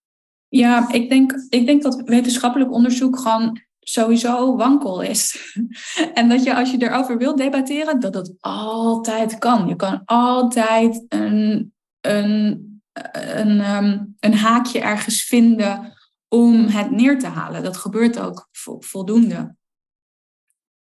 Ja, 0.48 0.92
ik 0.92 1.10
denk, 1.10 1.34
ik 1.50 1.66
denk 1.66 1.84
dat 1.84 2.02
wetenschappelijk 2.06 2.72
onderzoek 2.72 3.20
gewoon 3.20 3.62
sowieso 3.80 4.56
wankel 4.56 5.02
is. 5.02 5.54
en 6.14 6.30
dat 6.30 6.44
je 6.44 6.56
als 6.56 6.72
je 6.72 6.82
erover 6.82 7.18
wilt 7.18 7.38
debatteren, 7.38 8.00
dat 8.00 8.14
dat 8.14 8.34
altijd 8.40 9.38
kan. 9.38 9.68
Je 9.68 9.76
kan 9.76 10.02
altijd 10.06 11.06
een, 11.08 11.74
een, 12.02 12.82
een, 13.12 13.60
ehm, 13.60 14.04
een 14.20 14.34
haakje 14.34 14.80
ergens 14.80 15.24
vinden 15.24 15.94
om 16.28 16.66
het 16.66 16.92
neer 16.92 17.20
te 17.20 17.28
halen. 17.28 17.64
Dat 17.64 17.78
gebeurt 17.78 18.20
ook 18.20 18.50
voldoende. 18.80 19.58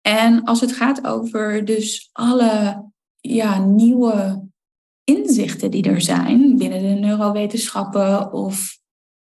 En 0.07 0.43
als 0.43 0.61
het 0.61 0.71
gaat 0.71 1.07
over 1.07 1.65
dus 1.65 2.09
alle 2.11 2.83
ja, 3.19 3.59
nieuwe 3.59 4.47
inzichten 5.03 5.71
die 5.71 5.83
er 5.83 6.01
zijn 6.01 6.57
binnen 6.57 6.81
de 6.81 7.07
neurowetenschappen 7.07 8.33
of 8.33 8.77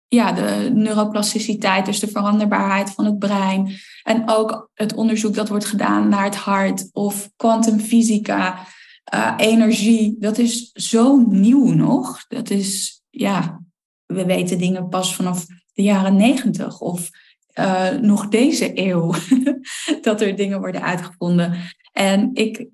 ja, 0.09 0.33
de 0.33 0.71
neuroplasticiteit, 0.75 1.87
dus 1.87 2.01
de 2.01 2.09
veranderbaarheid 2.09 2.91
van 2.91 3.05
het 3.05 3.19
brein. 3.19 3.77
En 4.03 4.23
ook 4.27 4.71
het 4.75 4.95
onderzoek 4.95 5.35
dat 5.35 5.49
wordt 5.49 5.65
gedaan 5.65 6.09
naar 6.09 6.25
het 6.25 6.37
hart 6.37 6.89
of 6.93 7.31
kwantumfysica, 7.37 8.67
uh, 9.15 9.35
energie. 9.37 10.17
Dat 10.19 10.39
is 10.39 10.71
zo 10.73 11.17
nieuw 11.17 11.73
nog. 11.73 12.27
Dat 12.29 12.51
is, 12.51 13.03
ja, 13.11 13.63
we 14.07 14.25
weten 14.25 14.59
dingen 14.59 14.89
pas 14.89 15.15
vanaf 15.15 15.47
de 15.73 15.83
jaren 15.83 16.17
negentig 16.17 16.81
of 16.81 17.11
uh, 17.59 17.91
nog 17.91 18.29
deze 18.29 18.71
eeuw 18.75 19.15
dat 20.03 20.21
er 20.21 20.37
dingen 20.37 20.59
worden 20.59 20.83
uitgevonden. 20.83 21.55
En 21.93 22.31
ik, 22.35 22.67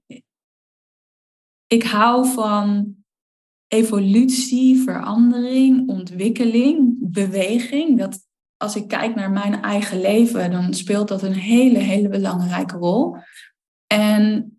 ik 1.66 1.82
hou 1.82 2.32
van 2.32 2.94
evolutie, 3.68 4.82
verandering, 4.82 5.88
ontwikkeling, 5.88 6.94
beweging. 6.98 7.98
Dat 7.98 8.26
als 8.56 8.76
ik 8.76 8.88
kijk 8.88 9.14
naar 9.14 9.30
mijn 9.30 9.62
eigen 9.62 10.00
leven, 10.00 10.50
dan 10.50 10.74
speelt 10.74 11.08
dat 11.08 11.22
een 11.22 11.34
hele, 11.34 11.78
hele 11.78 12.08
belangrijke 12.08 12.76
rol. 12.76 13.16
En 13.86 14.52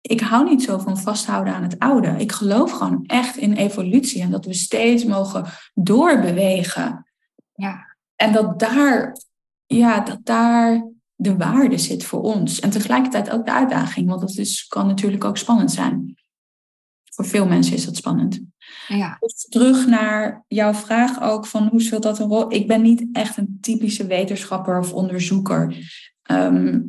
ik 0.00 0.20
hou 0.20 0.48
niet 0.48 0.62
zo 0.62 0.78
van 0.78 0.98
vasthouden 0.98 1.54
aan 1.54 1.62
het 1.62 1.78
oude. 1.78 2.08
Ik 2.08 2.32
geloof 2.32 2.70
gewoon 2.70 3.04
echt 3.06 3.36
in 3.36 3.52
evolutie 3.52 4.22
en 4.22 4.30
dat 4.30 4.44
we 4.44 4.54
steeds 4.54 5.04
mogen 5.04 5.44
doorbewegen. 5.74 7.12
Ja. 7.54 7.91
En 8.22 8.32
dat 8.32 8.58
daar, 8.58 9.16
ja, 9.66 10.00
dat 10.00 10.24
daar 10.24 10.90
de 11.14 11.36
waarde 11.36 11.78
zit 11.78 12.04
voor 12.04 12.22
ons. 12.22 12.60
En 12.60 12.70
tegelijkertijd 12.70 13.30
ook 13.30 13.46
de 13.46 13.52
uitdaging, 13.52 14.08
want 14.08 14.20
dat 14.20 14.36
is, 14.36 14.66
kan 14.66 14.86
natuurlijk 14.86 15.24
ook 15.24 15.36
spannend 15.36 15.72
zijn. 15.72 16.14
Voor 17.14 17.24
veel 17.24 17.46
mensen 17.46 17.74
is 17.74 17.84
dat 17.84 17.96
spannend. 17.96 18.40
Ja. 18.88 19.16
Dus 19.20 19.46
terug 19.48 19.86
naar 19.86 20.44
jouw 20.48 20.72
vraag 20.74 21.22
ook 21.22 21.46
van 21.46 21.66
hoe 21.66 21.80
speelt 21.80 22.02
dat 22.02 22.18
een 22.18 22.28
rol? 22.28 22.52
Ik 22.52 22.66
ben 22.66 22.82
niet 22.82 23.06
echt 23.12 23.36
een 23.36 23.58
typische 23.60 24.06
wetenschapper 24.06 24.78
of 24.78 24.92
onderzoeker 24.92 25.76
ehm, 26.22 26.80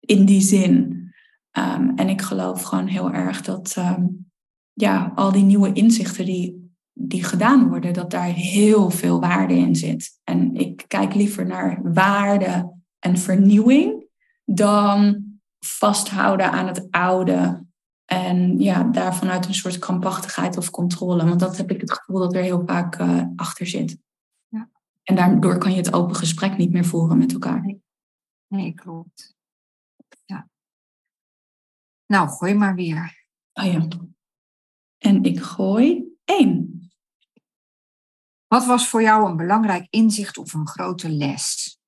in 0.00 0.24
die 0.24 0.40
zin. 0.40 1.00
Ehm, 1.50 1.88
en 1.96 2.08
ik 2.08 2.22
geloof 2.22 2.62
gewoon 2.62 2.86
heel 2.86 3.12
erg 3.12 3.42
dat 3.42 3.74
ehm, 3.76 4.06
ja, 4.72 5.12
al 5.14 5.32
die 5.32 5.44
nieuwe 5.44 5.72
inzichten 5.72 6.24
die, 6.24 6.61
die 6.92 7.24
gedaan 7.24 7.68
worden, 7.68 7.92
dat 7.92 8.10
daar 8.10 8.24
heel 8.24 8.90
veel 8.90 9.20
waarde 9.20 9.54
in 9.54 9.76
zit. 9.76 10.20
En 10.24 10.54
ik 10.54 10.84
kijk 10.86 11.14
liever 11.14 11.46
naar 11.46 11.92
waarde 11.92 12.72
en 12.98 13.18
vernieuwing 13.18 14.06
dan 14.44 15.24
vasthouden 15.58 16.50
aan 16.50 16.66
het 16.66 16.90
oude 16.90 17.64
en 18.04 18.58
ja, 18.58 18.82
daar 18.82 19.16
vanuit 19.16 19.46
een 19.46 19.54
soort 19.54 19.78
krampachtigheid 19.78 20.56
of 20.56 20.70
controle. 20.70 21.24
Want 21.24 21.40
dat 21.40 21.56
heb 21.56 21.70
ik 21.70 21.80
het 21.80 21.92
gevoel 21.92 22.18
dat 22.18 22.34
er 22.34 22.42
heel 22.42 22.62
vaak 22.66 22.98
uh, 22.98 23.24
achter 23.36 23.66
zit. 23.66 23.98
Ja. 24.48 24.70
En 25.02 25.14
daardoor 25.14 25.58
kan 25.58 25.70
je 25.70 25.76
het 25.76 25.92
open 25.92 26.16
gesprek 26.16 26.56
niet 26.56 26.72
meer 26.72 26.84
voeren 26.84 27.18
met 27.18 27.32
elkaar. 27.32 27.62
Nee, 27.62 27.82
nee 28.48 28.74
klopt. 28.74 29.34
Ja. 30.24 30.48
Nou, 32.06 32.28
gooi 32.28 32.54
maar 32.54 32.74
weer. 32.74 33.26
Oh 33.52 33.64
ja. 33.64 33.88
En 34.98 35.22
ik 35.22 35.40
gooi 35.40 36.11
Wat 38.46 38.64
was 38.64 38.88
voor 38.88 39.02
jou 39.02 39.30
een 39.30 39.36
belangrijk 39.36 39.86
inzicht 39.90 40.38
of 40.38 40.52
een 40.52 40.66
grote 40.66 41.08
les? 41.08 41.78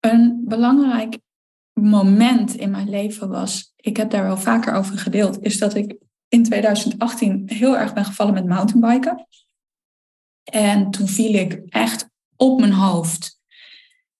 Een 0.00 0.42
belangrijk 0.44 1.18
moment 1.72 2.54
in 2.54 2.70
mijn 2.70 2.88
leven 2.88 3.28
was, 3.28 3.72
ik 3.76 3.96
heb 3.96 4.10
daar 4.10 4.24
wel 4.24 4.36
vaker 4.36 4.74
over 4.74 4.98
gedeeld, 4.98 5.42
is 5.42 5.58
dat 5.58 5.74
ik 5.74 5.96
in 6.28 6.42
2018 6.42 7.42
heel 7.46 7.76
erg 7.76 7.92
ben 7.94 8.04
gevallen 8.04 8.34
met 8.34 8.46
mountainbiken. 8.46 9.26
En 10.44 10.90
toen 10.90 11.08
viel 11.08 11.34
ik 11.34 11.62
echt 11.68 12.08
op 12.36 12.60
mijn 12.60 12.72
hoofd. 12.72 13.40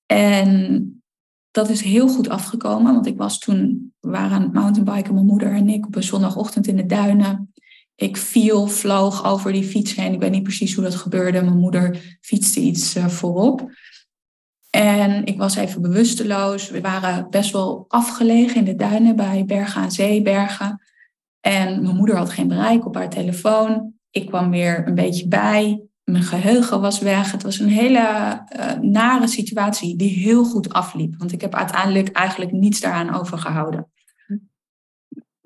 En 0.07 0.91
dat 1.51 1.69
is 1.69 1.81
heel 1.81 2.09
goed 2.09 2.29
afgekomen, 2.29 2.95
want 2.95 3.07
ik 3.07 3.17
was 3.17 3.39
toen, 3.39 3.93
we 4.01 4.11
waren 4.11 4.31
aan 4.31 4.43
het 4.43 4.53
mountainbiken, 4.53 5.15
mijn 5.15 5.27
moeder 5.27 5.53
en 5.53 5.69
ik, 5.69 5.87
op 5.87 5.97
een 5.97 6.03
zondagochtend 6.03 6.67
in 6.67 6.77
de 6.77 6.87
duinen. 6.87 7.53
Ik 7.97 8.17
viel, 8.17 8.67
vloog 8.67 9.25
over 9.25 9.53
die 9.53 9.65
fiets 9.65 9.95
heen. 9.95 10.13
Ik 10.13 10.21
weet 10.21 10.31
niet 10.31 10.43
precies 10.43 10.75
hoe 10.75 10.85
dat 10.85 10.95
gebeurde. 10.95 11.43
Mijn 11.43 11.59
moeder 11.59 12.17
fietste 12.21 12.61
iets 12.61 12.95
eh, 12.95 13.07
voorop. 13.07 13.71
En 14.71 15.25
ik 15.25 15.39
was 15.39 15.57
even 15.57 15.83
bewusteloos. 15.83 16.71
We 16.71 16.81
waren 16.81 17.31
best 17.31 17.53
wel 17.53 17.85
afgelegen 17.89 18.57
in 18.57 18.65
de 18.65 18.75
duinen 18.75 19.17
bij 19.17 19.45
Bergen 19.45 19.83
aan 19.83 19.93
Zeebergen. 19.93 20.81
En 21.41 21.83
mijn 21.83 21.97
moeder 21.97 22.17
had 22.17 22.31
geen 22.31 22.49
bereik 22.49 22.87
op 22.87 22.95
haar 22.95 23.11
telefoon. 23.11 23.93
Ik 24.11 24.27
kwam 24.27 24.51
weer 24.51 24.89
een 24.89 24.95
beetje 24.95 25.29
bij. 25.29 25.83
Mijn 26.05 26.23
geheugen 26.23 26.81
was 26.81 26.99
weg. 26.99 27.33
Het 27.33 27.43
was 27.43 27.59
een 27.59 27.69
hele 27.69 27.99
uh, 28.57 28.73
nare 28.81 29.27
situatie 29.27 29.97
die 29.97 30.11
heel 30.11 30.45
goed 30.45 30.73
afliep. 30.73 31.15
Want 31.19 31.33
ik 31.33 31.41
heb 31.41 31.55
uiteindelijk 31.55 32.09
eigenlijk 32.09 32.53
niets 32.53 32.81
daaraan 32.81 33.15
overgehouden. 33.15 33.91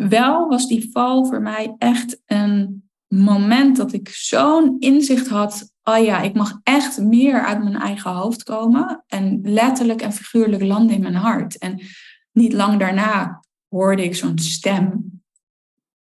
Wel 0.09 0.49
was 0.49 0.69
die 0.69 0.89
val 0.93 1.27
voor 1.27 1.43
mij 1.43 1.75
echt 1.79 2.21
een 2.27 2.89
moment 3.09 3.77
dat 3.77 3.93
ik 3.93 4.09
zo'n 4.09 4.77
inzicht 4.79 5.29
had 5.29 5.71
oh 5.85 6.05
ja, 6.05 6.21
ik 6.21 6.35
mag 6.35 6.61
echt 6.63 7.01
meer 7.01 7.45
uit 7.45 7.63
mijn 7.63 7.77
eigen 7.77 8.11
hoofd 8.11 8.43
komen 8.43 9.05
en 9.07 9.41
letterlijk 9.43 10.03
en 10.03 10.13
figuurlijk 10.13 10.63
landen 10.63 10.97
in 10.97 11.03
mijn 11.03 11.15
hart. 11.15 11.59
En 11.59 11.81
niet 12.33 12.53
lang 12.53 12.79
daarna 12.79 13.45
hoorde 13.69 14.05
ik 14.05 14.15
zo'n 14.15 14.39
stem. 14.39 15.05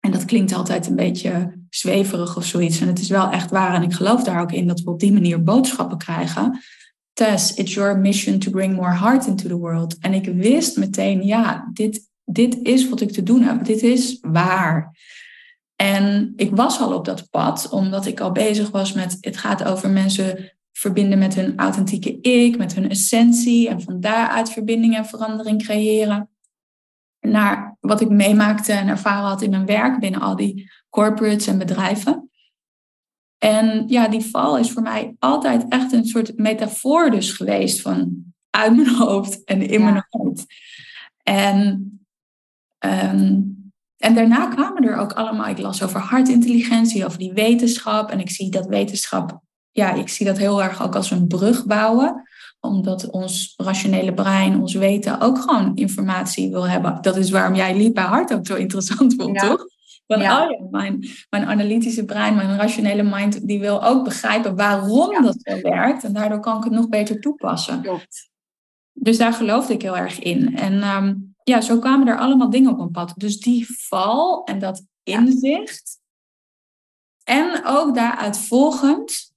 En 0.00 0.10
dat 0.10 0.24
klinkt 0.24 0.52
altijd 0.52 0.86
een 0.86 0.96
beetje 0.96 1.60
zweverig 1.70 2.36
of 2.36 2.44
zoiets. 2.44 2.80
En 2.80 2.86
het 2.86 2.98
is 2.98 3.08
wel 3.08 3.30
echt 3.30 3.50
waar. 3.50 3.74
En 3.74 3.82
ik 3.82 3.92
geloof 3.92 4.22
daar 4.22 4.40
ook 4.40 4.52
in 4.52 4.66
dat 4.66 4.80
we 4.80 4.90
op 4.90 5.00
die 5.00 5.12
manier 5.12 5.42
boodschappen 5.42 5.98
krijgen. 5.98 6.60
Tess, 7.12 7.54
it's 7.54 7.74
your 7.74 7.98
mission 7.98 8.38
to 8.38 8.50
bring 8.50 8.74
more 8.74 8.94
heart 8.94 9.26
into 9.26 9.48
the 9.48 9.56
world. 9.56 9.98
En 9.98 10.14
ik 10.14 10.24
wist 10.24 10.76
meteen, 10.76 11.26
ja, 11.26 11.70
dit, 11.72 12.10
dit 12.26 12.58
is 12.62 12.88
wat 12.88 13.00
ik 13.00 13.12
te 13.12 13.22
doen 13.22 13.42
heb. 13.42 13.64
Dit 13.64 13.82
is 13.82 14.18
waar. 14.20 14.96
En 15.76 16.32
ik 16.36 16.56
was 16.56 16.80
al 16.80 16.94
op 16.94 17.04
dat 17.04 17.30
pad, 17.30 17.68
omdat 17.68 18.06
ik 18.06 18.20
al 18.20 18.32
bezig 18.32 18.70
was 18.70 18.92
met 18.92 19.16
het 19.20 19.36
gaat 19.36 19.64
over 19.64 19.90
mensen 19.90 20.52
verbinden 20.72 21.18
met 21.18 21.34
hun 21.34 21.52
authentieke 21.56 22.20
ik, 22.20 22.58
met 22.58 22.74
hun 22.74 22.90
essentie 22.90 23.68
en 23.68 23.80
van 23.80 24.00
daaruit 24.00 24.50
verbinding 24.50 24.96
en 24.96 25.06
verandering 25.06 25.62
creëren. 25.62 26.30
Naar 27.20 27.76
wat 27.80 28.00
ik 28.00 28.08
meemaakte 28.08 28.72
en 28.72 28.88
ervaren 28.88 29.28
had 29.28 29.42
in 29.42 29.50
mijn 29.50 29.66
werk 29.66 30.00
binnen 30.00 30.20
al 30.20 30.36
die 30.36 30.70
corporates 30.90 31.46
en 31.46 31.58
bedrijven. 31.58 32.30
En 33.38 33.84
ja, 33.88 34.08
die 34.08 34.24
val 34.24 34.58
is 34.58 34.70
voor 34.70 34.82
mij 34.82 35.16
altijd 35.18 35.64
echt 35.68 35.92
een 35.92 36.06
soort 36.06 36.38
metafoor 36.38 37.10
dus 37.10 37.32
geweest 37.32 37.80
van 37.80 38.24
uit 38.50 38.76
mijn 38.76 38.94
hoofd 38.94 39.44
en 39.44 39.62
in 39.62 39.82
mijn 39.82 40.06
hoofd. 40.08 40.44
En 41.22 41.95
um, 42.78 43.56
en 43.96 44.14
daarna 44.14 44.46
kwamen 44.46 44.88
er 44.88 44.96
ook 44.96 45.12
allemaal, 45.12 45.46
ik 45.46 45.58
las 45.58 45.82
over 45.82 46.00
hartintelligentie, 46.00 47.06
over 47.06 47.18
die 47.18 47.32
wetenschap. 47.32 48.10
En 48.10 48.20
ik 48.20 48.30
zie 48.30 48.50
dat 48.50 48.66
wetenschap, 48.66 49.40
ja, 49.70 49.92
ik 49.92 50.08
zie 50.08 50.26
dat 50.26 50.38
heel 50.38 50.62
erg 50.62 50.82
ook 50.82 50.94
als 50.94 51.10
een 51.10 51.26
brug 51.26 51.66
bouwen. 51.66 52.22
Omdat 52.60 53.10
ons 53.10 53.54
rationele 53.56 54.14
brein, 54.14 54.60
ons 54.60 54.74
weten, 54.74 55.20
ook 55.20 55.38
gewoon 55.38 55.76
informatie 55.76 56.50
wil 56.50 56.68
hebben. 56.68 56.98
Dat 57.00 57.16
is 57.16 57.30
waarom 57.30 57.54
jij 57.54 57.76
liep 57.76 57.94
bij 57.94 58.04
hart 58.04 58.34
ook 58.34 58.46
zo 58.46 58.54
interessant 58.54 59.14
vond, 59.14 59.38
toch? 59.38 59.64
Ja. 60.06 60.16
oh 60.16 60.22
ja, 60.22 60.66
mijn, 60.70 61.04
mijn 61.30 61.44
analytische 61.44 62.04
brein, 62.04 62.34
mijn 62.34 62.56
rationele 62.56 63.02
mind, 63.02 63.46
die 63.46 63.60
wil 63.60 63.84
ook 63.84 64.04
begrijpen 64.04 64.56
waarom 64.56 65.22
dat 65.22 65.36
zo 65.40 65.60
werkt. 65.60 66.04
En 66.04 66.12
daardoor 66.12 66.40
kan 66.40 66.56
ik 66.56 66.64
het 66.64 66.72
nog 66.72 66.88
beter 66.88 67.20
toepassen. 67.20 67.82
Klopt. 67.82 68.30
Dus 68.92 69.18
daar 69.18 69.32
geloofde 69.32 69.72
ik 69.72 69.82
heel 69.82 69.96
erg 69.96 70.18
in. 70.18 70.56
En 70.56 70.82
ehm, 70.82 71.14
ja, 71.48 71.60
zo 71.60 71.78
kwamen 71.78 72.08
er 72.08 72.18
allemaal 72.18 72.50
dingen 72.50 72.70
op 72.70 72.76
mijn 72.76 72.90
pad. 72.90 73.12
Dus 73.16 73.40
die 73.40 73.66
val 73.78 74.44
en 74.44 74.58
dat 74.58 74.84
inzicht. 75.02 76.00
En 77.24 77.64
ook 77.64 77.94
daaruit 77.94 78.38
volgend 78.38 79.32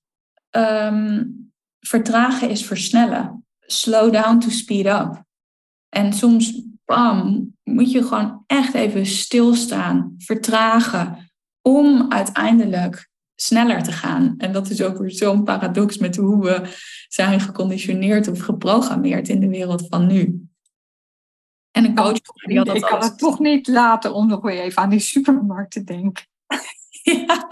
um, 0.52 1.52
vertragen 1.80 2.50
is 2.50 2.66
versnellen. 2.66 3.46
Slow 3.60 4.14
down 4.14 4.40
to 4.40 4.50
speed 4.50 4.86
up. 4.86 5.24
En 5.90 6.14
soms, 6.14 6.62
bam, 6.86 7.52
moet 7.64 7.92
je 7.92 8.04
gewoon 8.04 8.44
echt 8.48 8.74
even 8.74 9.06
stilstaan, 9.06 10.16
vertragen, 10.18 11.32
om 11.62 12.12
uiteindelijk 12.12 13.10
sneller 13.36 13.84
te 13.84 13.92
gaan. 13.92 14.34
En 14.38 14.52
dat 14.52 14.70
is 14.70 14.82
ook 14.82 14.98
weer 14.98 15.12
zo'n 15.12 15.44
paradox 15.44 15.98
met 15.98 16.16
hoe 16.16 16.44
we 16.44 16.78
zijn 17.08 17.40
geconditioneerd 17.40 18.28
of 18.28 18.40
geprogrammeerd 18.40 19.30
in 19.30 19.40
de 19.40 19.50
wereld 19.50 19.88
van 19.88 20.08
nu. 20.08 20.49
En 21.80 21.86
een 21.86 21.96
coach 21.96 22.20
die 22.46 22.58
had 22.58 22.66
dat 22.66 22.76
Ik 22.76 22.82
kan 22.82 23.02
het 23.02 23.18
toch 23.18 23.40
niet 23.40 23.68
laten 23.68 24.14
om 24.14 24.28
nog 24.28 24.42
weer 24.42 24.62
even 24.62 24.82
aan 24.82 24.90
die 24.90 25.00
supermarkt 25.00 25.72
te 25.72 25.84
denken. 25.84 26.24
ja. 27.02 27.48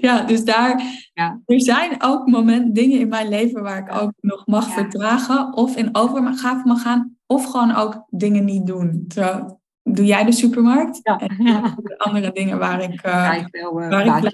ja, 0.00 0.22
dus 0.22 0.44
daar. 0.44 0.82
Ja. 1.14 1.40
Er 1.46 1.60
zijn 1.60 2.02
ook 2.02 2.26
momenten, 2.26 2.72
dingen 2.72 2.98
in 2.98 3.08
mijn 3.08 3.28
leven 3.28 3.62
waar 3.62 3.78
ik 3.78 4.02
ook 4.02 4.12
nog 4.20 4.46
mag 4.46 4.72
vertragen. 4.72 5.52
Of 5.52 5.76
in 5.76 5.88
overgave 5.92 6.62
mag 6.64 6.82
gaan. 6.82 7.16
Of 7.26 7.44
gewoon 7.44 7.74
ook 7.74 8.04
dingen 8.08 8.44
niet 8.44 8.66
doen. 8.66 9.04
Zo, 9.08 9.58
doe 9.82 10.04
jij 10.04 10.24
de 10.24 10.32
supermarkt? 10.32 11.00
Ja. 11.02 11.18
En 11.18 11.96
andere 11.96 12.32
dingen 12.32 12.58
waar 12.58 12.82
ik. 12.82 13.06
Uh, 13.06 13.12
ja, 13.12 13.32
ik 13.32 13.48
wil, 13.50 13.82
uh, 13.82 13.88
waar 13.88 14.24
ik 14.24 14.32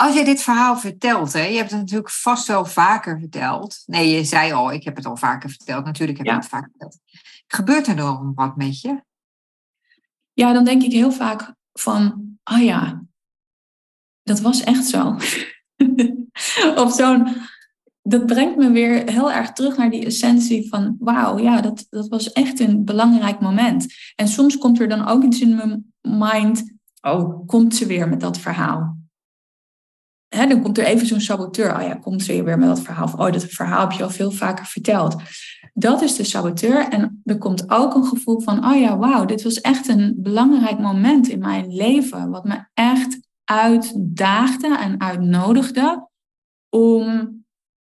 Als 0.00 0.14
je 0.14 0.24
dit 0.24 0.42
verhaal 0.42 0.76
vertelt, 0.76 1.32
hè, 1.32 1.44
je 1.44 1.56
hebt 1.56 1.70
het 1.70 1.80
natuurlijk 1.80 2.10
vast 2.10 2.46
wel 2.46 2.64
vaker 2.64 3.18
verteld. 3.18 3.82
Nee, 3.86 4.10
je 4.10 4.24
zei 4.24 4.52
al, 4.52 4.72
ik 4.72 4.84
heb 4.84 4.96
het 4.96 5.06
al 5.06 5.16
vaker 5.16 5.50
verteld. 5.50 5.84
Natuurlijk 5.84 6.18
heb 6.18 6.26
je 6.26 6.32
het 6.32 6.46
vaker 6.46 6.70
verteld. 6.70 6.98
Gebeurt 7.46 7.86
er 7.86 7.96
dan 7.96 8.32
wat 8.34 8.56
met 8.56 8.80
je? 8.80 9.02
Ja, 10.32 10.52
dan 10.52 10.64
denk 10.64 10.82
ik 10.82 10.92
heel 10.92 11.12
vaak 11.12 11.54
van, 11.72 12.28
oh 12.44 12.62
ja, 12.62 13.02
dat 14.22 14.40
was 14.40 14.62
echt 14.62 14.84
zo. 14.84 15.16
of 16.84 16.94
zo'n, 16.94 17.36
dat 18.02 18.26
brengt 18.26 18.56
me 18.56 18.70
weer 18.70 19.10
heel 19.10 19.32
erg 19.32 19.52
terug 19.52 19.76
naar 19.76 19.90
die 19.90 20.04
essentie 20.04 20.68
van, 20.68 20.96
wauw, 20.98 21.38
ja, 21.38 21.60
dat, 21.60 21.86
dat 21.90 22.08
was 22.08 22.32
echt 22.32 22.60
een 22.60 22.84
belangrijk 22.84 23.40
moment. 23.40 23.86
En 24.14 24.28
soms 24.28 24.58
komt 24.58 24.80
er 24.80 24.88
dan 24.88 25.06
ook 25.06 25.22
iets 25.22 25.40
in 25.40 25.56
mijn 25.56 25.92
mind, 26.00 26.78
oh, 27.00 27.46
komt 27.46 27.74
ze 27.74 27.86
weer 27.86 28.08
met 28.08 28.20
dat 28.20 28.38
verhaal. 28.38 28.97
Dan 30.28 30.62
komt 30.62 30.78
er 30.78 30.84
even 30.84 31.06
zo'n 31.06 31.20
saboteur. 31.20 31.76
Oh 31.76 31.82
ja, 31.82 31.94
komt 31.94 32.22
ze 32.22 32.42
weer 32.42 32.58
met 32.58 32.68
dat 32.68 32.80
verhaal. 32.80 33.12
oh, 33.16 33.32
dat 33.32 33.44
verhaal 33.44 33.80
heb 33.80 33.92
je 33.92 34.02
al 34.02 34.10
veel 34.10 34.30
vaker 34.30 34.66
verteld. 34.66 35.16
Dat 35.74 36.02
is 36.02 36.16
de 36.16 36.24
saboteur. 36.24 36.88
En 36.88 37.20
er 37.24 37.38
komt 37.38 37.70
ook 37.70 37.94
een 37.94 38.04
gevoel 38.04 38.40
van, 38.40 38.64
oh 38.64 38.80
ja, 38.80 38.98
wauw, 38.98 39.24
dit 39.24 39.42
was 39.42 39.60
echt 39.60 39.88
een 39.88 40.14
belangrijk 40.16 40.78
moment 40.78 41.28
in 41.28 41.38
mijn 41.38 41.74
leven. 41.74 42.30
Wat 42.30 42.44
me 42.44 42.64
echt 42.74 43.18
uitdaagde 43.44 44.76
en 44.76 45.00
uitnodigde 45.00 46.08
om 46.68 47.36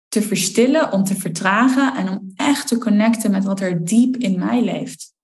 te 0.09 0.23
verstillen, 0.23 0.93
om 0.93 1.05
te 1.05 1.17
vertragen 1.17 1.95
en 1.95 2.09
om 2.09 2.33
echt 2.35 2.69
te 2.69 2.79
connecten 2.79 3.31
met 3.31 3.45
wat 3.45 3.61
er 3.61 3.85
diep 3.85 4.17
in 4.17 4.39
mij 4.39 4.63
leeft. 4.63 5.15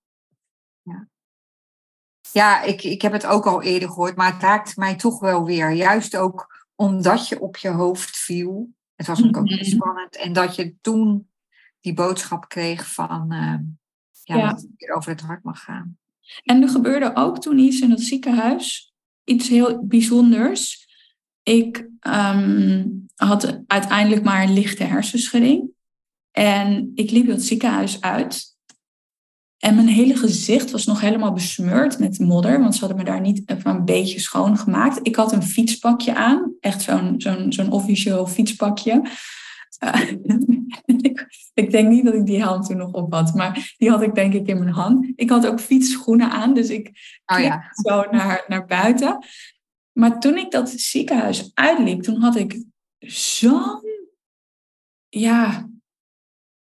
Ja, 0.81 1.07
ja 2.31 2.61
ik, 2.61 2.83
ik 2.83 3.01
heb 3.01 3.11
het 3.11 3.25
ook 3.25 3.45
al 3.45 3.61
eerder 3.61 3.89
gehoord, 3.89 4.15
maar 4.15 4.33
het 4.33 4.41
raakt 4.41 4.77
mij 4.77 4.95
toch 4.95 5.19
wel 5.19 5.45
weer. 5.45 5.71
Juist 5.71 6.17
ook 6.17 6.64
omdat 6.75 7.27
je 7.27 7.39
op 7.39 7.57
je 7.57 7.69
hoofd 7.69 8.17
viel. 8.17 8.69
Het 8.95 9.07
was 9.07 9.23
ook, 9.23 9.37
ook 9.37 9.49
mm 9.49 9.63
spannend. 9.63 10.15
En 10.17 10.33
dat 10.33 10.55
je 10.55 10.75
toen 10.81 11.29
die 11.79 11.93
boodschap 11.93 12.49
kreeg 12.49 12.93
van 12.93 13.33
uh, 13.33 13.59
ja, 14.23 14.35
ja. 14.35 14.49
dat 14.49 14.61
het 14.61 14.71
weer 14.75 14.95
over 14.95 15.11
het 15.11 15.21
hart 15.21 15.43
mag 15.43 15.63
gaan. 15.63 15.97
En 16.43 16.61
er 16.61 16.69
gebeurde 16.69 17.11
ook 17.15 17.41
toen 17.41 17.57
iets 17.57 17.79
in 17.79 17.89
het 17.89 18.01
ziekenhuis, 18.01 18.93
iets 19.23 19.47
heel 19.47 19.85
bijzonders. 19.85 20.87
Ik 21.43 21.89
ehm, 21.99 22.87
had 23.15 23.61
uiteindelijk 23.67 24.23
maar 24.23 24.43
een 24.43 24.53
lichte 24.53 24.83
hersenschudding. 24.83 25.69
En 26.31 26.91
ik 26.95 27.11
liep 27.11 27.27
het 27.27 27.43
ziekenhuis 27.43 28.01
uit. 28.01 28.54
En 29.59 29.75
mijn 29.75 29.87
hele 29.87 30.15
gezicht 30.15 30.71
was 30.71 30.85
nog 30.85 31.01
helemaal 31.01 31.33
besmeurd 31.33 31.99
met 31.99 32.19
modder, 32.19 32.59
want 32.59 32.73
ze 32.73 32.79
hadden 32.79 32.97
me 32.97 33.03
daar 33.03 33.21
niet 33.21 33.41
even 33.45 33.71
een 33.71 33.85
beetje 33.85 34.19
schoongemaakt. 34.19 34.99
Ik 35.01 35.15
had 35.15 35.31
een 35.31 35.43
fietspakje 35.43 36.15
aan, 36.15 36.53
echt 36.59 36.81
zo'n 36.81 37.15
zo'n 37.17 37.53
zo'n 37.53 37.71
officieel 37.71 38.27
fietspakje. 38.27 39.09
Uh, 39.83 40.11
ik, 41.01 41.27
ik, 41.53 41.71
denk 41.71 41.89
niet 41.89 42.05
dat 42.05 42.13
ik 42.13 42.25
die 42.25 42.39
helm 42.39 42.61
toen 42.61 42.77
nog 42.77 42.91
op 42.91 43.13
had, 43.13 43.33
maar 43.33 43.73
die 43.77 43.89
had 43.89 44.01
ik 44.01 44.15
denk 44.15 44.33
ik 44.33 44.47
in 44.47 44.59
mijn 44.59 44.73
hand. 44.73 45.11
Ik 45.15 45.29
had 45.29 45.47
ook 45.47 45.59
fietsschoenen 45.59 46.29
aan, 46.29 46.53
dus 46.53 46.69
ik 46.69 46.87
oh, 47.25 47.39
ja. 47.39 47.63
zo 47.73 48.03
naar, 48.11 48.45
naar 48.47 48.65
buiten. 48.65 49.25
Maar 49.91 50.19
toen 50.19 50.37
ik 50.37 50.51
dat 50.51 50.69
ziekenhuis 50.69 51.51
uitliep, 51.53 52.01
toen 52.01 52.21
had 52.21 52.35
ik 52.35 52.63
zo'n 52.99 53.81
ja, 55.09 55.69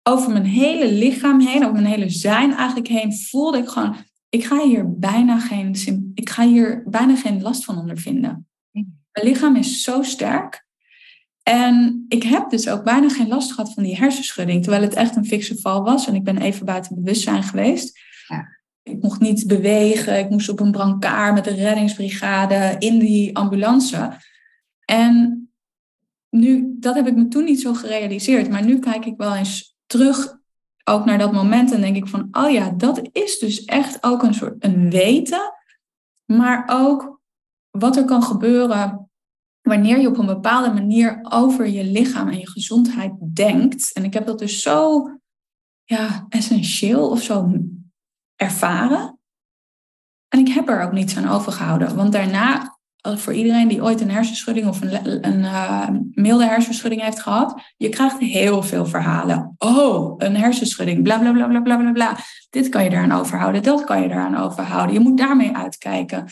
over 0.09 0.33
mijn 0.33 0.45
hele 0.45 0.93
lichaam 0.93 1.41
heen, 1.41 1.63
over 1.63 1.73
mijn 1.73 1.95
hele 1.95 2.09
zijn 2.09 2.53
eigenlijk 2.53 2.89
heen, 2.89 3.17
voelde 3.17 3.59
ik 3.59 3.69
gewoon, 3.69 3.97
ik 4.29 4.45
ga 4.45 4.63
hier 4.63 4.99
bijna 4.99 5.39
geen, 5.39 5.77
ik 6.15 6.31
ga 6.31 6.47
hier 6.47 6.83
bijna 6.87 7.17
geen 7.17 7.43
last 7.43 7.65
van 7.65 7.79
ondervinden. 7.79 8.47
Mijn 9.13 9.27
lichaam 9.27 9.57
is 9.57 9.83
zo 9.83 10.03
sterk. 10.03 10.67
En 11.43 12.05
ik 12.09 12.23
heb 12.23 12.51
dus 12.51 12.69
ook 12.69 12.85
bijna 12.85 13.09
geen 13.09 13.29
last 13.29 13.53
gehad 13.53 13.73
van 13.75 13.83
die 13.83 13.97
hersenschudding, 13.97 14.63
terwijl 14.63 14.83
het 14.83 14.95
echt 14.95 15.17
een 15.17 15.27
fikse 15.27 15.59
val 15.61 15.83
was. 15.83 16.07
En 16.07 16.15
ik 16.15 16.25
ben 16.25 16.39
even 16.39 16.67
buiten 16.67 16.95
bewustzijn 16.95 17.43
geweest. 17.43 17.99
Ja. 18.29 18.57
Ik 18.83 19.03
mocht 19.03 19.21
niet 19.21 19.47
bewegen, 19.47 20.19
ik 20.19 20.31
moest 20.31 20.49
op 20.49 20.61
een 20.61 20.71
brancard 20.71 21.35
met 21.35 21.45
de 21.45 21.55
reddingsbrigade 21.55 22.77
in 22.79 22.99
die 22.99 23.37
ambulance. 23.37 24.13
En 24.85 25.43
nu, 26.31 26.77
dat 26.79 26.95
heb 26.95 27.07
ik 27.07 27.15
me 27.15 27.29
toen 27.29 27.45
niet 27.45 27.61
zo 27.61 27.75
gerealiseerd, 27.75 28.51
maar 28.51 28.65
nu 28.65 28.79
kijk 28.79 29.05
ik 29.05 29.17
wel 29.17 29.35
eens 29.35 29.78
terug 29.89 30.37
ook 30.85 31.05
naar 31.05 31.19
dat 31.19 31.33
moment 31.33 31.73
en 31.73 31.81
denk 31.81 31.97
ik 31.97 32.09
van, 32.09 32.29
oh 32.31 32.51
ja, 32.51 32.71
dat 32.71 33.09
is 33.13 33.39
dus 33.39 33.65
echt 33.65 34.03
ook 34.03 34.23
een 34.23 34.35
soort 34.35 34.65
een 34.65 34.91
weten, 34.91 35.53
maar 36.25 36.65
ook 36.71 37.21
wat 37.71 37.97
er 37.97 38.05
kan 38.05 38.23
gebeuren 38.23 39.11
wanneer 39.61 40.01
je 40.01 40.09
op 40.09 40.19
een 40.19 40.27
bepaalde 40.27 40.73
manier 40.73 41.19
over 41.23 41.67
je 41.67 41.85
lichaam 41.85 42.29
en 42.29 42.39
je 42.39 42.51
gezondheid 42.51 43.13
denkt. 43.35 43.93
En 43.93 44.05
ik 44.05 44.15
heb 44.15 44.27
dat 44.27 44.39
dus 44.39 44.63
zo 44.63 45.09
ja, 45.85 46.27
essentieel 46.29 47.11
of 47.11 47.23
zo 47.23 47.53
ervaren. 48.37 49.19
En 50.29 50.39
ik 50.39 50.49
heb 50.49 50.69
er 50.69 50.83
ook 50.83 50.93
niets 50.93 51.17
aan 51.17 51.29
overgehouden. 51.29 51.97
Want 51.97 52.13
daarna 52.13 52.78
voor 53.01 53.33
iedereen 53.33 53.69
die 53.69 53.83
ooit 53.83 54.01
een 54.01 54.11
hersenschudding 54.11 54.67
of 54.67 54.81
een, 54.81 55.27
een 55.27 55.41
uh, 55.41 55.89
milde 56.11 56.45
hersenschudding 56.45 57.03
heeft 57.03 57.21
gehad, 57.21 57.63
je 57.77 57.89
krijgt 57.89 58.19
heel 58.19 58.63
veel 58.63 58.87
verhalen. 58.87 59.55
Oh, 59.59 60.15
een 60.17 60.37
hersenschudding, 60.37 61.03
bla 61.03 61.19
bla 61.19 61.33
bla 61.33 61.47
bla 61.47 61.61
bla 61.61 61.77
bla 61.77 61.93
bla. 61.93 62.17
Dit 62.51 62.69
kan 62.69 62.85
je 62.85 62.91
eraan 62.91 63.13
overhouden, 63.13 63.63
dat 63.63 63.85
kan 63.85 64.03
je 64.03 64.09
eraan 64.09 64.37
overhouden. 64.37 64.95
Je 64.95 65.01
moet 65.01 65.19
daarmee 65.19 65.57
uitkijken. 65.57 66.27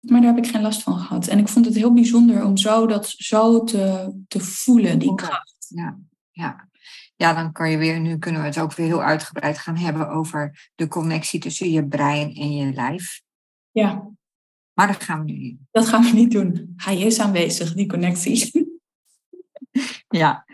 Maar 0.00 0.20
daar 0.20 0.34
heb 0.34 0.44
ik 0.44 0.50
geen 0.50 0.62
last 0.62 0.82
van 0.82 0.98
gehad. 0.98 1.26
En 1.26 1.38
ik 1.38 1.48
vond 1.48 1.64
het 1.64 1.74
heel 1.74 1.92
bijzonder 1.92 2.44
om 2.44 2.56
zo 2.56 2.86
dat 2.86 3.08
zo 3.08 3.64
te, 3.64 4.14
te 4.28 4.40
voelen, 4.40 4.98
die 4.98 5.14
kracht. 5.14 5.66
Ja, 5.68 5.98
ja. 6.30 6.68
ja, 7.16 7.34
dan 7.34 7.52
kan 7.52 7.70
je 7.70 7.76
weer, 7.76 8.00
nu 8.00 8.18
kunnen 8.18 8.40
we 8.40 8.46
het 8.46 8.58
ook 8.58 8.74
weer 8.74 8.86
heel 8.86 9.02
uitgebreid 9.02 9.58
gaan 9.58 9.76
hebben 9.76 10.08
over 10.08 10.70
de 10.74 10.88
connectie 10.88 11.40
tussen 11.40 11.70
je 11.70 11.86
brein 11.86 12.34
en 12.34 12.52
je 12.52 12.72
lijf. 12.72 13.22
Ja. 13.70 14.15
Maar 14.76 14.86
dat 14.86 15.02
gaan 15.02 15.24
we 15.24 15.32
nu 15.32 15.38
niet. 15.38 15.58
Dat 15.70 15.88
gaan 15.88 16.02
we 16.02 16.10
niet 16.10 16.30
doen. 16.30 16.72
Hij 16.76 16.98
is 16.98 17.20
aanwezig, 17.20 17.74
die 17.74 17.86
connectie. 17.86 18.68
ja. 20.08 20.44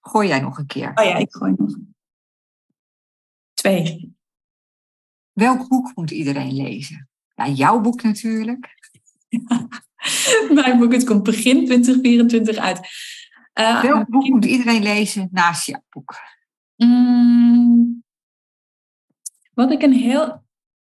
Gooi 0.00 0.28
jij 0.28 0.40
nog 0.40 0.58
een 0.58 0.66
keer? 0.66 0.92
Oh 0.94 1.04
ja, 1.04 1.16
ik 1.16 1.34
gooi 1.34 1.54
nog. 1.56 1.76
Twee. 3.54 4.16
Welk 5.32 5.68
boek 5.68 5.92
moet 5.94 6.10
iedereen 6.10 6.52
lezen? 6.52 7.08
Ja, 7.34 7.48
jouw 7.48 7.80
boek 7.80 8.02
natuurlijk. 8.02 8.68
mijn 10.54 10.78
boek, 10.78 10.92
het 10.92 11.04
komt 11.04 11.22
begin 11.22 11.64
2024 11.64 12.56
uit. 12.56 12.78
Uh, 13.54 13.82
Welk 13.82 14.08
boek 14.08 14.28
moet 14.28 14.44
iedereen 14.44 14.82
lezen 14.82 15.28
naast 15.32 15.66
jouw 15.66 15.82
boek? 15.88 16.14
Mm, 16.76 18.04
wat 19.52 19.70
ik 19.70 19.82
een 19.82 19.92
heel 19.92 20.46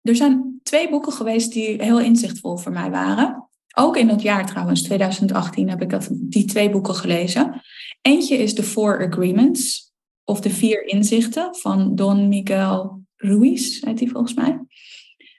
er 0.03 0.17
zijn 0.17 0.52
twee 0.63 0.91
boeken 0.91 1.13
geweest 1.13 1.53
die 1.53 1.83
heel 1.83 2.01
inzichtvol 2.01 2.57
voor 2.57 2.73
mij 2.73 2.91
waren. 2.91 3.49
Ook 3.75 3.97
in 3.97 4.07
dat 4.07 4.23
jaar 4.23 4.47
trouwens, 4.47 4.83
2018, 4.83 5.69
heb 5.69 5.83
ik 5.83 5.91
dat, 5.91 6.09
die 6.13 6.45
twee 6.45 6.71
boeken 6.71 6.95
gelezen. 6.95 7.63
Eentje 8.03 8.37
is 8.37 8.55
The 8.55 8.63
Four 8.63 9.07
Agreements, 9.07 9.93
of 10.25 10.41
De 10.41 10.51
Vier 10.51 10.87
Inzichten, 10.87 11.55
van 11.55 11.95
Don 11.95 12.29
Miguel 12.29 13.05
Ruiz, 13.17 13.81
heet 13.81 13.99
die 13.99 14.11
volgens 14.11 14.35
mij. 14.35 14.61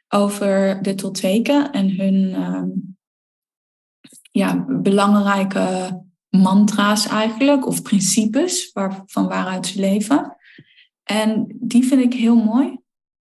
Over 0.07 0.81
de 0.81 0.95
Tolteken 0.95 1.71
en 1.71 1.95
hun 1.95 2.33
ehm, 2.33 2.69
ja, 4.31 4.65
belangrijke 4.67 5.99
mantra's 6.29 7.07
eigenlijk, 7.07 7.67
of 7.67 7.81
principes 7.81 8.71
van 9.05 9.27
waaruit 9.27 9.67
ze 9.67 9.79
leven. 9.79 10.37
En 11.03 11.55
die 11.59 11.83
vind 11.83 12.01
ik 12.01 12.13
heel 12.13 12.35
mooi 12.35 12.82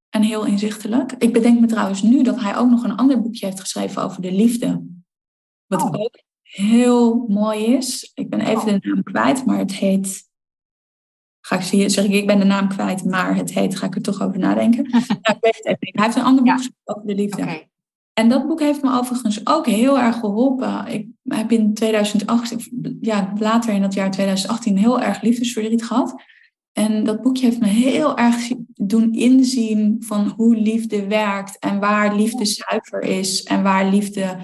en 0.09 0.21
heel 0.21 0.45
inzichtelijk. 0.45 1.11
Ik 1.11 1.33
bedenk 1.33 1.59
me 1.59 1.67
trouwens 1.67 2.01
nu 2.01 2.23
dat 2.23 2.39
hij 2.39 2.57
ook 2.57 2.69
nog 2.69 2.83
een 2.83 2.95
ander 2.95 3.21
boekje 3.21 3.45
heeft 3.45 3.59
geschreven 3.59 4.03
over 4.03 4.21
de 4.21 4.31
liefde. 4.31 4.85
Wat 5.67 5.81
oh. 5.81 6.01
ook 6.01 6.21
heel 6.41 7.25
mooi 7.27 7.65
is. 7.65 8.11
Ik 8.13 8.29
ben 8.29 8.41
even 8.41 8.65
de 8.65 8.87
naam 8.87 9.03
kwijt, 9.03 9.45
maar 9.45 9.57
het 9.57 9.73
heet. 9.73 10.27
Ga 11.41 11.55
ik 11.55 11.61
zie, 11.61 11.89
zeg 11.89 12.05
ik, 12.05 12.11
ik 12.11 12.27
ben 12.27 12.39
de 12.39 12.45
naam 12.45 12.67
kwijt, 12.67 13.05
maar 13.05 13.35
het 13.35 13.53
heet, 13.53 13.77
ga 13.77 13.85
ik 13.85 13.95
er 13.95 14.01
toch 14.01 14.21
over 14.21 14.39
nadenken. 14.39 14.83
nou, 14.89 15.03
ik 15.05 15.37
weet 15.39 15.55
het 15.55 15.65
even 15.65 15.77
niet. 15.79 15.95
Hij 15.95 16.05
heeft 16.05 16.17
een 16.17 16.23
ander 16.23 16.43
boek 16.43 16.61
ja. 16.61 16.69
over 16.83 17.07
de 17.07 17.15
liefde. 17.15 17.41
Okay. 17.41 17.69
En 18.13 18.29
dat 18.29 18.47
boek 18.47 18.59
heeft 18.59 18.81
me 18.81 18.97
overigens 18.97 19.47
ook 19.47 19.65
heel 19.65 19.99
erg 19.99 20.19
geholpen. 20.19 20.87
Ik 20.87 21.07
heb 21.23 21.51
in 21.51 21.73
2008, 21.73 22.69
ja, 23.01 23.33
later 23.37 23.73
in 23.73 23.81
dat 23.81 23.93
jaar 23.93 24.11
2018, 24.11 24.77
heel 24.77 25.01
erg 25.01 25.21
liefdesverdriet 25.21 25.85
gehad. 25.85 26.23
En 26.73 27.03
dat 27.03 27.21
boekje 27.21 27.45
heeft 27.45 27.59
me 27.59 27.67
heel 27.67 28.17
erg 28.17 28.51
doen 28.73 29.13
inzien 29.13 29.95
van 29.99 30.27
hoe 30.27 30.55
liefde 30.55 31.07
werkt 31.07 31.59
en 31.59 31.79
waar 31.79 32.15
liefde 32.15 32.45
zuiver 32.45 33.01
is 33.01 33.43
en 33.43 33.63
waar 33.63 33.89
liefde 33.89 34.37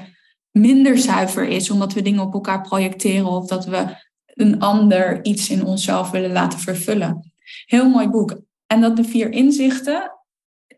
minder 0.52 0.98
zuiver 0.98 1.48
is, 1.48 1.70
omdat 1.70 1.94
we 1.94 2.02
dingen 2.02 2.22
op 2.22 2.34
elkaar 2.34 2.62
projecteren 2.62 3.26
of 3.26 3.48
dat 3.48 3.66
we 3.66 4.04
een 4.26 4.60
ander 4.60 5.26
iets 5.26 5.50
in 5.50 5.66
onszelf 5.66 6.12
willen 6.12 6.32
laten 6.32 6.60
vervullen. 6.60 7.32
Heel 7.66 7.90
mooi 7.90 8.08
boek. 8.08 8.42
En 8.68 8.82
dat 8.82 8.96
de 8.96 9.04
vier 9.04 9.32
inzichten, 9.32 10.12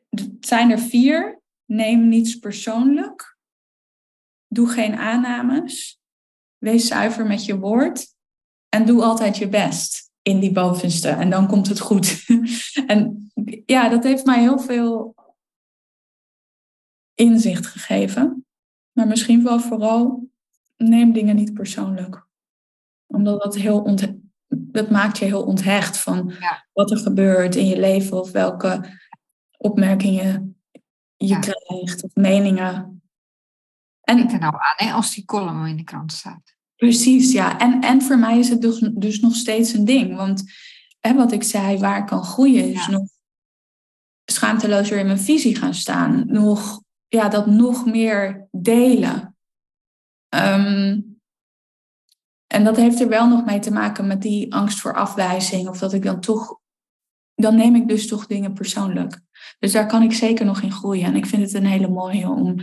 het 0.10 0.32
zijn 0.39 0.72
er 0.72 0.80
vier. 0.80 1.41
Neem 1.66 2.08
niets 2.08 2.36
persoonlijk. 2.36 3.38
Doe 4.48 4.68
geen 4.68 4.95
aannames. 4.95 6.00
Wees 6.58 6.88
zuiver 6.88 7.26
met 7.26 7.45
je 7.45 7.60
woord. 7.60 8.06
En 8.70 8.86
doe 8.86 9.04
altijd 9.04 9.38
je 9.38 9.50
best 9.50 10.07
in 10.28 10.40
die 10.40 10.52
bovenste. 10.52 11.10
En 11.10 11.30
dan 11.30 11.48
komt 11.48 11.68
het 11.68 11.80
goed. 11.80 12.26
en 12.88 13.32
ja, 13.66 13.90
dat 13.90 14.04
heeft 14.04 14.26
mij 14.26 14.40
heel 14.40 14.60
veel 14.60 15.16
inzicht 17.14 17.66
gegeven. 17.66 18.46
Maar 18.92 19.08
misschien 19.08 19.44
wel 19.44 19.60
vooral, 19.60 20.30
neem 20.78 21.14
dingen 21.14 21.36
niet 21.36 21.54
persoonlijk. 21.54 22.28
Omdat 23.06 23.44
dat 23.44 23.56
heel 23.56 23.96
dat 24.50 24.90
maakt 24.90 25.18
je 25.18 25.26
heel 25.26 25.44
onthecht 25.44 25.98
van 25.98 26.34
wat 26.74 26.92
er 26.92 26.98
gebeurt 26.98 27.56
in 27.56 27.66
je 27.66 27.80
leven 27.80 28.20
of 28.20 28.32
welke 28.32 29.00
opmerkingen 29.58 30.62
je 31.16 31.40
krijgt 31.40 32.04
of 32.04 32.16
meningen. 32.16 33.02
En, 34.02 34.18
Denk 34.18 34.32
er 34.32 34.40
nou 34.40 34.54
aan 34.54 34.88
hè, 34.88 34.94
als 34.94 35.14
die 35.14 35.26
column 35.26 35.66
in 35.66 35.78
de 35.78 35.84
krant 35.84 36.12
staat. 36.12 36.57
Precies, 36.78 37.32
ja. 37.32 37.60
En, 37.60 37.82
en 37.82 38.02
voor 38.02 38.20
mij 38.20 38.40
is 38.40 38.50
het 38.50 38.62
dus, 38.62 38.80
dus 38.94 39.20
nog 39.20 39.36
steeds 39.36 39.74
een 39.74 39.86
ding. 39.86 40.16
Want 40.16 40.44
hè, 41.00 41.14
wat 41.14 41.32
ik 41.32 41.44
zei, 41.44 41.78
waar 41.78 42.00
ik 42.00 42.06
kan 42.06 42.24
groeien, 42.24 42.74
is 42.74 42.88
nog 42.88 43.08
schaamtelozer 44.26 44.98
in 44.98 45.06
mijn 45.06 45.20
visie 45.20 45.56
gaan 45.56 45.74
staan. 45.74 46.24
Nog, 46.28 46.82
ja, 47.08 47.30
dat 47.30 47.46
nog 47.46 47.86
meer 47.86 48.48
delen. 48.52 49.36
Ehm, 50.30 51.00
en 52.48 52.64
dat 52.64 52.76
heeft 52.76 53.00
er 53.00 53.08
wel 53.08 53.28
nog 53.28 53.46
mee 53.46 53.60
te 53.60 53.72
maken 53.72 54.08
met 54.08 54.22
die 54.22 54.54
angst 54.54 54.80
voor 54.80 54.96
afwijzing. 54.96 55.68
Of 55.68 55.80
dat 55.80 55.94
ik 55.94 56.04
dan 56.04 56.20
toch, 56.20 56.60
dan 57.36 57.56
neem 57.56 57.76
ik 57.76 57.88
dus 57.88 58.08
toch 58.08 58.28
dingen 58.28 58.54
persoonlijk. 58.54 59.20
Dus 59.60 59.72
daar 59.72 59.88
kan 59.88 60.02
ik 60.02 60.14
zeker 60.14 60.46
nog 60.46 60.62
in 60.62 60.72
groeien. 60.72 61.06
En 61.06 61.16
ik 61.16 61.26
vind 61.26 61.42
het 61.42 61.54
een 61.54 61.66
hele 61.66 61.90
mooie 61.90 62.30
om 62.30 62.56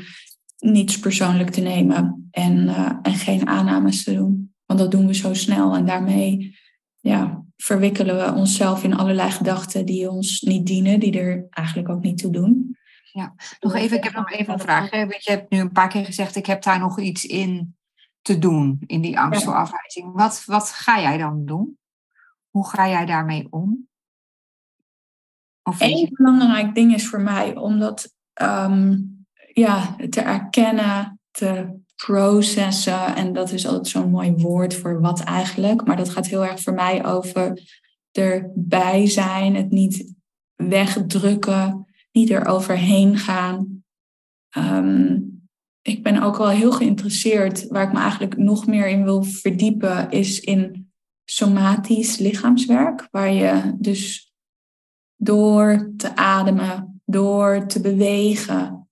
niets 0.65 0.99
persoonlijk 0.99 1.51
te 1.51 1.61
nemen 1.61 2.29
en, 2.31 2.57
uh, 2.57 2.93
en 3.03 3.15
geen 3.15 3.47
aannames 3.47 4.05
te 4.05 4.15
doen. 4.15 4.55
Want 4.67 4.79
dat 4.79 4.91
doen 4.91 5.07
we 5.07 5.15
zo 5.15 5.35
snel 5.35 5.75
en 5.75 5.87
daarmee 5.87 6.59
ja, 7.01 7.45
verwikkelen 7.57 8.17
we 8.17 8.39
onszelf 8.39 8.85
in 8.85 8.97
allerlei 8.97 9.31
gedachten 9.31 9.87
die 9.87 10.11
ons 10.11 10.41
niet 10.41 10.67
dienen, 10.67 11.01
die 11.01 11.19
er 11.19 11.47
eigenlijk 11.51 11.89
ook 11.89 12.03
niet 12.03 12.19
toe 12.19 12.33
doen. 12.33 12.79
Ja, 13.12 13.35
nog 13.61 13.75
even, 13.75 13.97
ik 13.97 14.05
heb 14.05 14.12
nog 14.12 14.33
even 14.33 14.53
een 14.53 14.61
vraag. 14.61 14.91
Je 14.91 15.19
hebt 15.23 15.51
nu 15.51 15.59
een 15.59 15.73
paar 15.73 15.89
keer 15.89 16.05
gezegd, 16.05 16.37
ik 16.37 16.47
heb 16.47 16.62
daar 16.62 16.79
nog 16.79 17.01
iets 17.01 17.25
in 17.25 17.77
te 18.23 18.39
doen, 18.39 18.83
in 18.87 19.01
die 19.01 19.19
angst 19.19 19.45
voor 19.45 19.55
afwijzing. 19.55 20.12
Wat, 20.12 20.43
wat 20.47 20.71
ga 20.71 21.01
jij 21.01 21.19
dan 21.19 21.45
doen? 21.45 21.79
Hoe 22.51 22.69
ga 22.69 22.89
jij 22.89 23.07
daarmee 23.07 23.47
om? 23.51 23.89
Een 25.62 26.11
belangrijk 26.12 26.75
ding 26.75 26.95
is 26.95 27.09
voor 27.09 27.21
mij 27.21 27.57
om 27.57 27.79
dat 27.79 28.15
ehm, 28.33 28.99
ja, 29.55 29.96
te 30.09 30.20
erkennen, 30.20 31.20
te 31.30 31.82
processen. 31.96 33.16
En 33.16 33.32
dat 33.32 33.52
is 33.52 33.66
altijd 33.66 33.88
zo'n 33.88 34.11
mooi 34.11 34.32
woord 34.32 34.74
voor 34.74 35.00
wat 35.00 35.20
eigenlijk. 35.20 35.84
Maar 35.86 35.96
dat 35.96 36.11
gaat 36.11 36.26
heel 36.26 36.44
erg 36.44 36.61
voor 36.61 36.74
mij 36.74 37.07
over 37.07 37.62
erbij 38.12 39.07
zijn, 39.07 39.55
het 39.55 39.70
niet 39.70 40.14
wegdrukken, 40.55 41.86
niet 42.12 42.30
eroverheen 42.30 43.18
gaan. 43.18 43.84
Ehm, 44.48 45.18
ik 45.82 46.02
ben 46.02 46.22
ook 46.22 46.36
wel 46.36 46.48
heel 46.48 46.72
geïnteresseerd, 46.72 47.66
waar 47.68 47.86
ik 47.86 47.92
me 47.92 47.98
eigenlijk 47.98 48.36
nog 48.36 48.66
meer 48.66 48.88
in 48.88 49.05
wil 49.05 49.22
verdiepen, 49.22 50.11
is 50.11 50.40
in 50.40 50.92
somatisch 51.24 52.18
lichaamswerk, 52.18 53.09
waar 53.11 53.32
je 53.32 53.74
dus 53.78 54.32
door 55.16 55.92
te 55.96 56.16
ademen, 56.16 57.02
door 57.05 57.66
te 57.66 57.80
bewegen. 57.80 58.84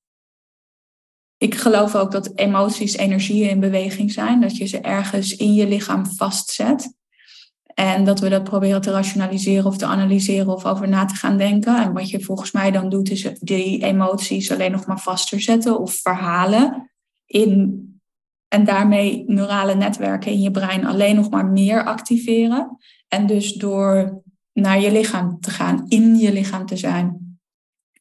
Ik 1.43 1.55
geloof 1.55 1.95
ook 1.95 2.11
dat 2.11 2.33
emoties 2.35 2.97
energieën 2.97 3.51
in 3.51 3.61
beweging 3.61 4.13
zijn, 4.13 4.41
dat 4.41 4.57
je 4.57 4.67
ze 4.67 4.81
ergens 4.81 5.37
in 5.37 5.55
je 5.55 5.69
lichaam 5.69 6.07
vastzet. 6.07 6.95
En 7.75 8.05
dat 8.05 8.21
we 8.21 8.29
dat 8.29 8.45
proberen 8.45 8.81
te 8.81 8.91
rationaliseren 8.91 9.67
of 9.67 9.77
te 9.77 9.87
analyseren 9.87 10.55
of 10.55 10.67
over 10.67 10.89
na 10.89 11.05
te 11.05 11.15
gaan 11.15 11.37
denken. 11.37 11.83
En 11.83 11.93
wat 11.93 12.11
je 12.11 12.21
volgens 12.21 12.53
mij 12.53 12.71
dan 12.71 12.89
doet, 12.89 13.11
is 13.11 13.29
die 13.41 13.85
emoties 13.85 14.53
alleen 14.53 14.73
nog 14.73 14.87
maar 14.87 15.01
vaster 15.01 15.41
zetten 15.41 15.81
of 15.81 15.95
verhalen. 15.95 16.91
In, 17.27 17.81
en 18.49 18.65
daarmee 18.65 19.25
neurale 19.27 19.75
netwerken 19.75 20.33
in 20.33 20.41
je 20.41 20.51
brein 20.51 20.87
alleen 20.87 21.17
nog 21.17 21.31
maar 21.31 21.47
meer 21.47 21.85
activeren. 21.85 22.77
En 23.09 23.27
dus 23.27 23.53
door 23.53 24.23
naar 24.53 24.81
je 24.81 24.93
lichaam 24.93 25.41
te 25.41 25.51
gaan, 25.51 25.85
in 25.89 26.17
je 26.17 26.33
lichaam 26.33 26.67
te 26.67 26.77
zijn. 26.77 27.22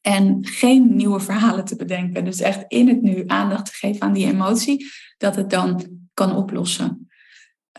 En 0.02 0.46
geen 0.46 0.96
nieuwe 0.96 1.20
verhalen 1.20 1.64
te 1.64 1.76
bedenken. 1.76 2.24
Dus 2.24 2.40
echt 2.40 2.64
in 2.68 2.88
het 2.88 3.02
nu 3.02 3.24
aandacht 3.26 3.66
te 3.66 3.72
geven 3.72 4.02
aan 4.02 4.12
die 4.12 4.26
emotie, 4.26 4.86
dat 5.16 5.36
het 5.36 5.50
dan 5.50 6.00
kan 6.14 6.36
oplossen. 6.36 7.10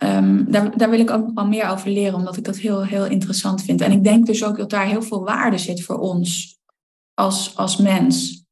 Um, 0.03 0.51
daar, 0.51 0.77
daar 0.77 0.89
wil 0.89 0.99
ik 0.99 1.09
ook 1.09 1.31
al 1.33 1.47
meer 1.47 1.69
over 1.69 1.89
leren, 1.89 2.15
omdat 2.15 2.37
ik 2.37 2.43
dat 2.43 2.57
heel, 2.57 2.85
heel 2.85 3.05
interessant 3.05 3.63
vind. 3.63 3.81
En 3.81 3.91
ik 3.91 4.03
denk 4.03 4.25
dus 4.25 4.43
ook 4.43 4.57
dat 4.57 4.69
daar 4.69 4.85
heel 4.85 5.01
veel 5.01 5.23
waarde 5.23 5.57
zit 5.57 5.83
voor 5.83 5.97
ons 5.97 6.59
als, 7.13 7.57
als 7.57 7.77
mens. 7.77 8.45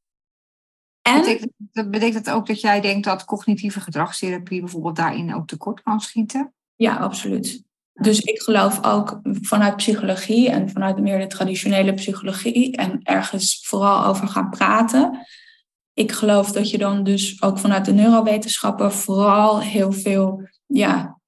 En, 1.02 1.20
betekent, 1.20 1.52
betekent 1.92 2.26
dat 2.26 2.34
ook 2.34 2.48
dat 2.48 2.62
jij 2.62 2.82
denkt 2.82 3.06
dat 3.06 3.26
cognitieve 3.26 3.80
gedragstherapie 3.80 4.60
bijvoorbeeld 4.60 4.96
daarin 4.96 5.36
ook 5.36 5.48
tekort 5.48 5.82
kan 5.82 6.00
schieten? 6.00 6.54
Ja, 6.76 6.96
absoluut. 6.96 7.64
Dus 8.02 8.20
ik 8.20 8.42
geloof 8.42 8.84
ook 8.84 9.20
vanuit 9.24 9.76
psychologie 9.76 10.50
en 10.50 10.70
vanuit 10.70 11.00
meer 11.00 11.20
de 11.20 11.28
traditionele 11.28 11.94
psychologie 11.94 12.76
en 12.76 13.00
ergens 13.04 13.68
vooral 13.68 14.06
over 14.06 14.28
gaan 14.28 14.50
praten. 14.50 15.28
Ik 15.94 16.12
geloof 16.12 16.52
dat 16.52 16.70
je 16.70 16.78
dan 16.78 17.04
dus 17.04 17.42
ook 17.42 17.60
vanuit 17.60 17.86
de 17.86 17.94
neurowetenschappen 17.94 18.92
vooral 18.92 19.62
heel 19.62 19.92
veel 19.92 20.50
ja, 20.66 21.20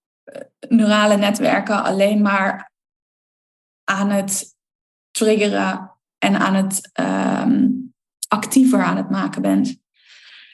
neurale 0.69 1.17
netwerken 1.17 1.83
alleen 1.83 2.21
maar 2.21 2.71
aan 3.83 4.09
het 4.09 4.55
triggeren 5.11 5.91
en 6.17 6.39
aan 6.39 6.53
het 6.53 6.91
um, 6.99 7.93
actiever 8.27 8.83
aan 8.83 8.97
het 8.97 9.09
maken 9.09 9.41
bent. 9.41 9.82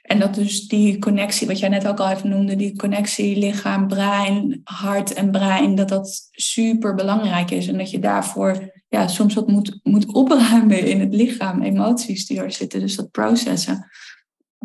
En 0.09 0.19
dat 0.19 0.35
dus 0.35 0.67
die 0.67 0.99
connectie, 0.99 1.47
wat 1.47 1.59
jij 1.59 1.69
net 1.69 1.87
ook 1.87 1.99
al 1.99 2.09
even 2.09 2.29
noemde, 2.29 2.55
die 2.55 2.75
connectie 2.75 3.37
lichaam, 3.37 3.87
brein, 3.87 4.61
hart 4.63 5.13
en 5.13 5.31
brein, 5.31 5.75
dat 5.75 5.89
dat 5.89 6.29
super 6.31 6.95
belangrijk 6.95 7.51
is. 7.51 7.67
En 7.67 7.77
dat 7.77 7.91
je 7.91 7.99
daarvoor 7.99 8.71
ja, 8.87 9.07
soms 9.07 9.33
wat 9.33 9.47
moet, 9.47 9.79
moet 9.83 10.13
opruimen 10.13 10.85
in 10.85 10.99
het 10.99 11.13
lichaam, 11.13 11.61
emoties 11.61 12.25
die 12.27 12.41
er 12.41 12.51
zitten, 12.51 12.79
dus 12.79 12.95
dat 12.95 13.11
processen. 13.11 13.89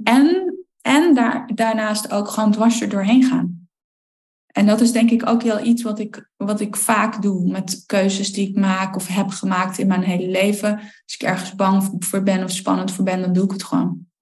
En, 0.02 0.54
en 0.80 1.14
daar, 1.14 1.50
daarnaast 1.54 2.12
ook 2.12 2.28
gewoon 2.28 2.52
dwars 2.52 2.80
er 2.80 2.88
doorheen 2.88 3.24
gaan. 3.24 3.68
En 4.46 4.66
dat 4.66 4.80
is 4.80 4.92
denk 4.92 5.10
ik 5.10 5.28
ook 5.28 5.42
heel 5.42 5.64
iets 5.64 5.82
wat 5.82 5.98
ik, 5.98 6.30
wat 6.36 6.60
ik 6.60 6.76
vaak 6.76 7.22
doe 7.22 7.50
met 7.50 7.82
keuzes 7.86 8.32
die 8.32 8.48
ik 8.48 8.56
maak 8.56 8.96
of 8.96 9.06
heb 9.06 9.28
gemaakt 9.28 9.78
in 9.78 9.86
mijn 9.86 10.02
hele 10.02 10.28
leven. 10.28 10.74
Als 10.78 11.14
ik 11.18 11.22
ergens 11.22 11.54
bang 11.54 11.96
voor 11.98 12.22
ben 12.22 12.44
of 12.44 12.50
spannend 12.50 12.92
voor 12.92 13.04
ben, 13.04 13.20
dan 13.20 13.32
doe 13.32 13.44
ik 13.44 13.50
het 13.50 13.64
gewoon. 13.64 14.12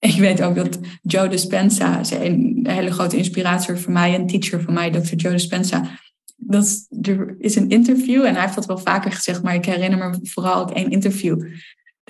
Ik 0.10 0.16
weet 0.18 0.42
ook 0.42 0.54
dat 0.54 0.78
Joe 1.02 1.28
Dispenza, 1.28 1.98
is 1.98 2.10
een 2.10 2.66
hele 2.68 2.92
grote 2.92 3.16
inspirator 3.16 3.78
voor 3.78 3.92
mij, 3.92 4.14
een 4.14 4.26
teacher 4.26 4.62
van 4.62 4.74
mij, 4.74 4.90
Dr. 4.90 5.14
Joe 5.14 5.32
Dispenza. 5.32 5.98
Dat, 6.36 6.86
er 7.02 7.34
is 7.38 7.56
een 7.56 7.68
interview 7.68 8.24
en 8.24 8.32
hij 8.32 8.42
heeft 8.42 8.54
dat 8.54 8.66
wel 8.66 8.78
vaker 8.78 9.12
gezegd, 9.12 9.42
maar 9.42 9.54
ik 9.54 9.64
herinner 9.64 10.10
me 10.10 10.18
vooral 10.22 10.60
ook 10.60 10.70
één 10.70 10.90
interview 10.90 11.42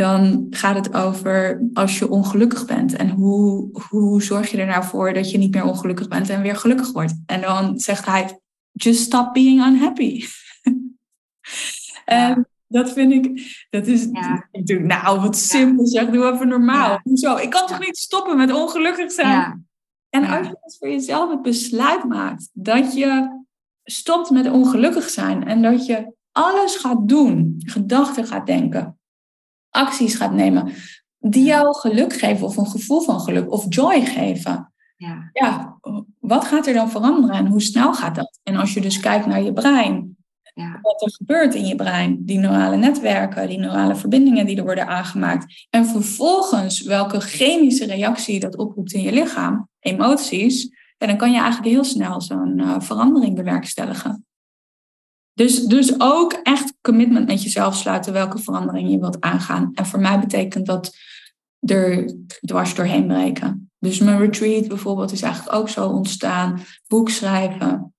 dan 0.00 0.46
gaat 0.50 0.76
het 0.76 0.94
over 0.94 1.68
als 1.74 1.98
je 1.98 2.10
ongelukkig 2.10 2.66
bent. 2.66 2.96
En 2.96 3.10
hoe, 3.10 3.68
hoe 3.88 4.22
zorg 4.22 4.50
je 4.50 4.56
er 4.58 4.66
nou 4.66 4.84
voor 4.84 5.12
dat 5.12 5.30
je 5.30 5.38
niet 5.38 5.54
meer 5.54 5.64
ongelukkig 5.64 6.08
bent 6.08 6.28
en 6.28 6.42
weer 6.42 6.56
gelukkig 6.56 6.92
wordt? 6.92 7.14
En 7.26 7.40
dan 7.40 7.78
zegt 7.78 8.06
hij, 8.06 8.40
just 8.72 9.00
stop 9.00 9.32
being 9.32 9.66
unhappy. 9.66 10.24
en 12.04 12.48
dat 12.70 12.92
vind 12.92 13.12
ik, 13.12 13.42
dat 13.70 13.86
is, 13.86 14.08
ja. 14.12 14.48
denk, 14.62 14.80
nou 14.80 15.20
wat 15.20 15.36
simpel 15.36 15.86
zeg, 15.86 16.10
doe 16.10 16.32
even 16.32 16.48
normaal. 16.48 17.00
Hoezo? 17.02 17.36
Ik 17.36 17.50
kan 17.50 17.66
toch 17.66 17.80
niet 17.80 17.96
stoppen 17.96 18.36
met 18.36 18.52
ongelukkig 18.52 19.12
zijn? 19.12 19.68
En 20.08 20.24
als 20.24 20.46
je 20.46 20.56
dus 20.62 20.76
voor 20.78 20.88
jezelf 20.88 21.30
het 21.30 21.42
besluit 21.42 22.04
maakt 22.04 22.50
dat 22.52 22.94
je 22.94 23.42
stopt 23.84 24.30
met 24.30 24.50
ongelukkig 24.50 25.10
zijn 25.10 25.46
en 25.46 25.62
dat 25.62 25.86
je 25.86 26.14
alles 26.32 26.76
gaat 26.76 27.08
doen, 27.08 27.54
gedachten 27.58 28.26
gaat 28.26 28.46
denken, 28.46 28.98
acties 29.70 30.14
gaat 30.14 30.32
nemen, 30.32 30.72
die 31.18 31.44
jou 31.44 31.74
geluk 31.74 32.12
geven 32.12 32.46
of 32.46 32.56
een 32.56 32.66
gevoel 32.66 33.00
van 33.00 33.20
geluk 33.20 33.50
of 33.52 33.64
joy 33.68 34.00
geven. 34.00 34.72
Ja. 34.96 35.30
ja, 35.32 35.78
wat 36.18 36.44
gaat 36.44 36.66
er 36.66 36.74
dan 36.74 36.90
veranderen 36.90 37.36
en 37.36 37.46
hoe 37.46 37.62
snel 37.62 37.94
gaat 37.94 38.14
dat? 38.14 38.38
En 38.42 38.56
als 38.56 38.74
je 38.74 38.80
dus 38.80 39.00
kijkt 39.00 39.26
naar 39.26 39.42
je 39.42 39.52
brein, 39.52 40.16
Wat 40.82 41.02
er 41.02 41.12
gebeurt 41.12 41.54
in 41.54 41.66
je 41.66 41.74
brein, 41.74 42.24
die 42.24 42.38
neurale 42.38 42.76
netwerken, 42.76 43.48
die 43.48 43.58
neurale 43.58 43.96
verbindingen 43.96 44.46
die 44.46 44.56
er 44.56 44.64
worden 44.64 44.86
aangemaakt, 44.86 45.66
en 45.70 45.86
vervolgens 45.86 46.82
welke 46.82 47.20
chemische 47.20 47.86
reactie 47.86 48.40
dat 48.40 48.56
oproept 48.56 48.92
in 48.92 49.02
je 49.02 49.12
lichaam, 49.12 49.68
emoties, 49.80 50.68
ja, 50.98 51.06
dan 51.06 51.16
kan 51.16 51.32
je 51.32 51.38
eigenlijk 51.38 51.72
heel 51.72 51.84
snel 51.84 52.20
zo'n 52.20 52.58
eh, 52.58 52.80
verandering 52.80 53.36
bewerkstelligen. 53.36 54.24
Dus, 55.32 55.64
dus 55.64 56.00
ook 56.00 56.32
echt 56.32 56.74
commitment 56.80 57.26
met 57.26 57.42
jezelf 57.42 57.76
sluiten 57.76 58.12
welke 58.12 58.38
verandering 58.38 58.90
je 58.90 58.98
wilt 58.98 59.20
aangaan. 59.20 59.70
En 59.74 59.86
voor 59.86 60.00
mij 60.00 60.20
betekent 60.20 60.66
dat 60.66 60.96
er 61.60 62.14
dwars 62.40 62.74
doorheen 62.74 63.06
breken. 63.06 63.70
Dus 63.78 63.98
mijn 63.98 64.18
retreat 64.18 64.68
bijvoorbeeld 64.68 65.12
is 65.12 65.22
eigenlijk 65.22 65.54
ook 65.54 65.68
zo 65.68 65.88
ontstaan. 65.88 66.60
Boek 66.86 67.10
schrijven. 67.10 67.94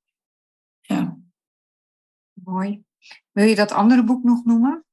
Ja. 0.81 1.17
Mooi. 2.51 2.83
Wil 3.31 3.45
je 3.45 3.55
dat 3.55 3.71
andere 3.71 4.03
boek 4.03 4.23
nog 4.23 4.45
noemen? 4.45 4.85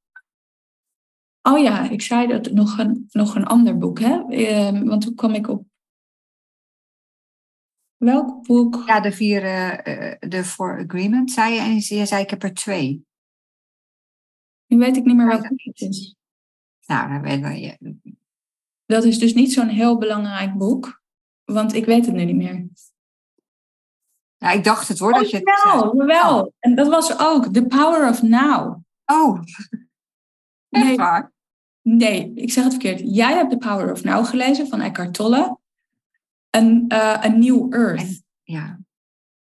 Oh 1.41 1.59
ja, 1.59 1.89
ik 1.89 2.01
zei 2.01 2.27
dat 2.27 2.51
nog 2.51 2.77
een, 2.77 3.07
nog 3.11 3.35
een 3.35 3.45
ander 3.45 3.77
boek, 3.77 3.99
hè? 3.99 4.23
Ehm, 4.27 4.85
want 4.85 5.01
toen 5.01 5.15
kwam 5.15 5.33
ik 5.33 5.47
op. 5.47 5.65
Welk 7.97 8.47
boek? 8.47 8.83
Ja, 8.85 8.99
de 8.99 9.11
vier, 9.11 9.43
eh, 9.43 10.11
eh, 10.11 10.19
de 10.19 10.43
Four 10.43 10.83
Agreement, 10.83 11.31
zei 11.31 11.53
je. 11.53 11.59
En 11.59 11.73
je 11.73 12.05
zei, 12.05 12.23
ik 12.23 12.29
heb 12.29 12.43
er 12.43 12.53
twee. 12.53 13.05
Nu 14.65 14.77
weet 14.77 14.97
ik 14.97 15.03
niet 15.05 15.15
meer 15.15 15.27
welk 15.27 15.41
Ja. 15.43 15.49
boek 15.49 15.63
het 15.63 15.81
is. 15.81 16.15
Nou, 16.85 17.09
dan 17.09 17.21
ben 17.21 17.59
je... 17.59 17.97
Dat 18.85 19.03
is 19.03 19.19
dus 19.19 19.33
niet 19.33 19.53
zo'n 19.53 19.67
heel 19.67 19.97
belangrijk 19.97 20.57
boek, 20.57 21.01
want 21.43 21.73
ik 21.73 21.85
weet 21.85 22.05
het 22.05 22.15
nu 22.15 22.25
niet 22.25 22.35
meer. 22.35 22.67
Nou, 24.39 24.57
ik 24.57 24.63
dacht 24.63 24.87
het 24.87 24.99
hoor, 24.99 25.13
dat 25.13 25.29
je 25.29 25.37
het... 25.37 25.61
Jawel, 25.63 25.95
jawel. 25.97 26.53
En 26.59 26.75
dat 26.75 26.87
was 26.87 27.19
ook 27.19 27.53
The 27.53 27.65
Power 27.65 28.09
of 28.09 28.21
Now. 28.21 28.77
Oh, 29.05 29.39
echt 30.69 30.85
Nee. 30.85 30.97
waar? 30.97 31.31
Nee, 31.81 32.31
ik 32.35 32.51
zeg 32.51 32.63
het 32.63 32.73
verkeerd. 32.73 33.01
Jij 33.15 33.33
hebt 33.33 33.49
The 33.49 33.57
Power 33.57 33.91
of 33.91 34.03
Now 34.03 34.25
gelezen 34.25 34.67
van 34.67 34.81
Eckhart 34.81 35.13
Tolle. 35.13 35.57
Een 36.49 36.85
uh, 36.87 37.23
A 37.23 37.27
New 37.27 37.73
Earth. 37.73 38.23
Ja. 38.43 38.79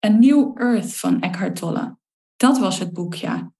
A 0.07 0.09
New 0.09 0.61
Earth 0.61 0.97
van 0.97 1.21
Eckhart 1.21 1.57
Tolle. 1.57 1.99
Dat 2.37 2.59
was 2.59 2.79
het 2.79 2.93
boek, 2.93 3.15
ja. 3.15 3.53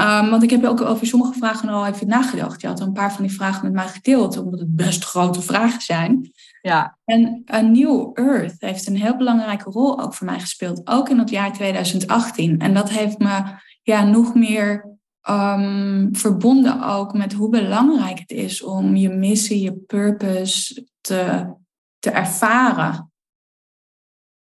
Um, 0.00 0.30
want 0.30 0.42
ik 0.42 0.50
heb 0.50 0.64
ook 0.64 0.80
over 0.80 1.06
sommige 1.06 1.32
vragen 1.32 1.68
al 1.68 1.86
even 1.86 2.06
nagedacht. 2.06 2.60
Je 2.60 2.66
had 2.66 2.80
een 2.80 2.92
paar 2.92 3.12
van 3.12 3.24
die 3.24 3.34
vragen 3.34 3.64
met 3.64 3.72
mij 3.72 3.88
gedeeld, 3.88 4.38
omdat 4.38 4.60
het 4.60 4.76
best 4.76 5.04
grote 5.04 5.42
vragen 5.42 5.80
zijn. 5.80 6.32
Ja. 6.62 6.98
En 7.04 7.44
A 7.52 7.60
New 7.60 8.10
Earth 8.14 8.54
heeft 8.58 8.86
een 8.86 8.96
heel 8.96 9.16
belangrijke 9.16 9.70
rol 9.70 10.00
ook 10.00 10.14
voor 10.14 10.26
mij 10.26 10.40
gespeeld, 10.40 10.80
ook 10.84 11.08
in 11.08 11.18
het 11.18 11.30
jaar 11.30 11.52
2018. 11.52 12.58
En 12.58 12.74
dat 12.74 12.90
heeft 12.90 13.18
me 13.18 13.42
ja, 13.82 14.04
nog 14.04 14.34
meer 14.34 14.96
um, 15.28 16.08
verbonden 16.12 16.82
ook 16.82 17.12
met 17.12 17.32
hoe 17.32 17.48
belangrijk 17.48 18.18
het 18.18 18.30
is 18.30 18.62
om 18.62 18.96
je 18.96 19.08
missie, 19.08 19.62
je 19.62 19.72
purpose 19.72 20.86
te, 21.00 21.52
te 21.98 22.10
ervaren. 22.10 23.12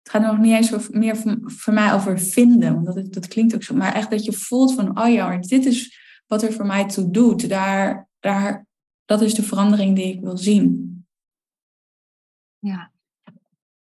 Gaat 0.09 0.21
nog 0.21 0.37
niet 0.37 0.53
eens 0.53 0.89
meer 0.89 1.17
voor, 1.43 1.73
mij 1.73 1.93
over 1.93 2.19
vinden, 2.19 2.83
want 2.83 3.13
dat, 3.13 3.27
klinkt 3.27 3.55
ook 3.55 3.63
zo. 3.63 3.75
Maar 3.75 3.93
echt 3.93 4.09
dat 4.09 4.25
je 4.25 4.33
voelt 4.33 4.73
van, 4.73 4.99
oh 5.01 5.13
ja, 5.13 5.37
dit 5.37 5.65
is 5.65 5.99
wat 6.27 6.43
er 6.43 6.53
voor 6.53 6.65
mij 6.65 6.87
toe 6.87 7.11
doet. 7.11 7.49
Daar, 7.49 8.09
daar, 8.19 8.65
dat 9.05 9.21
is 9.21 9.33
de 9.33 9.43
verandering 9.43 9.95
die 9.95 10.13
ik 10.13 10.21
wil 10.21 10.37
zien. 10.37 10.93
Ja. 12.59 12.91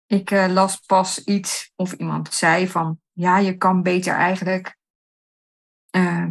Ik 0.05 0.31
uh, 0.31 0.47
las 0.49 0.77
pas 0.77 1.23
iets, 1.23 1.71
of 1.75 1.93
iemand 1.93 2.33
zei 2.33 2.67
van, 2.67 2.99
ja, 3.11 3.37
je 3.37 3.57
kan 3.57 3.83
beter 3.83 4.13
eigenlijk 4.13 4.77
uh, 5.91 6.29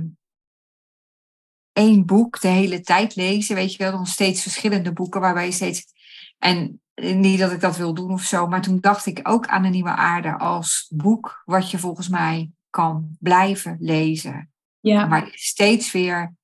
één 1.73 2.07
boek 2.07 2.41
de 2.41 2.49
hele 2.49 2.81
tijd 2.81 3.15
lezen. 3.15 3.55
Weet 3.55 3.73
je 3.73 3.83
wel, 3.83 3.93
nog 3.93 4.09
steeds 4.09 4.43
verschillende 4.43 4.93
boeken 4.93 5.21
waarbij 5.21 5.47
je 5.47 5.53
steeds. 5.53 5.94
En 6.45 6.81
niet 6.95 7.39
dat 7.39 7.53
ik 7.53 7.61
dat 7.61 7.77
wil 7.77 7.95
doen 7.95 8.13
of 8.13 8.23
zo, 8.23 8.47
maar 8.47 8.63
toen 8.63 8.81
dacht 8.81 9.07
ik 9.07 9.21
ook 9.23 9.47
aan 9.47 9.63
de 9.63 9.69
nieuwe 9.69 9.95
aarde 9.95 10.39
als 10.39 10.87
boek 10.95 11.43
wat 11.45 11.71
je 11.71 11.79
volgens 11.79 12.09
mij 12.09 12.51
kan 12.71 13.17
blijven 13.21 13.77
lezen. 13.81 14.53
Ja. 14.81 15.07
Maar 15.07 15.29
steeds 15.33 15.93
weer 15.93 16.35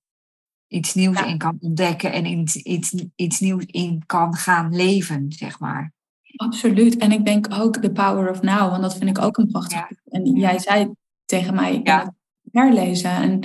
iets 0.67 0.95
nieuws 0.95 1.19
ja. 1.19 1.25
in 1.25 1.39
kan 1.39 1.57
ontdekken 1.61 2.13
en 2.13 2.27
iets, 2.27 2.57
iets, 2.57 3.05
iets 3.15 3.41
nieuws 3.41 3.65
in 3.65 4.03
kan 4.07 4.35
gaan 4.35 4.75
leven, 4.77 5.33
zeg 5.33 5.59
maar. 5.59 5.93
Absoluut. 6.37 6.97
En 6.97 7.13
ik 7.13 7.25
denk 7.25 7.47
ook 7.51 7.77
The 7.77 7.93
Power 7.93 8.31
of 8.31 8.43
Now, 8.43 8.71
want 8.71 8.83
dat 8.83 8.97
vind 8.97 9.19
ik 9.19 9.25
ook 9.25 9.37
een 9.37 9.51
prachtig 9.51 9.79
Ja. 9.79 9.89
boek. 9.89 10.15
En 10.15 10.37
jij 10.37 10.59
zei 10.59 10.93
tegen 11.25 11.55
mij, 11.55 11.81
Ja. 11.83 11.99
het 12.01 12.13
herlezen. 12.53 13.11
En 13.11 13.41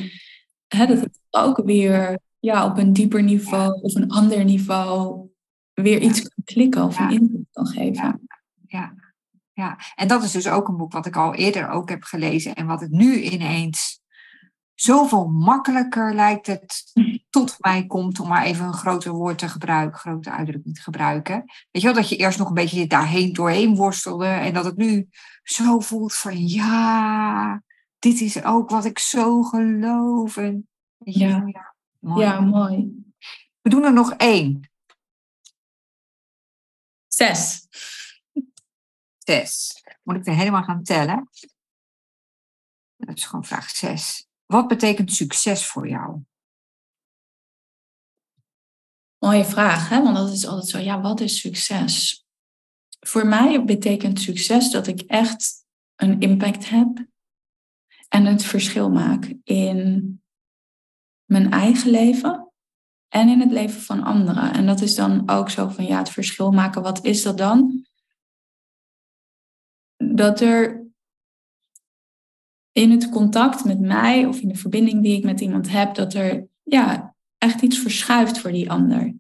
hè, 0.67 0.85
dat 0.85 0.99
het 0.99 1.19
ook 1.29 1.61
weer 1.65 2.19
ja, 2.39 2.65
op 2.65 2.77
een 2.77 2.93
dieper 2.93 3.23
niveau 3.23 3.81
of 3.81 3.95
een 3.95 4.11
ander 4.11 4.43
niveau 4.43 5.29
weer 5.75 6.01
iets 6.01 6.21
kan 6.21 6.43
klikken 6.43 6.83
of 6.83 6.99
een 6.99 7.09
input 7.09 7.47
kan 7.51 7.67
geven. 7.67 8.27
Ja, 8.67 8.93
ja. 9.53 9.77
En 9.95 10.07
dat 10.07 10.23
is 10.23 10.31
dus 10.31 10.47
ook 10.47 10.67
een 10.67 10.77
boek 10.77 10.91
wat 10.91 11.05
ik 11.05 11.15
al 11.15 11.33
eerder 11.33 11.69
ook 11.69 11.89
heb 11.89 12.03
gelezen 12.03 12.55
en 12.55 12.65
wat 12.65 12.81
het 12.81 12.91
nu 12.91 13.21
ineens 13.21 14.03
zoveel 14.73 15.27
makkelijker 15.27 16.13
lijkt 16.13 16.47
het 16.47 16.83
tot 17.29 17.55
mij 17.59 17.85
komt 17.85 18.19
om 18.19 18.27
maar 18.27 18.43
even 18.43 18.65
een 18.65 18.73
groter 18.73 19.11
woord 19.11 19.37
te 19.37 19.49
gebruiken, 19.49 19.99
grote 19.99 20.31
uitdrukking 20.31 20.75
te 20.75 20.81
gebruiken. 20.81 21.35
Weet 21.71 21.81
je 21.81 21.87
wel, 21.87 21.93
dat 21.93 22.09
je 22.09 22.15
eerst 22.15 22.37
nog 22.37 22.47
een 22.47 22.53
beetje 22.53 22.87
daarheen 22.87 23.33
doorheen 23.33 23.75
worstelde 23.75 24.27
en 24.27 24.53
dat 24.53 24.65
het 24.65 24.77
nu 24.77 25.07
zo 25.43 25.79
voelt 25.79 26.15
van 26.15 26.47
ja, 26.47 27.61
dit 27.99 28.21
is 28.21 28.43
ook 28.43 28.69
wat 28.69 28.85
ik 28.85 28.99
zo 28.99 29.41
geloof. 29.41 30.37
En, 30.37 30.67
Ja. 30.97 31.39
wel, 31.39 31.47
ja, 31.47 31.73
mooi. 31.99 32.25
Ja, 32.25 32.39
mooi. 32.39 33.03
We 33.61 33.69
doen 33.69 33.83
er 33.83 33.93
nog 33.93 34.13
één. 34.13 34.69
Zes. 37.15 37.67
Zes. 39.17 39.83
Moet 40.03 40.15
ik 40.15 40.27
er 40.27 40.35
helemaal 40.35 40.63
gaan 40.63 40.83
tellen? 40.83 41.29
Dat 42.95 43.17
is 43.17 43.25
gewoon 43.25 43.45
vraag 43.45 43.69
zes. 43.69 44.27
Wat 44.45 44.67
betekent 44.67 45.11
succes 45.11 45.65
voor 45.65 45.87
jou? 45.87 46.21
Mooie 49.17 49.45
vraag, 49.45 49.89
hè? 49.89 50.01
want 50.01 50.15
dat 50.15 50.31
is 50.31 50.45
altijd 50.45 50.67
zo, 50.67 50.77
ja, 50.77 51.01
wat 51.01 51.19
is 51.19 51.39
succes? 51.39 52.25
Voor 52.99 53.27
mij 53.27 53.63
betekent 53.65 54.19
succes 54.19 54.71
dat 54.71 54.87
ik 54.87 55.01
echt 55.01 55.65
een 55.95 56.19
impact 56.19 56.69
heb 56.69 57.07
en 58.07 58.25
het 58.25 58.43
verschil 58.43 58.89
maak 58.89 59.33
in 59.43 60.23
mijn 61.25 61.51
eigen 61.51 61.89
leven 61.89 62.44
en 63.15 63.29
in 63.29 63.39
het 63.39 63.51
leven 63.51 63.81
van 63.81 64.03
anderen. 64.03 64.53
En 64.53 64.65
dat 64.65 64.81
is 64.81 64.95
dan 64.95 65.29
ook 65.29 65.49
zo 65.49 65.67
van, 65.67 65.85
ja, 65.85 65.97
het 65.97 66.09
verschil 66.09 66.51
maken, 66.51 66.81
wat 66.81 67.05
is 67.05 67.23
dat 67.23 67.37
dan? 67.37 67.85
Dat 69.97 70.41
er 70.41 70.87
in 72.71 72.91
het 72.91 73.09
contact 73.09 73.65
met 73.65 73.79
mij 73.79 74.25
of 74.25 74.39
in 74.39 74.47
de 74.47 74.55
verbinding 74.55 75.03
die 75.03 75.17
ik 75.17 75.23
met 75.23 75.41
iemand 75.41 75.69
heb, 75.69 75.95
dat 75.95 76.13
er 76.13 76.47
ja, 76.63 77.15
echt 77.37 77.61
iets 77.61 77.79
verschuift 77.79 78.39
voor 78.39 78.51
die 78.51 78.71
ander 78.71 79.15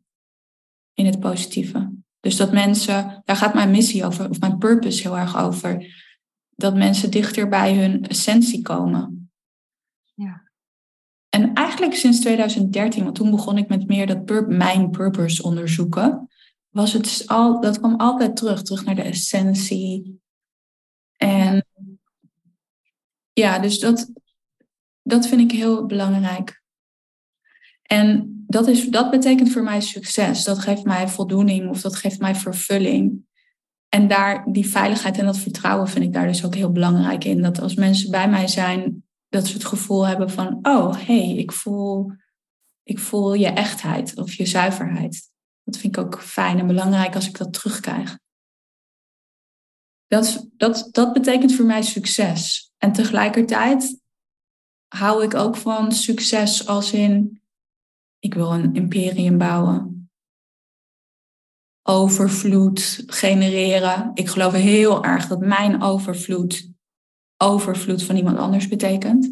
in 0.93 1.05
het 1.05 1.19
positieve. 1.19 1.93
Dus 2.19 2.35
dat 2.35 2.51
mensen, 2.51 3.21
daar 3.25 3.35
gaat 3.35 3.53
mijn 3.53 3.71
missie 3.71 4.05
over, 4.05 4.29
of 4.29 4.39
mijn 4.39 4.57
purpose 4.57 5.01
heel 5.01 5.17
erg 5.17 5.37
over, 5.37 5.85
dat 6.49 6.75
mensen 6.75 7.11
dichter 7.11 7.47
bij 7.47 7.77
hun 7.77 8.07
essentie 8.07 8.61
komen. 8.61 9.24
En 11.35 11.53
eigenlijk 11.53 11.93
sinds 11.93 12.19
2013, 12.19 13.03
want 13.03 13.15
toen 13.15 13.31
begon 13.31 13.57
ik 13.57 13.67
met 13.67 13.87
meer 13.87 14.07
dat 14.07 14.47
mijn 14.47 14.89
purpose 14.89 15.43
onderzoeken, 15.43 16.27
was 16.69 16.93
het 16.93 17.23
al, 17.25 17.61
dat 17.61 17.79
kwam 17.79 17.95
altijd 17.95 18.35
terug, 18.35 18.61
terug 18.61 18.85
naar 18.85 18.95
de 18.95 19.01
essentie. 19.01 20.21
En 21.17 21.65
ja, 23.33 23.59
dus 23.59 23.79
dat, 23.79 24.11
dat 25.01 25.27
vind 25.27 25.41
ik 25.41 25.57
heel 25.57 25.85
belangrijk. 25.85 26.63
En 27.81 28.35
dat, 28.47 28.67
is, 28.67 28.85
dat 28.85 29.11
betekent 29.11 29.51
voor 29.51 29.63
mij 29.63 29.81
succes. 29.81 30.43
Dat 30.43 30.59
geeft 30.59 30.83
mij 30.83 31.07
voldoening 31.07 31.69
of 31.69 31.81
dat 31.81 31.95
geeft 31.95 32.19
mij 32.19 32.35
vervulling. 32.35 33.25
En 33.89 34.07
daar, 34.07 34.51
die 34.51 34.67
veiligheid 34.67 35.17
en 35.17 35.25
dat 35.25 35.37
vertrouwen 35.37 35.87
vind 35.87 36.05
ik 36.05 36.13
daar 36.13 36.27
dus 36.27 36.45
ook 36.45 36.55
heel 36.55 36.71
belangrijk 36.71 37.23
in. 37.23 37.41
Dat 37.41 37.61
als 37.61 37.75
mensen 37.75 38.11
bij 38.11 38.29
mij 38.29 38.47
zijn, 38.47 39.04
dat 39.29 39.47
ze 39.47 39.53
het 39.53 39.65
gevoel 39.65 40.07
hebben 40.07 40.29
van, 40.29 40.59
oh 40.61 40.95
hey, 41.05 41.35
ik, 41.35 41.51
voel, 41.51 42.11
ik 42.83 42.99
voel 42.99 43.33
je 43.33 43.47
echtheid 43.47 44.17
of 44.17 44.33
je 44.33 44.45
zuiverheid. 44.45 45.31
Dat 45.63 45.77
vind 45.77 45.97
ik 45.97 46.03
ook 46.03 46.21
fijn 46.21 46.59
en 46.59 46.67
belangrijk 46.67 47.15
als 47.15 47.27
ik 47.27 47.37
dat 47.37 47.53
terugkrijg. 47.53 48.17
Dat, 50.07 50.49
dat, 50.53 50.87
dat 50.91 51.13
betekent 51.13 51.53
voor 51.53 51.65
mij 51.65 51.81
succes. 51.81 52.71
En 52.77 52.91
tegelijkertijd 52.91 54.01
hou 54.87 55.23
ik 55.23 55.33
ook 55.33 55.55
van 55.55 55.91
succes 55.91 56.67
als 56.67 56.93
in, 56.93 57.41
ik 58.19 58.33
wil 58.33 58.53
een 58.53 58.73
imperium 58.73 59.37
bouwen. 59.37 60.09
Overvloed 61.81 63.03
genereren. 63.05 64.11
Ik 64.13 64.29
geloof 64.29 64.53
heel 64.53 65.03
erg 65.03 65.27
dat 65.27 65.39
mijn 65.39 65.81
overvloed 65.81 66.74
overvloed 67.37 68.03
van 68.03 68.15
iemand 68.15 68.37
anders 68.37 68.67
betekent. 68.67 69.31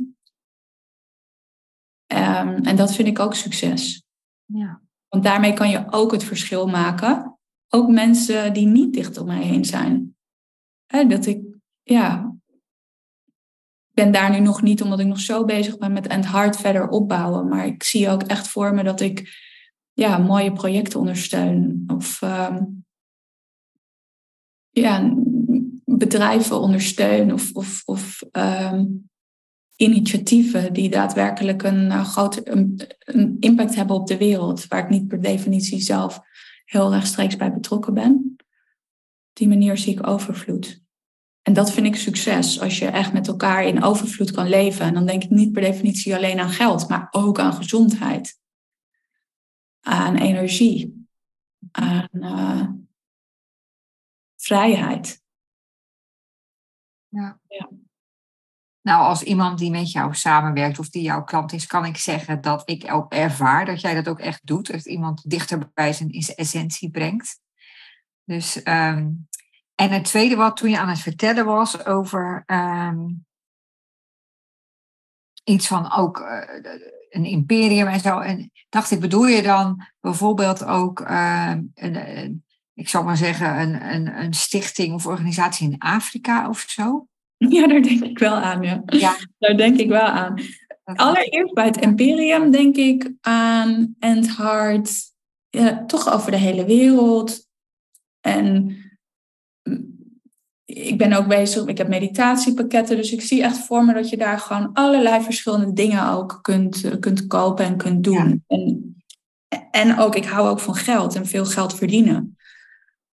Ehm, 2.05 2.63
en 2.63 2.75
dat 2.75 2.95
vind 2.95 3.07
ik 3.07 3.19
ook 3.19 3.35
succes. 3.35 4.03
Ja. 4.45 4.81
Want 5.07 5.23
daarmee 5.23 5.53
kan 5.53 5.69
je 5.69 5.85
ook 5.89 6.11
het 6.11 6.23
verschil 6.23 6.67
maken. 6.67 7.37
Ook 7.69 7.89
mensen 7.89 8.53
die 8.53 8.67
niet 8.67 8.93
dicht 8.93 9.17
om 9.17 9.25
mij 9.25 9.43
heen 9.43 9.65
zijn. 9.65 10.15
dat 10.85 11.25
ik, 11.25 11.45
ja, 11.83 12.35
ben 13.93 14.11
daar 14.11 14.31
nu 14.31 14.39
nog 14.39 14.61
niet, 14.61 14.81
omdat 14.81 14.99
ik 14.99 15.05
nog 15.05 15.19
zo 15.19 15.45
bezig 15.45 15.77
ben 15.77 15.93
met 15.93 16.11
het 16.11 16.25
hard 16.25 16.55
verder 16.55 16.87
opbouwen. 16.87 17.47
Maar 17.47 17.65
ik 17.65 17.83
zie 17.83 18.09
ook 18.09 18.23
echt 18.23 18.47
voor 18.47 18.73
me 18.73 18.83
dat 18.83 19.01
ik 19.01 19.41
ja, 19.93 20.17
mooie 20.17 20.53
projecten 20.53 20.99
ondersteun. 20.99 21.83
Of 21.87 22.21
ehm, 22.21 22.63
ja, 24.69 25.13
bedrijven 25.97 26.59
ondersteun. 26.59 27.33
Of, 27.85 28.21
ehm, 28.31 28.85
initiatieven 29.75 30.73
die 30.73 30.89
daadwerkelijk 30.89 31.63
een 31.63 32.05
grote 32.05 32.49
een, 32.51 32.81
een, 32.99 33.37
impact 33.39 33.75
hebben 33.75 33.95
op 33.95 34.07
de 34.07 34.17
wereld, 34.17 34.67
waar 34.67 34.83
ik 34.83 34.89
niet 34.89 35.07
per 35.07 35.21
definitie 35.21 35.81
zelf 35.81 36.21
heel 36.65 36.91
rechtstreeks 36.91 37.35
bij 37.35 37.53
betrokken 37.53 37.93
ben. 37.93 38.35
Op 39.29 39.33
die 39.33 39.47
manier 39.47 39.77
zie 39.77 39.93
ik 39.93 40.07
overvloed. 40.07 40.81
En 41.41 41.53
dat 41.53 41.71
vind 41.71 41.85
ik 41.85 41.95
succes, 41.95 42.59
als 42.59 42.79
je 42.79 42.85
echt 42.85 43.13
met 43.13 43.27
elkaar 43.27 43.65
in 43.65 43.83
overvloed 43.83 44.31
kan 44.31 44.49
leven. 44.49 44.85
En 44.85 44.93
dan 44.93 45.05
denk 45.05 45.23
ik 45.23 45.29
niet 45.29 45.51
per 45.51 45.61
definitie 45.61 46.15
alleen 46.15 46.39
aan 46.39 46.49
geld, 46.49 46.89
maar 46.89 47.07
ook 47.11 47.39
aan 47.39 47.53
gezondheid, 47.53 48.39
aan 49.81 50.15
energie, 50.15 51.07
aan 51.71 52.07
uh, 52.11 52.67
vrijheid. 54.35 55.22
Ja. 57.13 57.39
ja. 57.47 57.69
Nou, 58.81 59.03
als 59.03 59.23
iemand 59.23 59.59
die 59.59 59.71
met 59.71 59.91
jou 59.91 60.15
samenwerkt 60.15 60.79
of 60.79 60.89
die 60.89 61.01
jouw 61.01 61.23
klant 61.23 61.53
is, 61.53 61.67
kan 61.67 61.85
ik 61.85 61.97
zeggen 61.97 62.41
dat 62.41 62.69
ik 62.69 62.93
ook 62.93 63.13
ervaar 63.13 63.65
dat 63.65 63.81
jij 63.81 63.93
dat 63.93 64.07
ook 64.07 64.19
echt 64.19 64.41
doet. 64.43 64.71
Dat 64.71 64.85
iemand 64.85 65.29
dichter 65.29 65.71
bij 65.73 65.93
zijn 65.93 66.09
essentie 66.11 66.91
brengt. 66.91 67.39
Dus, 68.23 68.55
um, 68.55 69.27
en 69.75 69.89
het 69.89 70.03
tweede 70.03 70.35
wat 70.35 70.57
toen 70.57 70.69
je 70.69 70.79
aan 70.79 70.89
het 70.89 70.99
vertellen 70.99 71.45
was 71.45 71.85
over 71.85 72.43
um, 72.45 73.25
iets 75.43 75.67
van 75.67 75.91
ook 75.91 76.19
uh, 76.19 76.41
een 77.09 77.25
imperium 77.25 77.87
en 77.87 77.99
zo. 77.99 78.19
En 78.19 78.51
dacht 78.69 78.91
ik, 78.91 78.99
bedoel 78.99 79.25
je 79.25 79.41
dan 79.41 79.87
bijvoorbeeld 79.99 80.63
ook, 80.65 80.99
uh, 80.99 81.49
een, 81.73 82.17
een, 82.17 82.45
ik 82.73 82.89
zal 82.89 83.03
maar 83.03 83.17
zeggen, 83.17 83.59
een, 83.59 83.93
een, 83.93 84.19
een 84.19 84.33
stichting 84.33 84.93
of 84.93 85.07
organisatie 85.07 85.71
in 85.71 85.79
Afrika 85.79 86.49
of 86.49 86.65
zo? 86.67 87.07
Ja, 87.49 87.67
daar 87.67 87.81
denk 87.81 88.03
ik 88.03 88.19
wel 88.19 88.35
aan. 88.35 88.61
Ja. 88.61 88.81
ja. 88.85 89.15
Daar 89.37 89.57
denk 89.57 89.79
ik 89.79 89.87
wel 89.87 90.01
aan. 90.01 90.41
Allereerst 90.83 91.53
bij 91.53 91.65
het 91.65 91.77
Imperium 91.77 92.51
denk 92.51 92.75
ik 92.75 93.11
aan 93.21 93.95
End 93.99 94.37
Heart, 94.37 94.91
ja, 95.49 95.85
toch 95.85 96.13
over 96.13 96.31
de 96.31 96.37
hele 96.37 96.65
wereld. 96.65 97.47
En 98.21 98.77
ik 100.65 100.97
ben 100.97 101.13
ook 101.13 101.27
bezig, 101.27 101.65
ik 101.65 101.77
heb 101.77 101.87
meditatiepakketten, 101.87 102.95
dus 102.95 103.11
ik 103.11 103.21
zie 103.21 103.43
echt 103.43 103.57
voor 103.57 103.85
me 103.85 103.93
dat 103.93 104.09
je 104.09 104.17
daar 104.17 104.39
gewoon 104.39 104.73
allerlei 104.73 105.23
verschillende 105.23 105.73
dingen 105.73 106.09
ook 106.09 106.39
kunt, 106.41 106.99
kunt 106.99 107.27
kopen 107.27 107.65
en 107.65 107.77
kunt 107.77 108.03
doen. 108.03 108.43
En, 108.47 108.95
en 109.71 109.97
ook, 109.97 110.15
ik 110.15 110.25
hou 110.25 110.49
ook 110.49 110.59
van 110.59 110.75
geld 110.75 111.15
en 111.15 111.25
veel 111.25 111.45
geld 111.45 111.75
verdienen. 111.75 112.37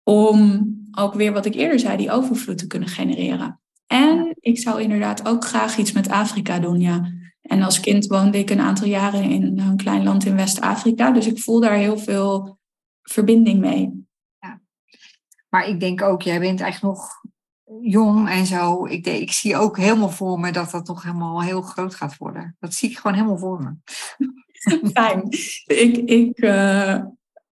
Om 0.05 0.69
ook 0.99 1.15
weer 1.15 1.33
wat 1.33 1.47
ik 1.47 1.55
eerder 1.55 1.79
zei, 1.79 1.97
die 1.97 2.11
overvloed 2.11 2.59
te 2.59 2.67
kunnen 2.67 2.89
genereren. 2.89 3.61
En 3.87 4.37
ik 4.41 4.59
zou 4.59 4.83
inderdaad 4.83 5.29
ook 5.29 5.45
graag 5.45 5.77
iets 5.77 5.93
met 5.93 6.09
Afrika 6.09 6.59
doen, 6.59 6.81
ja. 6.81 7.13
En 7.43 7.63
als 7.63 7.81
kind 7.81 8.07
woonde 8.07 8.39
ik 8.39 8.51
een 8.51 8.61
aantal 8.61 8.87
jaren 8.87 9.23
in 9.23 9.59
een 9.59 9.77
klein 9.77 10.03
land 10.03 10.25
in 10.25 10.37
West-Afrika. 10.37 11.11
Dus 11.11 11.27
ik 11.27 11.39
voel 11.39 11.61
daar 11.61 11.77
heel 11.77 11.99
veel 11.99 12.59
verbinding 13.03 13.61
mee. 13.61 14.07
Ja. 14.39 14.61
Maar 15.49 15.69
ik 15.69 15.81
denk 15.81 16.03
ook, 16.03 16.23
jij 16.23 16.41
bent 16.41 16.61
echt 16.61 16.83
nog 16.83 17.09
jong 17.81 18.29
en 18.29 18.47
zo. 18.47 18.87
Ik, 18.87 19.05
denk, 19.05 19.21
ik 19.21 19.33
zie 19.33 19.57
ook 19.57 19.77
helemaal 19.77 20.11
voor 20.11 20.41
me 20.41 20.53
dat 20.53 20.71
dat 20.71 20.87
nog 20.87 21.03
helemaal 21.03 21.43
heel 21.43 21.63
groot 21.63 21.95
gaat 21.95 22.17
worden. 22.17 22.57
Dat 22.59 22.75
zie 22.75 22.91
ik 22.91 22.99
gewoon 22.99 23.17
helemaal 23.17 23.39
voor 23.39 23.63
me. 23.63 23.75
Fijn. 24.93 25.23
Ik, 25.67 25.97
ik 25.97 26.43
uh, 26.43 27.03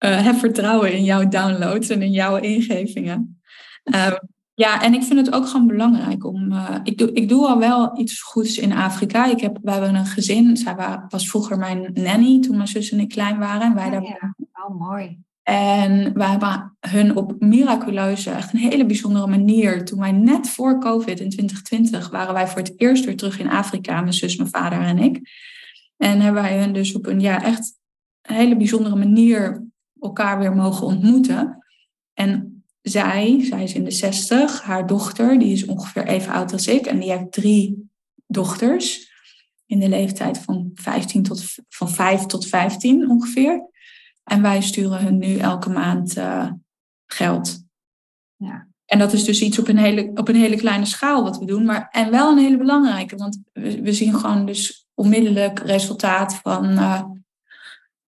uh, 0.05 0.25
heb 0.25 0.37
vertrouwen 0.37 0.93
in 0.93 1.05
jouw 1.05 1.29
downloads 1.29 1.89
en 1.89 2.03
in 2.03 2.11
jouw 2.11 2.37
ingevingen. 2.37 3.41
Uh, 3.85 4.13
ja, 4.55 4.83
en 4.83 4.95
ik 4.95 5.03
vind 5.03 5.27
het 5.27 5.35
ook 5.35 5.47
gewoon 5.47 5.67
belangrijk 5.67 6.25
om. 6.25 6.53
Uh, 6.53 6.77
ik, 6.83 6.99
doe, 6.99 7.13
ik 7.13 7.29
doe 7.29 7.47
al 7.47 7.59
wel 7.59 7.99
iets 7.99 8.23
goeds 8.23 8.59
in 8.59 8.73
Afrika. 8.73 9.27
Ik 9.27 9.41
heb, 9.41 9.59
we 9.63 9.71
hebben 9.71 9.95
een 9.95 10.07
gezin. 10.07 10.57
Zij 10.57 10.75
was 11.09 11.29
vroeger 11.29 11.59
mijn 11.59 11.91
nanny 11.95 12.41
toen 12.41 12.57
mijn 12.57 12.69
zus 12.69 12.91
en 12.91 13.01
ik 13.01 13.09
klein 13.09 13.39
waren. 13.39 13.63
En 13.63 13.75
wij 13.75 13.87
oh, 13.87 13.93
daar... 13.93 14.35
Oh, 14.53 14.81
mooi. 14.81 15.19
En 15.43 16.15
we 16.15 16.25
hebben 16.25 16.77
hun 16.81 17.17
op 17.17 17.35
miraculeuze, 17.39 18.31
echt 18.31 18.53
een 18.53 18.59
hele 18.59 18.87
bijzondere 18.87 19.27
manier. 19.27 19.85
Toen 19.85 19.99
wij 19.99 20.13
net 20.13 20.51
voor 20.51 20.81
COVID 20.81 21.21
in 21.21 21.31
2020 21.31 22.11
waren 22.11 22.35
wij 22.35 22.49
voor 22.49 22.61
het 22.61 22.73
eerst 22.77 23.05
weer 23.05 23.17
terug 23.17 23.39
in 23.39 23.51
Afrika, 23.51 24.01
mijn 24.01 24.13
zus, 24.13 24.37
mijn 24.37 24.51
vader 24.51 24.81
en 24.81 24.99
ik. 24.99 25.21
En 25.97 26.21
hebben 26.21 26.43
wij 26.43 26.59
hun 26.59 26.73
dus 26.73 26.95
op 26.95 27.07
een 27.07 27.21
ja, 27.21 27.43
echt 27.43 27.79
een 28.23 28.35
hele 28.35 28.57
bijzondere 28.57 28.97
manier 28.97 29.70
elkaar 30.01 30.39
weer 30.39 30.55
mogen 30.55 30.87
ontmoeten. 30.87 31.65
En 32.15 32.65
zij, 32.83 33.45
zij 33.45 33.63
is 33.63 33.75
in 33.75 33.85
de 33.85 33.91
60, 33.91 34.63
haar 34.63 34.87
dochter, 34.87 35.39
die 35.39 35.53
is 35.53 35.67
ongeveer 35.67 36.07
even 36.07 36.33
oud 36.33 36.53
als 36.53 36.67
ik. 36.67 36.87
En 36.87 36.99
die 36.99 37.11
heeft 37.11 37.33
drie 37.33 37.91
dochters 38.27 39.11
in 39.67 39.81
de 39.81 39.89
leeftijd 39.89 40.39
van, 40.39 40.71
15 40.75 41.23
tot, 41.23 41.45
van 41.69 41.89
5 41.89 42.23
tot 42.23 42.47
15 42.47 43.11
ongeveer. 43.11 43.69
En 44.25 44.43
wij 44.43 44.61
sturen 44.61 45.03
hun 45.05 45.19
nu 45.19 45.37
elke 45.37 45.71
maand 45.71 46.17
uh, 46.17 46.51
geld. 47.07 47.65
Ja. 48.37 48.69
En 48.85 48.99
dat 48.99 49.13
is 49.13 49.25
dus 49.25 49.41
iets 49.41 49.59
op 49.59 49.69
een, 49.69 49.79
hele, 49.79 50.11
op 50.15 50.29
een 50.29 50.37
hele 50.37 50.57
kleine 50.57 50.85
schaal 50.85 51.23
wat 51.23 51.39
we 51.39 51.45
doen. 51.45 51.65
Maar, 51.65 51.89
en 51.91 52.11
wel 52.11 52.33
een 52.33 52.39
hele 52.39 52.57
belangrijke, 52.57 53.17
want 53.17 53.43
we, 53.53 53.83
we 53.83 53.93
zien 53.93 54.15
gewoon 54.15 54.47
dus 54.47 54.89
onmiddellijk 54.95 55.59
resultaat 55.59 56.35
van, 56.35 56.71
uh, 56.71 57.03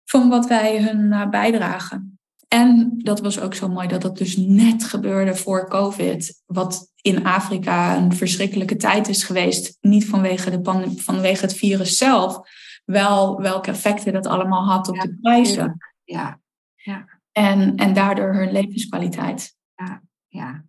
van 0.09 0.29
wat 0.29 0.47
wij 0.47 0.83
hun 0.83 1.05
uh, 1.05 1.29
bijdragen. 1.29 2.19
En 2.47 2.93
dat 2.97 3.19
was 3.19 3.39
ook 3.39 3.53
zo 3.53 3.67
mooi 3.67 3.87
dat 3.87 4.01
dat 4.01 4.17
dus 4.17 4.37
net 4.37 4.83
gebeurde 4.83 5.35
voor 5.35 5.69
COVID. 5.69 6.43
Wat 6.45 6.91
in 7.01 7.25
Afrika 7.25 7.97
een 7.97 8.13
verschrikkelijke 8.13 8.75
tijd 8.75 9.07
is 9.07 9.23
geweest. 9.23 9.77
Niet 9.81 10.05
vanwege, 10.05 10.61
de 10.61 10.93
vanwege 10.95 11.41
het 11.41 11.53
virus 11.53 11.97
zelf. 11.97 12.39
Wel 12.85 13.41
welke 13.41 13.69
effecten 13.69 14.13
dat 14.13 14.25
allemaal 14.25 14.65
had 14.65 14.87
op 14.87 14.99
de 14.99 15.17
prijzen. 15.21 15.77
Ja, 16.03 16.39
ja. 16.75 17.05
En, 17.31 17.75
en 17.75 17.93
daardoor 17.93 18.33
hun 18.33 18.51
levenskwaliteit. 18.51 19.55
Ja, 19.75 20.01
ja. 20.27 20.65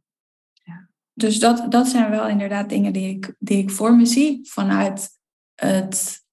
ja. 0.53 0.89
Dus 1.14 1.39
dat, 1.39 1.70
dat 1.70 1.89
zijn 1.89 2.11
wel 2.11 2.28
inderdaad 2.28 2.68
dingen 2.68 2.93
die 2.93 3.09
ik, 3.09 3.34
die 3.39 3.59
ik 3.59 3.70
voor 3.70 3.97
me 3.97 4.07
zie 4.07 4.41
vanuit 4.43 5.11
het 5.55 6.26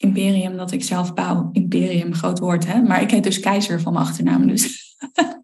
imperium 0.00 0.56
dat 0.56 0.72
ik 0.72 0.84
zelf 0.84 1.14
bouw. 1.14 1.48
Imperium, 1.52 2.14
groot 2.14 2.38
woord, 2.38 2.66
hè? 2.66 2.82
Maar 2.82 3.02
ik 3.02 3.10
heet 3.10 3.22
dus 3.22 3.40
keizer 3.40 3.80
van 3.80 3.92
mijn 3.92 4.04
achternaam. 4.04 4.46
Dus. 4.46 4.96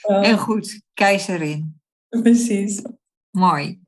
Heel 0.00 0.38
goed, 0.38 0.82
keizerin. 0.94 1.80
Precies. 2.08 2.82
Mooi. 3.30 3.80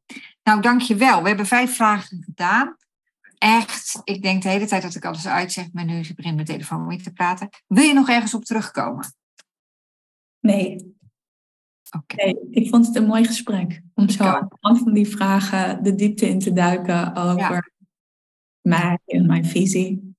Nou, 0.42 0.60
dankjewel. 0.60 1.22
We 1.22 1.28
hebben 1.28 1.46
vijf 1.46 1.74
vragen 1.74 2.22
gedaan. 2.22 2.76
Echt, 3.38 4.00
ik 4.04 4.22
denk 4.22 4.42
de 4.42 4.48
hele 4.48 4.66
tijd 4.66 4.82
dat 4.82 4.94
ik 4.94 5.04
alles 5.04 5.26
uitzeg, 5.26 5.72
maar 5.72 5.84
nu 5.84 6.14
begint 6.16 6.34
mijn 6.34 6.46
telefoon 6.46 6.86
mee 6.86 7.02
te 7.02 7.12
praten. 7.12 7.48
Wil 7.66 7.84
je 7.84 7.94
nog 7.94 8.08
ergens 8.08 8.34
op 8.34 8.44
terugkomen? 8.44 9.14
Nee. 10.40 10.94
Oké. 11.96 12.24
Nee, 12.24 12.36
ik 12.50 12.68
vond 12.68 12.86
het 12.86 12.96
een 12.96 13.06
mooi 13.06 13.24
gesprek. 13.24 13.82
Om 13.94 14.08
zo 14.08 14.24
aan 14.24 14.46
de 14.48 14.56
hand 14.60 14.78
van 14.78 14.92
die 14.92 15.08
vragen 15.08 15.82
de 15.82 15.94
diepte 15.94 16.28
in 16.28 16.38
te 16.38 16.52
duiken 16.52 17.16
over 17.16 17.72
mij 18.62 18.98
en 19.06 19.26
mijn 19.26 19.44
visie. 19.44 20.14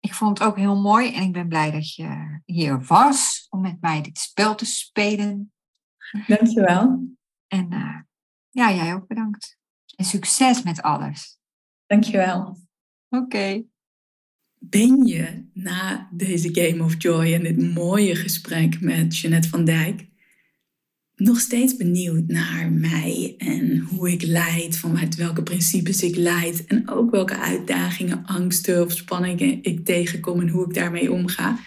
Ik 0.00 0.14
vond 0.14 0.38
het 0.38 0.48
ook 0.48 0.56
heel 0.56 0.80
mooi 0.80 1.14
en 1.14 1.22
ik 1.22 1.32
ben 1.32 1.48
blij 1.48 1.70
dat 1.70 1.94
je 1.94 2.40
hier 2.44 2.84
was 2.84 3.46
om 3.50 3.60
met 3.60 3.80
mij 3.80 4.02
dit 4.02 4.18
spel 4.18 4.54
te 4.54 4.64
spelen. 4.64 5.52
Dankjewel. 6.26 7.08
En 7.46 7.72
uh, 7.72 8.00
ja, 8.50 8.72
jij 8.72 8.94
ook 8.94 9.06
bedankt. 9.06 9.58
En 9.96 10.04
succes 10.04 10.62
met 10.62 10.82
alles. 10.82 11.38
Dankjewel. 11.86 12.40
Oké. 13.08 13.24
Okay. 13.24 13.66
Ben 14.60 15.06
je 15.06 15.48
na 15.52 16.08
deze 16.12 16.54
Game 16.54 16.84
of 16.84 16.94
Joy 17.02 17.34
en 17.34 17.42
dit 17.42 17.74
mooie 17.74 18.16
gesprek 18.16 18.80
met 18.80 19.18
Jeanette 19.18 19.48
van 19.48 19.64
Dijk 19.64 20.07
nog 21.18 21.40
steeds 21.40 21.76
benieuwd 21.76 22.26
naar 22.26 22.72
mij 22.72 23.34
en 23.38 23.78
hoe 23.78 24.10
ik 24.10 24.22
leid, 24.22 24.78
vanuit 24.78 25.14
welke 25.14 25.42
principes 25.42 26.02
ik 26.02 26.16
leid 26.16 26.64
en 26.66 26.88
ook 26.90 27.10
welke 27.10 27.36
uitdagingen, 27.36 28.22
angsten 28.26 28.84
of 28.84 28.92
spanningen 28.92 29.58
ik 29.62 29.84
tegenkom 29.84 30.40
en 30.40 30.48
hoe 30.48 30.64
ik 30.64 30.74
daarmee 30.74 31.12
omga, 31.12 31.58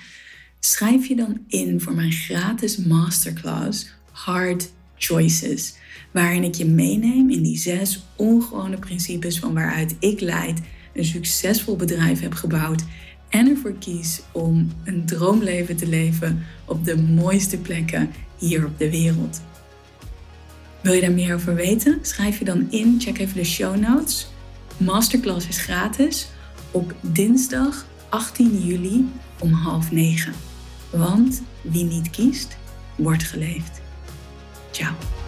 schrijf 0.59 1.07
je 1.07 1.15
dan 1.15 1.39
in 1.47 1.81
voor 1.81 1.93
mijn 1.93 2.11
gratis 2.11 2.77
masterclass 2.77 3.93
Hard 4.11 4.71
Choices, 4.97 5.73
waarin 6.11 6.43
ik 6.43 6.55
je 6.55 6.65
meeneem 6.65 7.29
in 7.29 7.41
die 7.41 7.57
zes 7.57 8.05
ongewone 8.15 8.77
principes 8.77 9.39
van 9.39 9.53
waaruit 9.53 9.95
ik 9.99 10.19
leid, 10.19 10.61
een 10.93 11.05
succesvol 11.05 11.75
bedrijf 11.75 12.19
heb 12.19 12.33
gebouwd 12.33 12.83
en 13.29 13.47
ervoor 13.47 13.73
kies 13.79 14.21
om 14.31 14.71
een 14.83 15.05
droomleven 15.05 15.75
te 15.75 15.87
leven 15.87 16.45
op 16.65 16.85
de 16.85 16.97
mooiste 16.97 17.57
plekken 17.57 18.09
hier 18.41 18.65
op 18.65 18.77
de 18.77 18.89
wereld. 18.89 19.41
Wil 20.81 20.93
je 20.93 21.01
daar 21.01 21.11
meer 21.11 21.35
over 21.35 21.55
weten? 21.55 21.99
Schrijf 22.01 22.39
je 22.39 22.45
dan 22.45 22.67
in, 22.69 22.95
check 22.99 23.17
even 23.17 23.35
de 23.35 23.43
show 23.43 23.75
notes. 23.75 24.27
Masterclass 24.77 25.47
is 25.47 25.57
gratis 25.57 26.27
op 26.71 26.93
dinsdag 27.01 27.85
18 28.09 28.63
juli 28.65 29.11
om 29.39 29.51
half 29.51 29.91
negen. 29.91 30.33
Want 30.89 31.41
wie 31.61 31.83
niet 31.83 32.09
kiest, 32.09 32.57
wordt 32.95 33.23
geleefd. 33.23 33.81
Ciao. 34.71 35.20